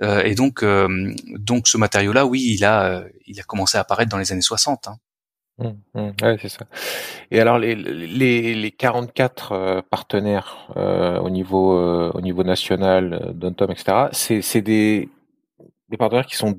et 0.00 0.34
donc, 0.34 0.64
donc 1.34 1.68
ce 1.68 1.76
matériau-là, 1.76 2.26
oui, 2.26 2.42
il 2.54 2.64
a, 2.64 3.04
il 3.26 3.40
a 3.40 3.42
commencé 3.42 3.78
à 3.78 3.80
apparaître 3.80 4.10
dans 4.10 4.18
les 4.18 4.32
années 4.32 4.40
60. 4.40 4.88
Hein. 4.88 4.98
Mmh, 5.58 5.68
mmh. 5.94 6.10
ouais, 6.22 6.36
c'est 6.40 6.50
ça. 6.50 6.66
Et 7.30 7.40
alors 7.40 7.58
les 7.58 7.74
les, 7.74 8.54
les 8.54 8.70
44 8.70 9.52
euh, 9.52 9.82
partenaires 9.82 10.68
euh, 10.76 11.18
au 11.18 11.30
niveau 11.30 11.78
euh, 11.78 12.10
au 12.14 12.20
niveau 12.20 12.44
national, 12.44 13.14
euh, 13.14 13.32
d'Ontom, 13.32 13.70
etc. 13.70 14.08
C'est 14.12 14.42
c'est 14.42 14.60
des 14.60 15.08
des 15.88 15.96
partenaires 15.96 16.26
qui 16.26 16.36
sont 16.36 16.58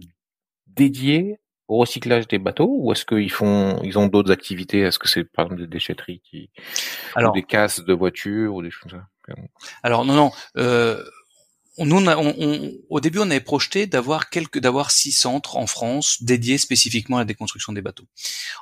dédiés 0.66 1.38
au 1.68 1.78
recyclage 1.78 2.28
des 2.28 2.40
bateaux 2.40 2.76
ou 2.80 2.92
est-ce 2.92 3.06
qu'ils 3.06 3.32
font 3.32 3.80
ils 3.84 4.00
ont 4.00 4.08
d'autres 4.08 4.32
activités? 4.32 4.80
Est-ce 4.80 4.98
que 4.98 5.08
c'est 5.08 5.26
par 5.26 5.46
exemple 5.46 5.62
des 5.62 5.68
déchetteries 5.68 6.22
qui 6.22 6.50
alors, 7.16 7.32
ou 7.32 7.36
des 7.36 7.44
casses 7.44 7.86
de 7.86 7.94
voitures 7.94 8.56
ou 8.56 8.64
des 8.64 8.72
choses 8.72 8.92
comme 9.22 9.36
ça? 9.36 9.42
Alors 9.84 10.06
non 10.06 10.16
non. 10.16 10.32
On, 11.80 12.72
au 12.90 13.00
début, 13.00 13.20
on 13.20 13.30
avait 13.30 13.40
projeté 13.40 13.86
d'avoir 13.86 14.30
quelques, 14.30 14.60
d'avoir 14.60 14.90
six 14.90 15.12
centres 15.12 15.58
en 15.58 15.68
France 15.68 16.24
dédiés 16.24 16.58
spécifiquement 16.58 17.18
à 17.18 17.20
la 17.20 17.26
déconstruction 17.26 17.72
des 17.72 17.82
bateaux. 17.82 18.08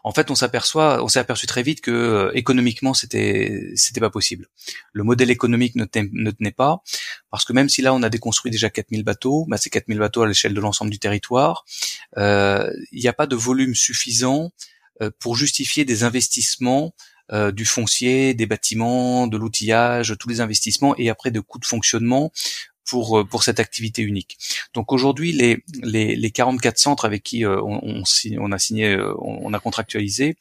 En 0.04 0.12
fait, 0.12 0.32
on 0.32 0.36
s'aperçoit, 0.36 1.02
on 1.02 1.08
s'est 1.08 1.20
aperçu 1.20 1.48
très 1.48 1.64
vite 1.64 1.80
que 1.80 1.92
euh, 1.92 2.32
économiquement, 2.34 2.94
c'était, 2.94 3.74
pas 4.00 4.10
possible. 4.10 4.48
Le 4.92 5.04
modèle 5.04 5.32
économique 5.32 5.76
ne, 5.76 5.86
ne, 6.12 6.32
tenait 6.32 6.52
pas 6.52 6.84
parce 7.32 7.46
que 7.46 7.54
même 7.54 7.70
si 7.70 7.82
là, 7.82 7.94
on 7.94 8.04
a 8.04 8.10
déconstruit 8.10 8.52
déjà 8.52 8.70
4000 8.70 9.04
bateaux, 9.04 9.46
bah, 9.48 9.58
c'est 9.58 9.70
4000 9.70 9.98
bateaux 9.98 10.24
à 10.24 10.28
l'échelle 10.28 10.54
de 10.54 10.60
l'ensemble 10.60 10.92
du 10.92 11.00
territoire. 11.00 11.66
Euh, 12.18 12.70
il 12.92 13.02
n'y 13.02 13.08
a 13.08 13.14
pas 13.14 13.28
de 13.28 13.36
volume 13.36 13.76
suffisant 13.76 14.52
euh, 15.02 15.10
pour 15.20 15.36
justifier 15.36 15.86
des 15.86 16.04
investissements 16.04 16.94
euh, 17.32 17.52
du 17.52 17.66
foncier, 17.66 18.34
des 18.36 18.46
bâtiments, 18.46 19.26
de 19.26 19.38
l'outillage, 19.38 20.16
tous 20.20 20.30
les 20.30 20.42
investissements 20.42 20.96
et 20.98 21.10
après 21.10 21.32
de 21.32 21.40
coûts 21.40 21.58
de 21.58 21.66
fonctionnement 21.66 22.32
pour 22.86 23.20
euh, 23.20 23.24
pour 23.24 23.44
cette 23.44 23.60
activité 23.60 24.02
unique. 24.02 24.38
Donc 24.74 24.92
aujourd'hui, 24.92 25.32
les, 25.32 25.64
les, 25.82 26.16
les 26.16 26.32
44 26.32 26.78
centres 26.78 27.06
avec 27.06 27.24
qui 27.24 27.46
euh, 27.46 27.62
on, 27.62 27.80
on, 27.84 28.04
on, 28.40 28.52
a 28.52 28.60
signé, 28.60 28.94
euh, 28.94 29.14
on, 29.20 29.54
a 29.54 29.60
contractualisé, 29.60 30.36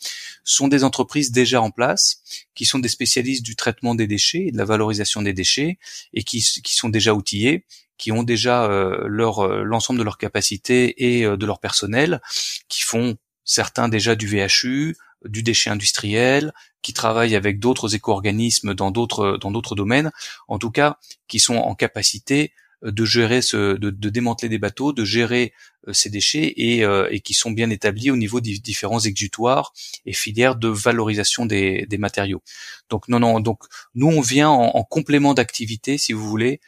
sont 0.44 0.68
des 0.68 0.84
entreprises 0.84 1.32
déjà 1.32 1.60
en 1.60 1.70
place, 1.70 2.22
qui 2.54 2.64
sont 2.64 2.78
des 2.78 2.88
spécialistes 2.88 3.44
du 3.44 3.56
traitement 3.56 3.94
des 3.94 4.06
déchets 4.06 4.46
et 4.46 4.52
de 4.52 4.58
la 4.58 4.64
valorisation 4.64 5.22
des 5.22 5.32
déchets, 5.32 5.78
et 6.12 6.22
qui, 6.22 6.40
qui 6.40 6.74
sont 6.74 6.88
déjà 6.88 7.14
outillés, 7.14 7.64
qui 7.96 8.12
ont 8.12 8.22
déjà 8.22 8.68
leur 9.06 9.64
l'ensemble 9.64 9.98
de 10.00 10.04
leurs 10.04 10.18
capacités 10.18 11.14
et 11.14 11.22
de 11.24 11.46
leur 11.46 11.60
personnel, 11.60 12.20
qui 12.68 12.82
font 12.82 13.16
certains 13.44 13.88
déjà 13.88 14.16
du 14.16 14.26
VHU, 14.26 14.96
du 15.24 15.42
déchet 15.42 15.70
industriel, 15.70 16.52
qui 16.82 16.92
travaillent 16.92 17.36
avec 17.36 17.58
d'autres 17.58 17.94
éco-organismes 17.94 18.74
dans 18.74 18.90
d'autres 18.90 19.38
dans 19.40 19.50
d'autres 19.50 19.74
domaines, 19.74 20.10
en 20.48 20.58
tout 20.58 20.70
cas 20.70 20.98
qui 21.28 21.40
sont 21.40 21.56
en 21.56 21.74
capacité 21.74 22.52
euh, 22.84 22.92
de 22.92 23.04
gérer 23.04 23.42
ce, 23.42 23.76
de, 23.76 23.90
démanteler 24.10 24.48
des 24.48 24.58
bateaux, 24.58 24.92
de 24.92 25.04
gérer 25.04 25.52
euh, 25.88 25.92
ces 25.92 26.10
déchets 26.10 26.52
et, 26.56 26.84
euh, 26.84 27.08
et, 27.10 27.20
qui 27.20 27.34
sont 27.34 27.50
bien 27.50 27.70
établis 27.70 28.10
au 28.10 28.16
niveau 28.16 28.40
des 28.40 28.58
différents 28.58 29.00
exutoires 29.00 29.72
et 30.06 30.12
filières 30.12 30.56
de 30.56 30.68
valorisation 30.68 31.46
des, 31.46 31.86
des 31.88 31.98
matériaux. 31.98 32.42
Donc 32.90 33.08
non 33.08 33.20
non 33.20 33.40
donc 33.40 33.64
nous 33.94 34.08
on 34.08 34.20
vient 34.20 34.50
en, 34.50 34.84
complément 34.84 35.34
d'activité 35.34 35.98
si 35.98 36.12
vous 36.12 36.28
voulez 36.28 36.60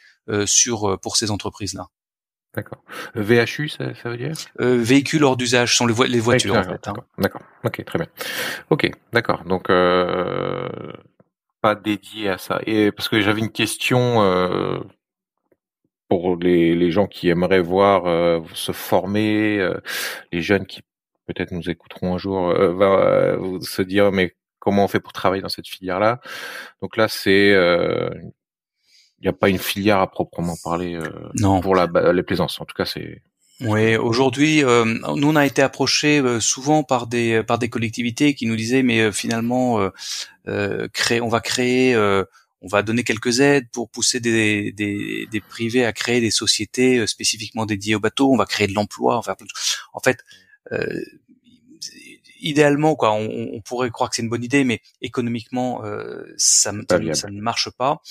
sur 0.45 0.99
pour 0.99 1.15
ces 1.15 1.31
entreprises 1.31 1.73
là. 1.73 1.87
D'accord. 2.55 2.83
VHU, 3.13 3.69
ça, 3.69 3.93
ça 3.93 4.09
veut 4.09 4.17
dire? 4.17 4.31
Euh, 4.61 4.77
Véhicule 4.77 5.23
hors 5.23 5.37
d'usage, 5.37 5.75
sont 5.75 5.85
les, 5.85 5.93
les 6.07 6.19
voitures 6.19 6.55
en 6.55 6.63
fait. 6.63 6.87
Hein. 6.87 6.95
D'accord. 7.19 7.41
Ok, 7.63 7.83
très 7.85 7.99
bien. 7.99 8.07
Ok, 8.69 8.89
d'accord. 9.13 9.43
Donc 9.43 9.69
euh, 9.69 10.67
pas 11.61 11.75
dédié 11.75 12.29
à 12.29 12.37
ça. 12.37 12.59
Et 12.65 12.91
parce 12.91 13.09
que 13.09 13.21
j'avais 13.21 13.41
une 13.41 13.51
question 13.51 14.23
euh, 14.23 14.79
pour 16.09 16.35
les, 16.37 16.73
les 16.73 16.89
gens 16.89 17.05
qui 17.05 17.29
aimeraient 17.29 17.59
voir 17.61 18.07
euh, 18.07 18.39
se 18.53 18.71
former, 18.71 19.59
euh, 19.59 19.79
les 20.31 20.41
jeunes 20.41 20.65
qui 20.65 20.81
peut-être 21.27 21.51
nous 21.51 21.69
écouteront 21.69 22.15
un 22.15 22.17
jour, 22.17 22.49
euh, 22.49 22.73
va 22.73 23.37
se 23.61 23.81
dire 23.81 24.11
mais 24.11 24.35
comment 24.59 24.85
on 24.85 24.87
fait 24.87 25.01
pour 25.01 25.13
travailler 25.13 25.41
dans 25.41 25.49
cette 25.49 25.67
filière-là? 25.67 26.21
Donc 26.81 26.97
là, 26.97 27.07
c'est 27.07 27.53
il 29.19 29.23
n'y 29.23 29.29
a 29.29 29.33
pas 29.33 29.49
une 29.49 29.57
filière 29.57 29.99
à 29.99 30.09
proprement 30.09 30.55
parler 30.63 30.95
euh, 30.95 31.09
non. 31.35 31.61
pour 31.61 31.75
la, 31.75 31.87
les 32.13 32.23
plaisances. 32.23 32.61
En 32.61 32.65
tout 32.65 32.75
cas, 32.75 32.85
c'est 32.85 33.21
oui, 33.59 33.95
aujourd'hui, 33.95 34.63
euh, 34.63 34.85
nous 34.85 35.29
on 35.29 35.35
a 35.35 35.47
été 35.47 35.63
approchés 35.63 36.19
euh, 36.19 36.39
souvent 36.39 36.83
par 36.83 37.07
des 37.07 37.41
par 37.41 37.57
des 37.57 37.69
collectivités 37.69 38.35
qui 38.35 38.45
nous 38.45 38.55
disaient 38.55 38.83
mais 38.83 39.11
finalement 39.11 39.89
créer, 40.93 41.21
on 41.21 41.27
va 41.27 41.39
créer, 41.39 41.97
on 41.97 42.67
va 42.67 42.83
donner 42.83 43.03
quelques 43.03 43.39
aides 43.39 43.67
pour 43.71 43.89
pousser 43.89 44.19
des, 44.19 44.71
des, 44.71 45.27
des 45.31 45.41
privés 45.41 45.85
à 45.85 45.91
créer 45.91 46.21
des 46.21 46.31
sociétés 46.31 47.05
spécifiquement 47.07 47.65
dédiées 47.65 47.95
aux 47.95 47.99
bateaux. 47.99 48.31
On 48.31 48.37
va 48.37 48.45
créer 48.45 48.67
de 48.67 48.73
l'emploi. 48.73 49.17
Enfin, 49.17 49.35
en 49.93 49.99
fait, 49.99 50.19
idéalement, 52.39 52.95
quoi, 52.95 53.13
on, 53.13 53.49
on, 53.53 53.61
pourrait 53.61 53.89
croire 53.89 54.09
que 54.09 54.15
c'est 54.15 54.21
une 54.21 54.29
bonne 54.29 54.43
idée, 54.43 54.63
mais 54.63 54.81
économiquement, 55.01 55.83
euh, 55.83 56.23
ça, 56.37 56.71
ça, 57.13 57.29
ne 57.29 57.41
marche 57.41 57.69
pas. 57.71 58.01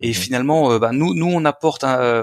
Et 0.00 0.12
finalement, 0.12 0.72
euh, 0.72 0.78
bah, 0.78 0.92
nous, 0.92 1.14
nous, 1.14 1.26
on 1.26 1.44
apporte, 1.44 1.84
euh, 1.84 2.22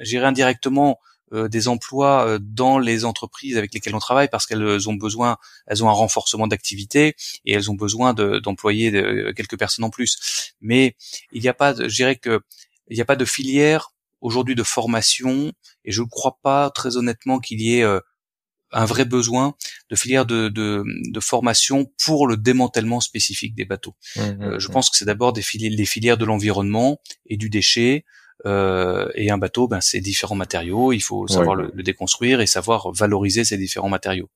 j'irai 0.00 0.26
indirectement 0.26 0.98
euh, 1.32 1.48
des 1.48 1.66
emplois 1.66 2.26
euh, 2.26 2.38
dans 2.38 2.78
les 2.78 3.06
entreprises 3.06 3.56
avec 3.56 3.72
lesquelles 3.72 3.94
on 3.94 4.00
travaille 4.00 4.28
parce 4.28 4.44
qu'elles 4.44 4.88
ont 4.88 4.94
besoin, 4.94 5.38
elles 5.66 5.82
ont 5.82 5.88
un 5.88 5.92
renforcement 5.92 6.46
d'activité 6.46 7.14
et 7.46 7.54
elles 7.54 7.70
ont 7.70 7.74
besoin 7.74 8.12
d'employer 8.12 8.90
de, 8.90 9.32
quelques 9.34 9.58
personnes 9.58 9.86
en 9.86 9.90
plus. 9.90 10.52
Mais 10.60 10.94
il 11.32 11.40
n'y 11.40 11.48
a 11.48 11.54
pas, 11.54 11.74
je 11.74 11.94
dirais 11.94 12.16
que 12.16 12.40
il 12.88 12.96
n'y 12.96 13.00
a 13.00 13.06
pas 13.06 13.16
de 13.16 13.24
filière 13.24 13.92
aujourd'hui 14.20 14.54
de 14.54 14.62
formation 14.62 15.52
et 15.86 15.92
je 15.92 16.02
ne 16.02 16.06
crois 16.06 16.38
pas 16.42 16.68
très 16.68 16.98
honnêtement 16.98 17.38
qu'il 17.38 17.62
y 17.62 17.78
ait 17.78 17.86
un 18.72 18.84
vrai 18.84 19.04
besoin 19.04 19.54
de 19.90 19.96
filières 19.96 20.26
de, 20.26 20.48
de, 20.48 20.82
de, 21.10 21.20
formation 21.20 21.90
pour 22.04 22.26
le 22.26 22.36
démantèlement 22.36 23.00
spécifique 23.00 23.54
des 23.54 23.64
bateaux. 23.64 23.94
Mmh, 24.16 24.20
mmh, 24.20 24.42
euh, 24.42 24.58
je 24.58 24.68
mmh. 24.68 24.72
pense 24.72 24.90
que 24.90 24.96
c'est 24.96 25.04
d'abord 25.04 25.32
des 25.32 25.42
filières, 25.42 25.72
les 25.76 25.84
filières 25.84 26.16
de 26.16 26.24
l'environnement 26.24 27.00
et 27.26 27.36
du 27.36 27.50
déchet. 27.50 28.04
Euh, 28.44 29.08
et 29.14 29.30
un 29.30 29.38
bateau, 29.38 29.68
ben, 29.68 29.80
c'est 29.80 30.00
différents 30.00 30.34
matériaux. 30.34 30.92
Il 30.92 31.00
faut 31.00 31.28
savoir 31.28 31.54
le, 31.54 31.70
déconstruire 31.82 32.40
et 32.40 32.46
savoir 32.46 32.90
valoriser 32.92 33.44
ces 33.44 33.56
différents 33.56 33.88
matériaux. 33.88 34.28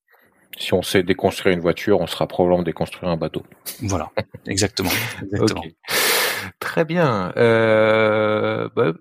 Si 0.58 0.72
on 0.72 0.82
sait 0.82 1.02
déconstruire 1.02 1.54
une 1.54 1.60
voiture, 1.60 2.00
on 2.00 2.06
sera 2.06 2.28
probablement 2.28 2.62
déconstruire 2.62 3.10
un 3.10 3.16
bateau. 3.16 3.42
Voilà, 3.80 4.10
exactement. 4.46 4.90
exactement. 5.20 5.64
Très 6.60 6.84
bien. 6.84 7.32
Euh, 7.36 8.68
bah, 8.76 8.92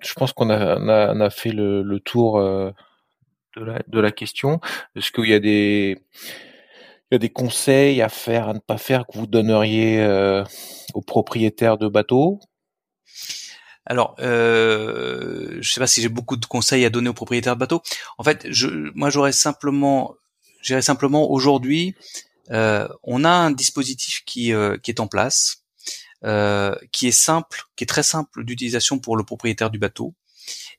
je 0.00 0.12
pense 0.14 0.32
qu'on 0.32 0.50
a, 0.50 0.78
on 0.78 0.88
a, 0.88 1.14
on 1.14 1.20
a, 1.20 1.30
fait 1.30 1.52
le, 1.52 1.82
le 1.82 2.00
tour. 2.00 2.38
Euh 2.38 2.72
de 3.56 3.64
la, 3.64 3.82
de 3.86 4.00
la 4.00 4.10
question. 4.12 4.60
Est-ce 4.96 5.12
qu'il 5.12 5.28
y 5.28 5.34
a 5.34 5.40
des 5.40 5.98
il 7.10 7.14
y 7.14 7.16
a 7.16 7.18
des 7.18 7.28
conseils 7.28 8.00
à 8.00 8.08
faire, 8.08 8.48
à 8.48 8.54
ne 8.54 8.58
pas 8.58 8.78
faire 8.78 9.06
que 9.06 9.18
vous 9.18 9.26
donneriez 9.26 10.00
euh, 10.00 10.44
aux 10.94 11.02
propriétaires 11.02 11.76
de 11.76 11.86
bateaux? 11.86 12.40
Alors, 13.84 14.16
euh, 14.20 15.58
je 15.60 15.70
sais 15.70 15.80
pas 15.80 15.86
si 15.86 16.00
j'ai 16.00 16.08
beaucoup 16.08 16.36
de 16.36 16.46
conseils 16.46 16.86
à 16.86 16.90
donner 16.90 17.10
aux 17.10 17.14
propriétaires 17.14 17.54
de 17.54 17.60
bateaux. 17.60 17.82
En 18.16 18.24
fait, 18.24 18.46
je, 18.50 18.68
moi, 18.94 19.10
j'aurais 19.10 19.32
simplement, 19.32 20.14
j'irais 20.62 20.80
simplement 20.80 21.30
aujourd'hui, 21.30 21.94
euh, 22.50 22.88
on 23.02 23.24
a 23.24 23.30
un 23.30 23.50
dispositif 23.50 24.22
qui, 24.24 24.54
euh, 24.54 24.78
qui 24.78 24.90
est 24.90 25.00
en 25.00 25.06
place, 25.06 25.64
euh, 26.24 26.74
qui 26.92 27.08
est 27.08 27.10
simple, 27.10 27.64
qui 27.76 27.84
est 27.84 27.86
très 27.86 28.02
simple 28.02 28.44
d'utilisation 28.44 28.98
pour 28.98 29.16
le 29.16 29.24
propriétaire 29.24 29.70
du 29.70 29.78
bateau, 29.78 30.14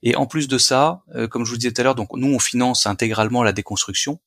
et 0.02 0.16
en 0.16 0.26
plus 0.26 0.48
de 0.48 0.58
ça, 0.58 1.04
euh, 1.16 1.28
comme 1.28 1.46
je 1.46 1.52
vous 1.52 1.58
disais 1.58 1.72
tout 1.72 1.82
à 1.82 1.84
l'heure, 1.84 1.96
donc 1.96 2.10
nous 2.14 2.34
on 2.34 2.40
finance 2.40 2.86
intégralement 2.86 3.44
la 3.44 3.54
déconstruction. 3.54 4.20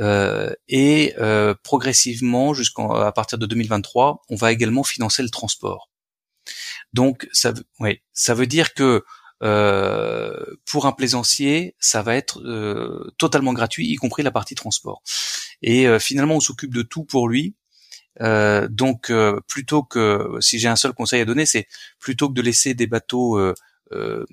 Euh, 0.00 0.52
et 0.68 1.14
euh, 1.18 1.54
progressivement, 1.62 2.54
jusqu'à 2.54 3.12
partir 3.14 3.38
de 3.38 3.46
2023, 3.46 4.22
on 4.30 4.36
va 4.36 4.52
également 4.52 4.82
financer 4.82 5.22
le 5.22 5.28
transport. 5.28 5.90
Donc, 6.92 7.28
ça, 7.32 7.52
ça 8.12 8.34
veut 8.34 8.46
dire 8.46 8.74
que 8.74 9.04
euh, 9.42 10.44
pour 10.66 10.86
un 10.86 10.92
plaisancier, 10.92 11.74
ça 11.78 12.02
va 12.02 12.16
être 12.16 12.40
euh, 12.40 13.10
totalement 13.18 13.52
gratuit, 13.52 13.86
y 13.90 13.96
compris 13.96 14.22
la 14.22 14.30
partie 14.30 14.54
transport. 14.54 15.02
Et 15.62 15.86
euh, 15.86 15.98
finalement, 15.98 16.36
on 16.36 16.40
s'occupe 16.40 16.74
de 16.74 16.82
tout 16.82 17.04
pour 17.04 17.28
lui. 17.28 17.54
donc, 18.20 19.12
plutôt 19.48 19.82
que, 19.82 20.36
si 20.40 20.58
j'ai 20.58 20.68
un 20.68 20.76
seul 20.76 20.92
conseil 20.92 21.22
à 21.22 21.24
donner, 21.24 21.46
c'est 21.46 21.66
plutôt 21.98 22.28
que 22.28 22.34
de 22.34 22.42
laisser 22.42 22.74
des 22.74 22.86
bateaux 22.86 23.38
euh, 23.92 24.24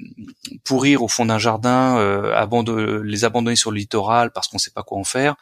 pourrir 0.63 1.01
au 1.01 1.07
fond 1.07 1.25
d'un 1.25 1.39
jardin, 1.39 1.97
euh, 1.97 3.03
les 3.03 3.25
abandonner 3.25 3.55
sur 3.55 3.71
le 3.71 3.77
littoral 3.77 4.31
parce 4.31 4.47
qu'on 4.47 4.57
ne 4.57 4.61
sait 4.61 4.71
pas 4.71 4.83
quoi 4.83 4.99
en 4.99 5.03
faire. 5.03 5.35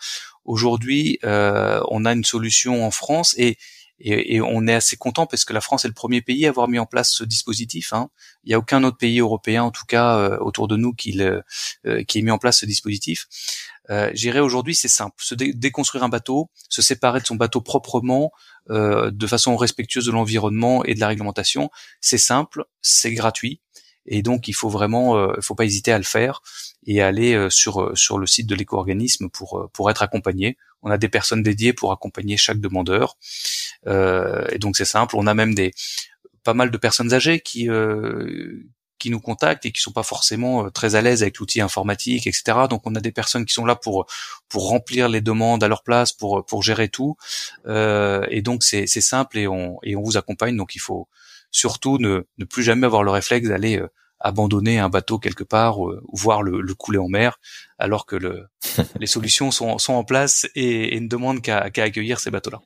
Aujourd'hui, 0.46 1.20
euh, 1.26 1.82
on 1.90 2.06
a 2.06 2.14
une 2.14 2.24
solution 2.24 2.86
en 2.86 2.92
France 2.92 3.36
et, 3.38 3.58
et, 4.00 4.40
on 4.40 4.68
est 4.68 4.74
assez 4.74 4.96
content 4.96 5.26
parce 5.26 5.44
que 5.44 5.52
la 5.52 5.60
France 5.60 5.84
est 5.84 5.90
le 5.90 5.94
premier 5.94 6.22
pays 6.22 6.46
à 6.46 6.50
avoir 6.50 6.70
mis 6.70 6.80
en 6.80 6.86
place 6.86 7.12
ce 7.12 7.26
dispositif. 7.26 7.92
Hein. 7.92 8.10
Il 8.44 8.50
n'y 8.50 8.54
a 8.54 8.60
aucun 8.60 8.84
autre 8.86 8.98
pays 8.98 9.20
européen, 9.20 9.64
en 9.64 9.72
tout 9.72 9.86
cas 9.86 10.38
autour 10.40 10.68
de 10.68 10.76
nous, 10.78 10.94
qui, 10.94 11.20
qui 12.08 12.20
ait 12.20 12.22
mis 12.22 12.32
en 12.32 12.38
place 12.38 12.60
ce 12.60 12.66
dispositif. 12.66 13.28
Euh, 13.90 14.12
J'irai 14.14 14.42
aujourd'hui, 14.42 14.76
c'est 14.76 14.90
simple 14.90 15.16
se 15.18 15.34
déconstruire 15.36 16.04
un 16.04 16.10
bateau, 16.10 16.50
se 16.70 16.82
séparer 16.82 17.22
de 17.22 17.26
son 17.26 17.36
bateau 17.36 17.62
proprement, 17.62 18.32
de 18.70 19.28
façon 19.28 19.56
respectueuse 19.56 20.06
de 20.06 20.12
l'environnement 20.12 20.84
et 20.84 20.94
de 20.94 21.00
la 21.00 21.08
réglementation. 21.08 21.70
C'est 22.02 22.18
simple, 22.18 22.66
c'est 22.82 23.14
gratuit. 23.14 23.62
Et 24.06 24.22
donc, 24.22 24.48
il 24.48 24.54
faut 24.54 24.70
vraiment, 24.70 25.18
euh, 25.18 25.34
il 25.38 25.44
faut 25.44 25.56
pas 25.56 25.66
hésiter 25.66 25.92
à 25.92 25.98
le 25.98 26.04
faire 26.04 26.42
et 26.86 27.02
aller 27.02 27.34
euh, 27.34 27.50
sur 27.50 27.82
euh, 27.82 27.96
sur 27.96 28.18
le 28.18 28.28
site 28.28 28.48
de 28.48 28.56
l'éco-organisme 28.56 29.30
pour 29.30 29.70
pour 29.74 29.90
être 29.90 30.04
accompagné. 30.04 30.58
On 30.82 30.92
a 30.92 30.98
des 30.98 31.10
personnes 31.10 31.44
dédiées 31.44 31.74
pour 31.74 31.92
accompagner 31.92 32.38
chaque 32.38 32.60
demandeur. 32.60 33.18
et 33.88 34.60
donc, 34.60 34.78
c'est 34.78 34.86
simple. 34.86 35.16
On 35.18 35.28
a 35.28 35.34
même 35.34 35.56
des 35.56 35.74
pas 36.44 36.54
mal 36.54 36.70
de 36.72 36.78
personnes 36.78 37.14
âgées 37.14 37.40
qui 37.40 37.70
qui 39.06 39.10
nous 39.10 39.20
contactent 39.20 39.66
et 39.66 39.72
qui 39.72 39.82
sont 39.82 39.92
pas 39.92 40.04
forcément 40.04 40.70
très 40.72 40.96
à 40.96 41.02
l'aise 41.02 41.22
avec 41.22 41.38
l'outil 41.38 41.62
informatique, 41.62 42.28
etc. 42.28 42.62
Donc 42.70 42.82
on 42.86 42.96
a 42.96 43.00
des 43.00 43.12
personnes 43.12 43.46
qui 43.46 43.54
sont 43.54 43.66
là 43.66 43.76
pour 43.76 44.08
pour 44.50 44.70
remplir 44.70 45.10
les 45.10 45.22
demandes 45.22 45.64
à 45.64 45.68
leur 45.68 45.84
place, 45.84 46.12
pour 46.12 46.46
pour 46.46 46.64
gérer 46.64 46.90
tout. 46.90 47.18
Euh, 47.68 48.26
et 48.30 48.42
donc 48.42 48.64
c'est 48.64 48.88
c'est 48.88 49.02
simple 49.02 49.38
et 49.38 49.48
on 49.48 49.78
et 49.84 49.96
on 49.96 50.02
vous 50.02 50.18
accompagne. 50.18 50.56
Donc 50.58 50.76
il 50.76 50.80
faut 50.80 51.08
surtout 51.52 51.98
ne, 51.98 52.24
ne 52.38 52.46
plus 52.46 52.64
jamais 52.64 52.86
avoir 52.86 53.04
le 53.04 53.12
réflexe 53.12 53.48
d'aller 53.48 53.80
euh, 53.80 53.88
abandonner 54.20 54.80
un 54.80 54.90
bateau 54.90 55.20
quelque 55.20 55.44
part 55.44 55.86
euh, 55.88 56.02
ou, 56.08 56.18
voir 56.18 56.42
le, 56.42 56.74
couler 56.74 56.98
en 56.98 57.08
mer, 57.08 57.38
alors 57.78 58.06
que 58.06 58.16
le, 58.16 58.48
les 59.00 59.08
solutions 59.08 59.52
sont, 59.52 59.78
sont 59.78 59.94
en 59.94 60.04
place 60.04 60.48
et, 60.56 61.00
ne 61.00 61.08
demandent 61.08 61.42
qu'à 61.42 61.60
accueillir 61.60 62.20
ces 62.20 62.32
bateaux-là. 62.32 62.62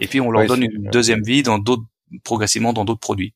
Et 0.00 0.06
puis 0.06 0.20
on 0.20 0.30
leur 0.30 0.46
donne 0.46 0.62
une 0.62 0.90
deuxième 0.90 1.22
vie 1.22 1.42
dans 1.42 1.58
d'autres 1.58 1.84
progressivement 2.22 2.72
dans 2.72 2.84
d'autres 2.84 3.00
produits. 3.00 3.34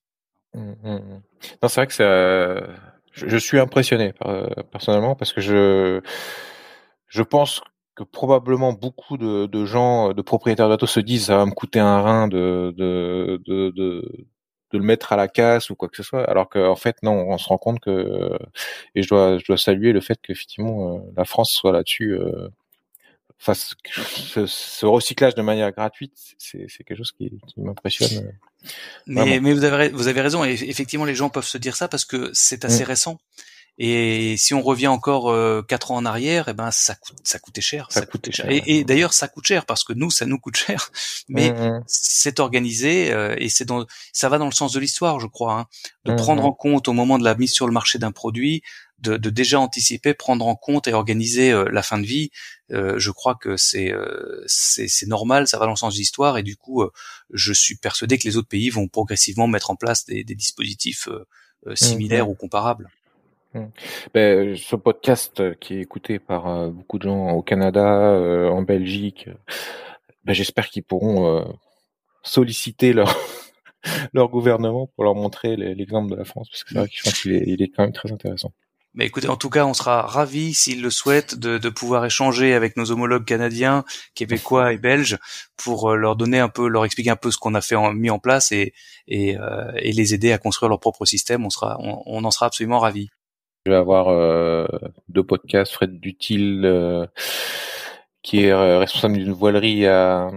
Mmh, 0.54 0.60
mmh, 0.60 0.94
mmh. 0.94 1.22
Non, 1.62 1.68
c'est 1.68 1.80
vrai 1.80 1.86
que 1.86 1.92
ça, 1.92 2.66
je, 3.12 3.28
je, 3.28 3.36
suis 3.36 3.58
impressionné 3.58 4.14
personnellement 4.72 5.14
parce 5.14 5.32
que 5.32 5.40
je 5.40 6.00
je 7.08 7.22
pense 7.22 7.60
que 7.98 8.04
probablement 8.04 8.72
beaucoup 8.72 9.16
de, 9.16 9.46
de 9.46 9.64
gens, 9.64 10.12
de 10.12 10.22
propriétaires 10.22 10.66
de 10.68 10.74
bateaux 10.74 10.86
se 10.86 11.00
disent 11.00 11.26
ça 11.26 11.38
va 11.38 11.46
me 11.46 11.50
coûter 11.50 11.80
un 11.80 12.00
rein 12.00 12.28
de, 12.28 12.72
de, 12.76 13.42
de, 13.46 13.70
de 13.70 14.26
de 14.72 14.78
le 14.78 14.84
mettre 14.84 15.12
à 15.12 15.16
la 15.16 15.28
casse 15.28 15.70
ou 15.70 15.74
quoi 15.74 15.88
que 15.88 15.96
ce 15.96 16.02
soit. 16.02 16.28
Alors 16.28 16.48
qu'en 16.48 16.76
fait 16.76 16.96
non 17.02 17.12
on 17.12 17.38
se 17.38 17.48
rend 17.48 17.58
compte 17.58 17.80
que 17.80 18.30
et 18.94 19.02
je 19.02 19.08
dois 19.08 19.38
je 19.38 19.44
dois 19.46 19.56
saluer 19.56 19.92
le 19.92 20.00
fait 20.00 20.18
qu'effectivement 20.20 20.96
euh, 20.96 21.00
la 21.16 21.24
France 21.24 21.50
soit 21.50 21.72
là-dessus 21.72 22.12
euh, 22.12 22.48
fasse 23.38 23.74
ce, 24.46 24.86
recyclage 24.86 25.34
de 25.34 25.42
manière 25.42 25.72
gratuite 25.72 26.12
c'est 26.38 26.66
c'est 26.68 26.84
quelque 26.84 26.98
chose 26.98 27.12
qui, 27.12 27.30
qui 27.46 27.60
m'impressionne 27.60 28.26
euh, 28.26 28.30
mais 29.06 29.40
mais 29.40 29.52
vous 29.52 29.64
avez 29.64 29.88
vous 29.90 30.08
avez 30.08 30.20
raison. 30.20 30.44
Et 30.44 30.52
effectivement 30.52 31.04
les 31.04 31.14
gens 31.14 31.30
peuvent 31.30 31.46
se 31.46 31.58
dire 31.58 31.76
ça 31.76 31.88
parce 31.88 32.04
que 32.04 32.30
c'est 32.32 32.64
assez 32.64 32.84
mmh. 32.84 32.88
récent 32.88 33.18
et 33.80 34.36
si 34.36 34.54
on 34.54 34.62
revient 34.62 34.88
encore 34.88 35.30
euh, 35.30 35.62
quatre 35.62 35.92
ans 35.92 35.96
en 35.96 36.04
arrière, 36.04 36.48
eh 36.48 36.52
ben 36.52 36.72
ça 36.72 36.96
coûte, 36.96 37.16
ça 37.22 37.38
coûtait 37.38 37.60
cher. 37.60 37.86
Ça, 37.90 38.04
coûtait 38.04 38.32
cher. 38.32 38.46
Et, 38.50 38.82
d'ailleurs, 38.82 39.12
ça 39.12 39.28
coûte 39.28 39.46
cher 39.46 39.66
parce 39.66 39.84
que 39.84 39.92
nous, 39.92 40.10
ça 40.10 40.26
nous 40.26 40.38
coûte 40.40 40.56
cher. 40.56 40.90
Mais 41.28 41.52
mmh, 41.52 41.54
mmh. 41.54 41.84
c'est 41.86 42.40
organisé 42.40 43.12
euh, 43.12 43.36
et 43.38 43.48
c'est 43.48 43.64
dans, 43.64 43.86
ça 44.12 44.28
va 44.28 44.38
dans 44.38 44.46
le 44.46 44.52
sens 44.52 44.72
de 44.72 44.80
l'histoire, 44.80 45.20
je 45.20 45.28
crois, 45.28 45.60
hein, 45.60 45.66
de 46.06 46.12
mmh, 46.12 46.16
prendre 46.16 46.44
en 46.44 46.52
compte 46.52 46.88
au 46.88 46.92
moment 46.92 47.20
de 47.20 47.24
la 47.24 47.36
mise 47.36 47.52
sur 47.52 47.68
le 47.68 47.72
marché 47.72 48.00
d'un 48.00 48.10
produit, 48.10 48.62
de, 48.98 49.16
de, 49.16 49.30
déjà 49.30 49.60
anticiper, 49.60 50.12
prendre 50.12 50.44
en 50.48 50.56
compte 50.56 50.88
et 50.88 50.92
organiser 50.92 51.52
euh, 51.52 51.68
la 51.70 51.84
fin 51.84 51.98
de 51.98 52.06
vie. 52.06 52.30
je 52.70 53.10
crois 53.12 53.36
que 53.36 53.56
c'est 53.56 53.94
c'est 54.46 55.06
normal, 55.06 55.46
ça 55.46 55.56
va 55.56 55.66
dans 55.66 55.72
le 55.72 55.76
sens 55.76 55.94
de 55.94 56.00
l'histoire 56.00 56.36
et 56.36 56.42
du 56.42 56.56
coup, 56.56 56.84
je 57.32 57.52
suis 57.52 57.76
persuadé 57.76 58.18
que 58.18 58.24
les 58.24 58.36
autres 58.36 58.48
pays 58.48 58.70
vont 58.70 58.88
progressivement 58.88 59.46
mettre 59.46 59.70
en 59.70 59.76
place 59.76 60.04
des, 60.04 60.24
des 60.24 60.34
dispositifs 60.34 61.08
similaires 61.74 62.28
ou 62.28 62.34
comparables. 62.34 62.90
Hmm. 63.54 63.66
Ben, 64.12 64.56
ce 64.56 64.76
podcast 64.76 65.58
qui 65.58 65.74
est 65.74 65.80
écouté 65.80 66.18
par 66.18 66.68
beaucoup 66.70 66.98
de 66.98 67.04
gens 67.04 67.30
au 67.30 67.42
Canada, 67.42 68.12
en 68.50 68.62
Belgique, 68.62 69.28
ben, 70.24 70.32
j'espère 70.34 70.68
qu'ils 70.68 70.84
pourront 70.84 71.44
solliciter 72.22 72.92
leur 72.92 73.16
leur 74.12 74.28
gouvernement 74.28 74.88
pour 74.94 75.04
leur 75.04 75.14
montrer 75.14 75.56
l'exemple 75.56 76.10
de 76.10 76.16
la 76.16 76.24
France, 76.24 76.48
parce 76.50 76.64
que 76.64 76.70
c'est 76.70 76.78
vrai 76.78 76.88
que 76.88 76.94
je 76.96 77.02
pense 77.02 77.22
qu'il 77.22 77.32
est, 77.32 77.44
il 77.46 77.62
est 77.62 77.68
quand 77.68 77.82
même 77.82 77.92
très 77.92 78.12
intéressant. 78.12 78.52
Mais 78.94 79.06
écoutez, 79.06 79.28
en 79.28 79.36
tout 79.36 79.50
cas, 79.50 79.64
on 79.66 79.74
sera 79.74 80.02
ravis, 80.02 80.54
s'ils 80.54 80.82
le 80.82 80.90
souhaitent, 80.90 81.38
de, 81.38 81.58
de, 81.58 81.68
pouvoir 81.68 82.04
échanger 82.04 82.54
avec 82.54 82.76
nos 82.76 82.90
homologues 82.90 83.26
canadiens, 83.26 83.84
québécois 84.14 84.72
et 84.72 84.78
belges 84.78 85.18
pour 85.56 85.90
euh, 85.90 85.96
leur 85.96 86.16
donner 86.16 86.40
un 86.40 86.48
peu, 86.48 86.66
leur 86.66 86.84
expliquer 86.84 87.10
un 87.10 87.16
peu 87.16 87.30
ce 87.30 87.36
qu'on 87.36 87.54
a 87.54 87.60
fait 87.60 87.76
en, 87.76 87.92
mis 87.92 88.10
en 88.10 88.18
place 88.18 88.50
et, 88.50 88.72
et, 89.06 89.36
euh, 89.38 89.70
et, 89.76 89.92
les 89.92 90.14
aider 90.14 90.32
à 90.32 90.38
construire 90.38 90.70
leur 90.70 90.80
propre 90.80 91.04
système. 91.04 91.44
On 91.44 91.50
sera, 91.50 91.76
on, 91.80 92.02
on 92.06 92.24
en 92.24 92.30
sera 92.30 92.46
absolument 92.46 92.80
ravis. 92.80 93.08
Je 93.68 93.72
vais 93.74 93.78
avoir 93.78 94.08
euh, 94.08 94.66
deux 95.10 95.22
podcasts, 95.22 95.74
Fred 95.74 96.00
Dutil, 96.00 96.62
euh, 96.64 97.06
qui 98.22 98.44
est 98.44 98.54
responsable 98.54 99.18
d'une 99.18 99.34
voilerie 99.34 99.84
à 99.84 100.30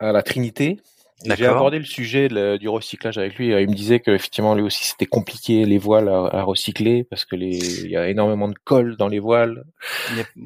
la 0.00 0.22
Trinité, 0.22 0.80
j'ai 1.24 1.46
abordé 1.46 1.78
le 1.78 1.84
sujet 1.84 2.28
du 2.58 2.68
recyclage 2.68 3.18
avec 3.18 3.36
lui. 3.36 3.48
Il 3.48 3.68
me 3.68 3.74
disait 3.74 4.00
qu'effectivement, 4.00 4.54
lui 4.54 4.62
aussi, 4.62 4.84
c'était 4.84 5.06
compliqué 5.06 5.64
les 5.64 5.78
voiles 5.78 6.08
à, 6.08 6.42
recycler 6.42 7.04
parce 7.04 7.24
que 7.24 7.36
les, 7.36 7.84
il 7.84 7.90
y 7.90 7.96
a 7.96 8.08
énormément 8.08 8.48
de 8.48 8.54
colle 8.64 8.96
dans 8.96 9.08
les 9.08 9.20
voiles. 9.20 9.64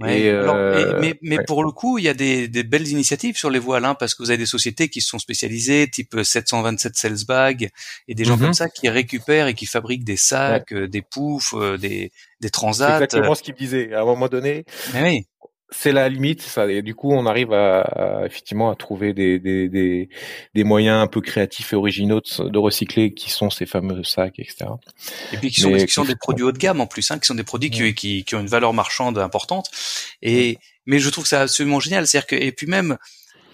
Euh, 0.03 0.99
mais, 1.01 1.19
mais 1.23 1.39
pour 1.45 1.65
le 1.65 1.71
coup, 1.71 1.99
il 1.99 2.05
y 2.05 2.09
a 2.09 2.15
des, 2.15 2.49
des 2.49 2.63
belles 2.63 2.89
initiatives 2.89 3.37
sur 3.37 3.51
les 3.51 3.59
voiles, 3.59 3.85
hein, 3.85 3.95
parce 3.95 4.15
que 4.15 4.23
vous 4.23 4.31
avez 4.31 4.39
des 4.39 4.47
sociétés 4.47 4.89
qui 4.89 5.01
sont 5.01 5.19
spécialisées, 5.19 5.89
type 5.91 6.15
727 6.23 6.97
Salesbag, 6.97 7.71
et 8.07 8.15
des 8.15 8.25
gens 8.25 8.37
mhm. 8.37 8.45
comme 8.45 8.55
ça 8.55 8.69
qui 8.69 8.89
récupèrent 8.89 9.49
et 9.49 9.55
qui 9.55 9.67
fabriquent 9.67 10.05
des 10.05 10.17
sacs, 10.17 10.73
euh, 10.73 10.87
des 10.87 11.03
poufs, 11.03 11.55
euh, 11.55 11.77
des, 11.77 12.13
des 12.41 12.51
transats. 12.51 12.99
C'est 12.99 13.05
exactement 13.05 13.35
ce 13.35 13.43
qu'il 13.43 13.55
me 13.55 13.59
disait. 13.59 13.93
À 13.95 14.03
un 14.03 14.05
moment 14.05 14.29
donné, 14.29 14.65
mais 14.93 15.03
oui 15.03 15.27
c'est 15.71 15.93
la 15.93 16.09
limite, 16.09 16.41
ça. 16.43 16.71
Et 16.71 16.83
du 16.83 16.95
coup, 16.95 17.13
on 17.13 17.27
arrive 17.27 17.53
à, 17.53 18.23
effectivement 18.25 18.71
à 18.71 18.77
trouver 18.77 19.13
des, 19.13 19.39
des, 19.39 19.69
des, 19.69 20.09
des, 20.55 20.65
moyens 20.65 21.03
un 21.03 21.07
peu 21.07 21.21
créatifs 21.21 21.73
et 21.73 21.77
originaux 21.77 22.21
de, 22.21 22.59
recycler, 22.59 23.13
qui 23.13 23.31
sont 23.31 23.51
ces 23.51 23.67
fameux 23.67 24.03
sacs, 24.03 24.39
etc. 24.39 24.71
Et 25.33 25.37
puis 25.37 25.51
qui 25.51 25.61
sont, 25.61 25.73
qui 25.75 25.89
sont 25.89 26.05
des 26.05 26.17
produits 26.17 26.45
haut 26.45 26.53
de 26.53 26.59
gamme 26.59 26.81
en 26.81 26.87
plus, 26.87 27.11
hein, 27.11 27.19
qui 27.19 27.27
sont 27.27 27.35
des 27.35 27.45
produits 27.45 27.71
qui, 27.71 27.95
qui, 27.95 28.25
qui, 28.25 28.35
ont 28.35 28.41
une 28.41 28.47
valeur 28.47 28.73
marchande 28.73 29.19
importante. 29.19 29.71
Et 30.23 30.59
mais 30.87 30.99
je 30.99 31.11
trouve 31.11 31.27
c'est 31.27 31.37
absolument 31.37 31.81
génial, 31.81 32.07
c'est-à-dire 32.07 32.27
que 32.27 32.37
et 32.37 32.53
puis 32.53 32.67
même 32.67 32.97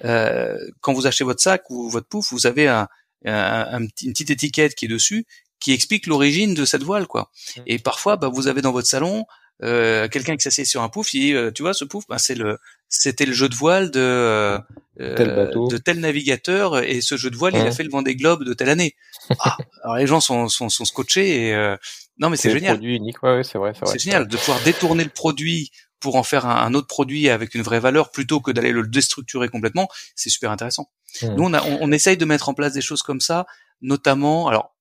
euh, 0.05 0.57
quand 0.81 0.93
vous 0.93 1.07
achetez 1.07 1.25
votre 1.25 1.43
sac 1.43 1.69
ou 1.71 1.91
votre 1.91 2.07
pouf, 2.07 2.33
vous 2.33 2.47
avez 2.47 2.69
un, 2.69 2.89
un, 3.25 3.81
une 3.81 4.12
petite 4.12 4.31
étiquette 4.31 4.75
qui 4.75 4.85
est 4.85 4.89
dessus 4.89 5.27
qui 5.65 5.73
explique 5.73 6.07
l'origine 6.07 6.53
de 6.53 6.67
cette 6.67 6.83
voile, 6.83 7.07
quoi. 7.07 7.31
Et 7.67 7.79
parfois, 7.79 8.17
bah, 8.17 8.29
vous 8.29 8.49
avez 8.49 8.61
dans 8.61 8.73
votre 8.73 8.87
salon 8.87 9.25
euh, 9.63 10.09
quelqu'un 10.09 10.37
qui 10.37 10.43
s'assied 10.43 10.65
sur 10.65 10.83
un 10.83 10.89
pouf, 10.89 11.15
il 11.15 11.21
dit, 11.21 11.33
euh, 11.35 11.53
tu 11.53 11.63
vois, 11.63 11.75
ce 11.75 11.85
pouf, 11.85 12.05
ben, 12.09 12.19
c'est 12.19 12.35
le, 12.35 12.59
c'était 12.89 13.25
le 13.25 13.33
jeu 13.33 13.49
de 13.49 13.55
voile 13.55 13.91
de 13.91 14.01
euh, 14.01 14.59
tel 14.97 15.53
de 15.55 15.77
tel 15.79 16.01
navigateur, 16.01 16.79
et 16.79 17.01
ce 17.01 17.17
jeu 17.17 17.31
de 17.31 17.37
voile, 17.37 17.55
il 17.55 17.61
a 17.61 17.71
fait 17.71 17.85
le 17.85 17.91
Vendée 17.91 18.17
Globe 18.17 18.45
de 18.45 18.53
telle 18.53 18.69
année. 18.69 18.97
ah, 19.39 19.57
alors 19.85 19.97
les 19.97 20.07
gens 20.07 20.21
sont, 20.21 20.49
sont, 20.49 20.69
sont 20.69 20.85
scotchés 20.85 21.49
et 21.49 21.77
non 22.19 22.31
mais 22.31 22.37
c'est 22.37 22.51
génial. 22.51 22.77
Produit 22.77 22.97
unique, 22.97 23.23
ouais, 23.23 23.43
c'est 23.45 23.59
vrai, 23.59 23.73
c'est 23.85 24.01
génial 24.01 24.27
de 24.27 24.37
pouvoir 24.37 24.61
détourner 24.63 25.05
le 25.05 25.11
produit 25.11 25.71
pour 26.01 26.17
en 26.17 26.23
faire 26.23 26.47
un, 26.47 26.75
autre 26.75 26.87
produit 26.87 27.31
avec 27.31 27.55
une 27.55 27.63
vraie 27.63 27.81
valeur 27.81 28.11
plutôt 28.11 28.41
que 28.41 28.51
d'aller 28.51 28.73
le 28.73 28.87
déstructurer 28.87 29.49
complètement. 29.49 29.89
C'est 30.15 30.29
super 30.29 30.51
intéressant. 30.51 30.91
Mmh. 31.23 31.29
Nous, 31.29 31.45
on, 31.45 31.55
a, 31.55 31.63
on, 31.63 31.79
on 31.81 31.93
essaye 31.93 32.19
de 32.19 32.25
mettre 32.27 32.51
en 32.51 32.55
place 32.55 32.75
des 32.75 32.83
choses 32.83 33.03
comme 33.03 33.21
ça, 33.21 33.47
notamment, 33.81 34.47
alors 34.49 34.74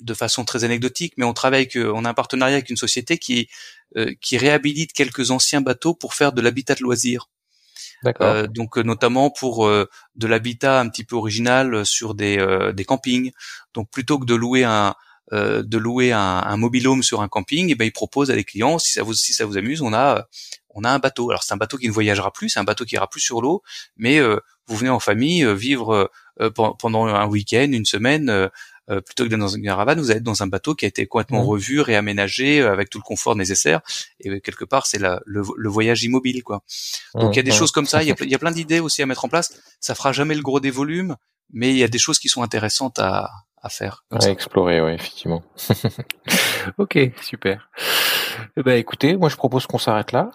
de 0.00 0.14
façon 0.14 0.44
très 0.44 0.64
anecdotique, 0.64 1.14
mais 1.16 1.24
on 1.24 1.34
travaille 1.34 1.62
avec, 1.62 1.76
on 1.76 2.04
a 2.04 2.10
un 2.10 2.14
partenariat 2.14 2.56
avec 2.56 2.70
une 2.70 2.76
société 2.76 3.18
qui 3.18 3.48
euh, 3.96 4.12
qui 4.20 4.36
réhabilite 4.36 4.92
quelques 4.92 5.30
anciens 5.30 5.62
bateaux 5.62 5.94
pour 5.94 6.12
faire 6.12 6.32
de 6.32 6.42
l'habitat 6.42 6.74
de 6.74 6.82
loisirs. 6.82 7.28
Euh, 8.20 8.46
donc 8.46 8.78
euh, 8.78 8.82
notamment 8.82 9.30
pour 9.30 9.66
euh, 9.66 9.88
de 10.14 10.26
l'habitat 10.26 10.80
un 10.80 10.88
petit 10.88 11.04
peu 11.04 11.16
original 11.16 11.84
sur 11.84 12.14
des, 12.14 12.36
des 12.74 12.84
campings. 12.84 13.32
Donc 13.74 13.90
plutôt 13.90 14.18
que 14.18 14.26
de 14.26 14.34
louer 14.34 14.64
un 14.64 14.94
de 15.30 15.76
louer 15.76 16.12
un, 16.12 16.20
un 16.20 16.56
mobilhome 16.56 17.02
sur 17.02 17.20
un 17.20 17.28
camping, 17.28 17.68
et 17.68 17.72
eh 17.72 17.74
ben 17.74 17.84
ils 17.84 17.92
proposent 17.92 18.30
à 18.30 18.34
des 18.34 18.44
clients 18.44 18.78
si 18.78 18.94
ça 18.94 19.02
vous 19.02 19.12
si 19.12 19.34
ça 19.34 19.44
vous 19.44 19.58
amuse, 19.58 19.82
on 19.82 19.92
a 19.92 20.26
on 20.70 20.84
a 20.84 20.90
un 20.90 20.98
bateau. 20.98 21.30
Alors 21.30 21.42
c'est 21.42 21.52
un 21.52 21.58
bateau 21.58 21.76
qui 21.76 21.86
ne 21.86 21.92
voyagera 21.92 22.32
plus, 22.32 22.48
c'est 22.48 22.60
un 22.60 22.64
bateau 22.64 22.86
qui 22.86 22.94
ira 22.94 23.08
plus 23.10 23.20
sur 23.20 23.42
l'eau, 23.42 23.62
mais 23.98 24.20
vous 24.20 24.76
venez 24.76 24.88
en 24.88 25.00
famille 25.00 25.44
vivre 25.54 26.10
pendant 26.56 27.06
un 27.06 27.26
week-end, 27.26 27.68
une 27.72 27.84
semaine 27.84 28.50
euh, 28.90 29.00
plutôt 29.00 29.24
que 29.24 29.28
d'être 29.28 29.38
dans 29.38 29.48
une 29.48 29.62
caravane, 29.62 29.98
vous 29.98 30.10
êtes 30.10 30.22
dans 30.22 30.42
un 30.42 30.46
bateau 30.46 30.74
qui 30.74 30.84
a 30.84 30.88
été 30.88 31.06
complètement 31.06 31.42
mmh. 31.42 31.48
revu, 31.48 31.80
réaménagé, 31.80 32.60
euh, 32.60 32.72
avec 32.72 32.88
tout 32.88 32.98
le 32.98 33.02
confort 33.02 33.36
nécessaire. 33.36 33.80
Et 34.20 34.30
euh, 34.30 34.40
quelque 34.40 34.64
part, 34.64 34.86
c'est 34.86 34.98
le, 34.98 35.20
le, 35.26 35.68
voyage 35.68 36.02
immobile, 36.04 36.42
quoi. 36.42 36.62
Donc 37.14 37.34
il 37.34 37.36
y 37.36 37.40
a 37.40 37.42
des 37.42 37.50
mmh. 37.50 37.54
choses 37.54 37.72
comme 37.72 37.86
ça. 37.86 38.02
Il 38.02 38.08
y 38.08 38.12
a, 38.12 38.14
il 38.20 38.30
y 38.30 38.34
a 38.34 38.38
plein 38.38 38.50
d'idées 38.50 38.80
aussi 38.80 39.02
à 39.02 39.06
mettre 39.06 39.24
en 39.24 39.28
place. 39.28 39.60
Ça 39.80 39.94
fera 39.94 40.12
jamais 40.12 40.34
le 40.34 40.42
gros 40.42 40.60
des 40.60 40.70
volumes, 40.70 41.16
mais 41.52 41.70
il 41.70 41.76
y 41.76 41.84
a 41.84 41.88
des 41.88 41.98
choses 41.98 42.18
qui 42.18 42.28
sont 42.28 42.42
intéressantes 42.42 42.98
à, 42.98 43.30
à 43.62 43.68
faire. 43.68 44.04
À 44.10 44.26
explorer, 44.28 44.80
oui, 44.80 44.92
effectivement. 44.92 45.42
ok, 46.78 46.98
super. 47.22 47.70
Eh 48.56 48.62
ben, 48.62 48.78
écoutez, 48.78 49.16
moi 49.16 49.28
je 49.28 49.36
propose 49.36 49.66
qu'on 49.66 49.78
s'arrête 49.78 50.12
là. 50.12 50.30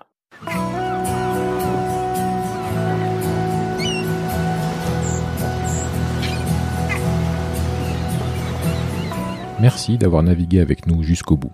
Merci 9.64 9.97
d'avoir 9.97 10.24
navigué 10.24 10.59
avec 10.59 10.88
nous 10.88 11.03
jusqu'au 11.03 11.38
bout. 11.38 11.53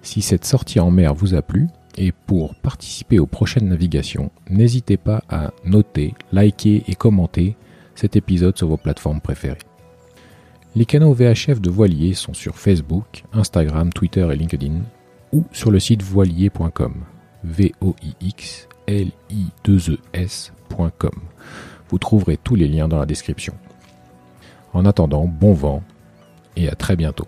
Si 0.00 0.22
cette 0.22 0.44
sortie 0.44 0.78
en 0.78 0.92
mer 0.92 1.12
vous 1.12 1.34
a 1.34 1.42
plu, 1.42 1.66
et 1.98 2.12
pour 2.12 2.54
participer 2.54 3.18
aux 3.18 3.26
prochaines 3.26 3.68
navigations, 3.68 4.30
n'hésitez 4.48 4.96
pas 4.96 5.24
à 5.28 5.50
noter, 5.64 6.14
liker 6.30 6.84
et 6.86 6.94
commenter 6.94 7.56
cet 7.96 8.14
épisode 8.14 8.56
sur 8.56 8.68
vos 8.68 8.76
plateformes 8.76 9.20
préférées. 9.20 9.58
Les 10.76 10.84
canaux 10.84 11.14
VHF 11.14 11.60
de 11.60 11.68
Voilier 11.68 12.14
sont 12.14 12.32
sur 12.32 12.60
Facebook, 12.60 13.24
Instagram, 13.32 13.92
Twitter 13.92 14.28
et 14.32 14.36
LinkedIn, 14.36 14.82
ou 15.32 15.42
sur 15.50 15.72
le 15.72 15.80
site 15.80 16.02
voilier.com, 16.02 16.94
v 17.42 17.74
o 17.80 17.96
i 18.04 18.14
x 18.20 18.68
l 18.86 19.10
i 19.30 19.46
2 19.64 19.98
e. 20.14 20.26
Vous 21.88 21.98
trouverez 21.98 22.36
tous 22.36 22.54
les 22.54 22.68
liens 22.68 22.86
dans 22.86 23.00
la 23.00 23.06
description. 23.06 23.54
En 24.72 24.84
attendant, 24.84 25.26
bon 25.26 25.54
vent 25.54 25.82
et 26.56 26.68
à 26.68 26.74
très 26.74 26.96
bientôt. 26.96 27.26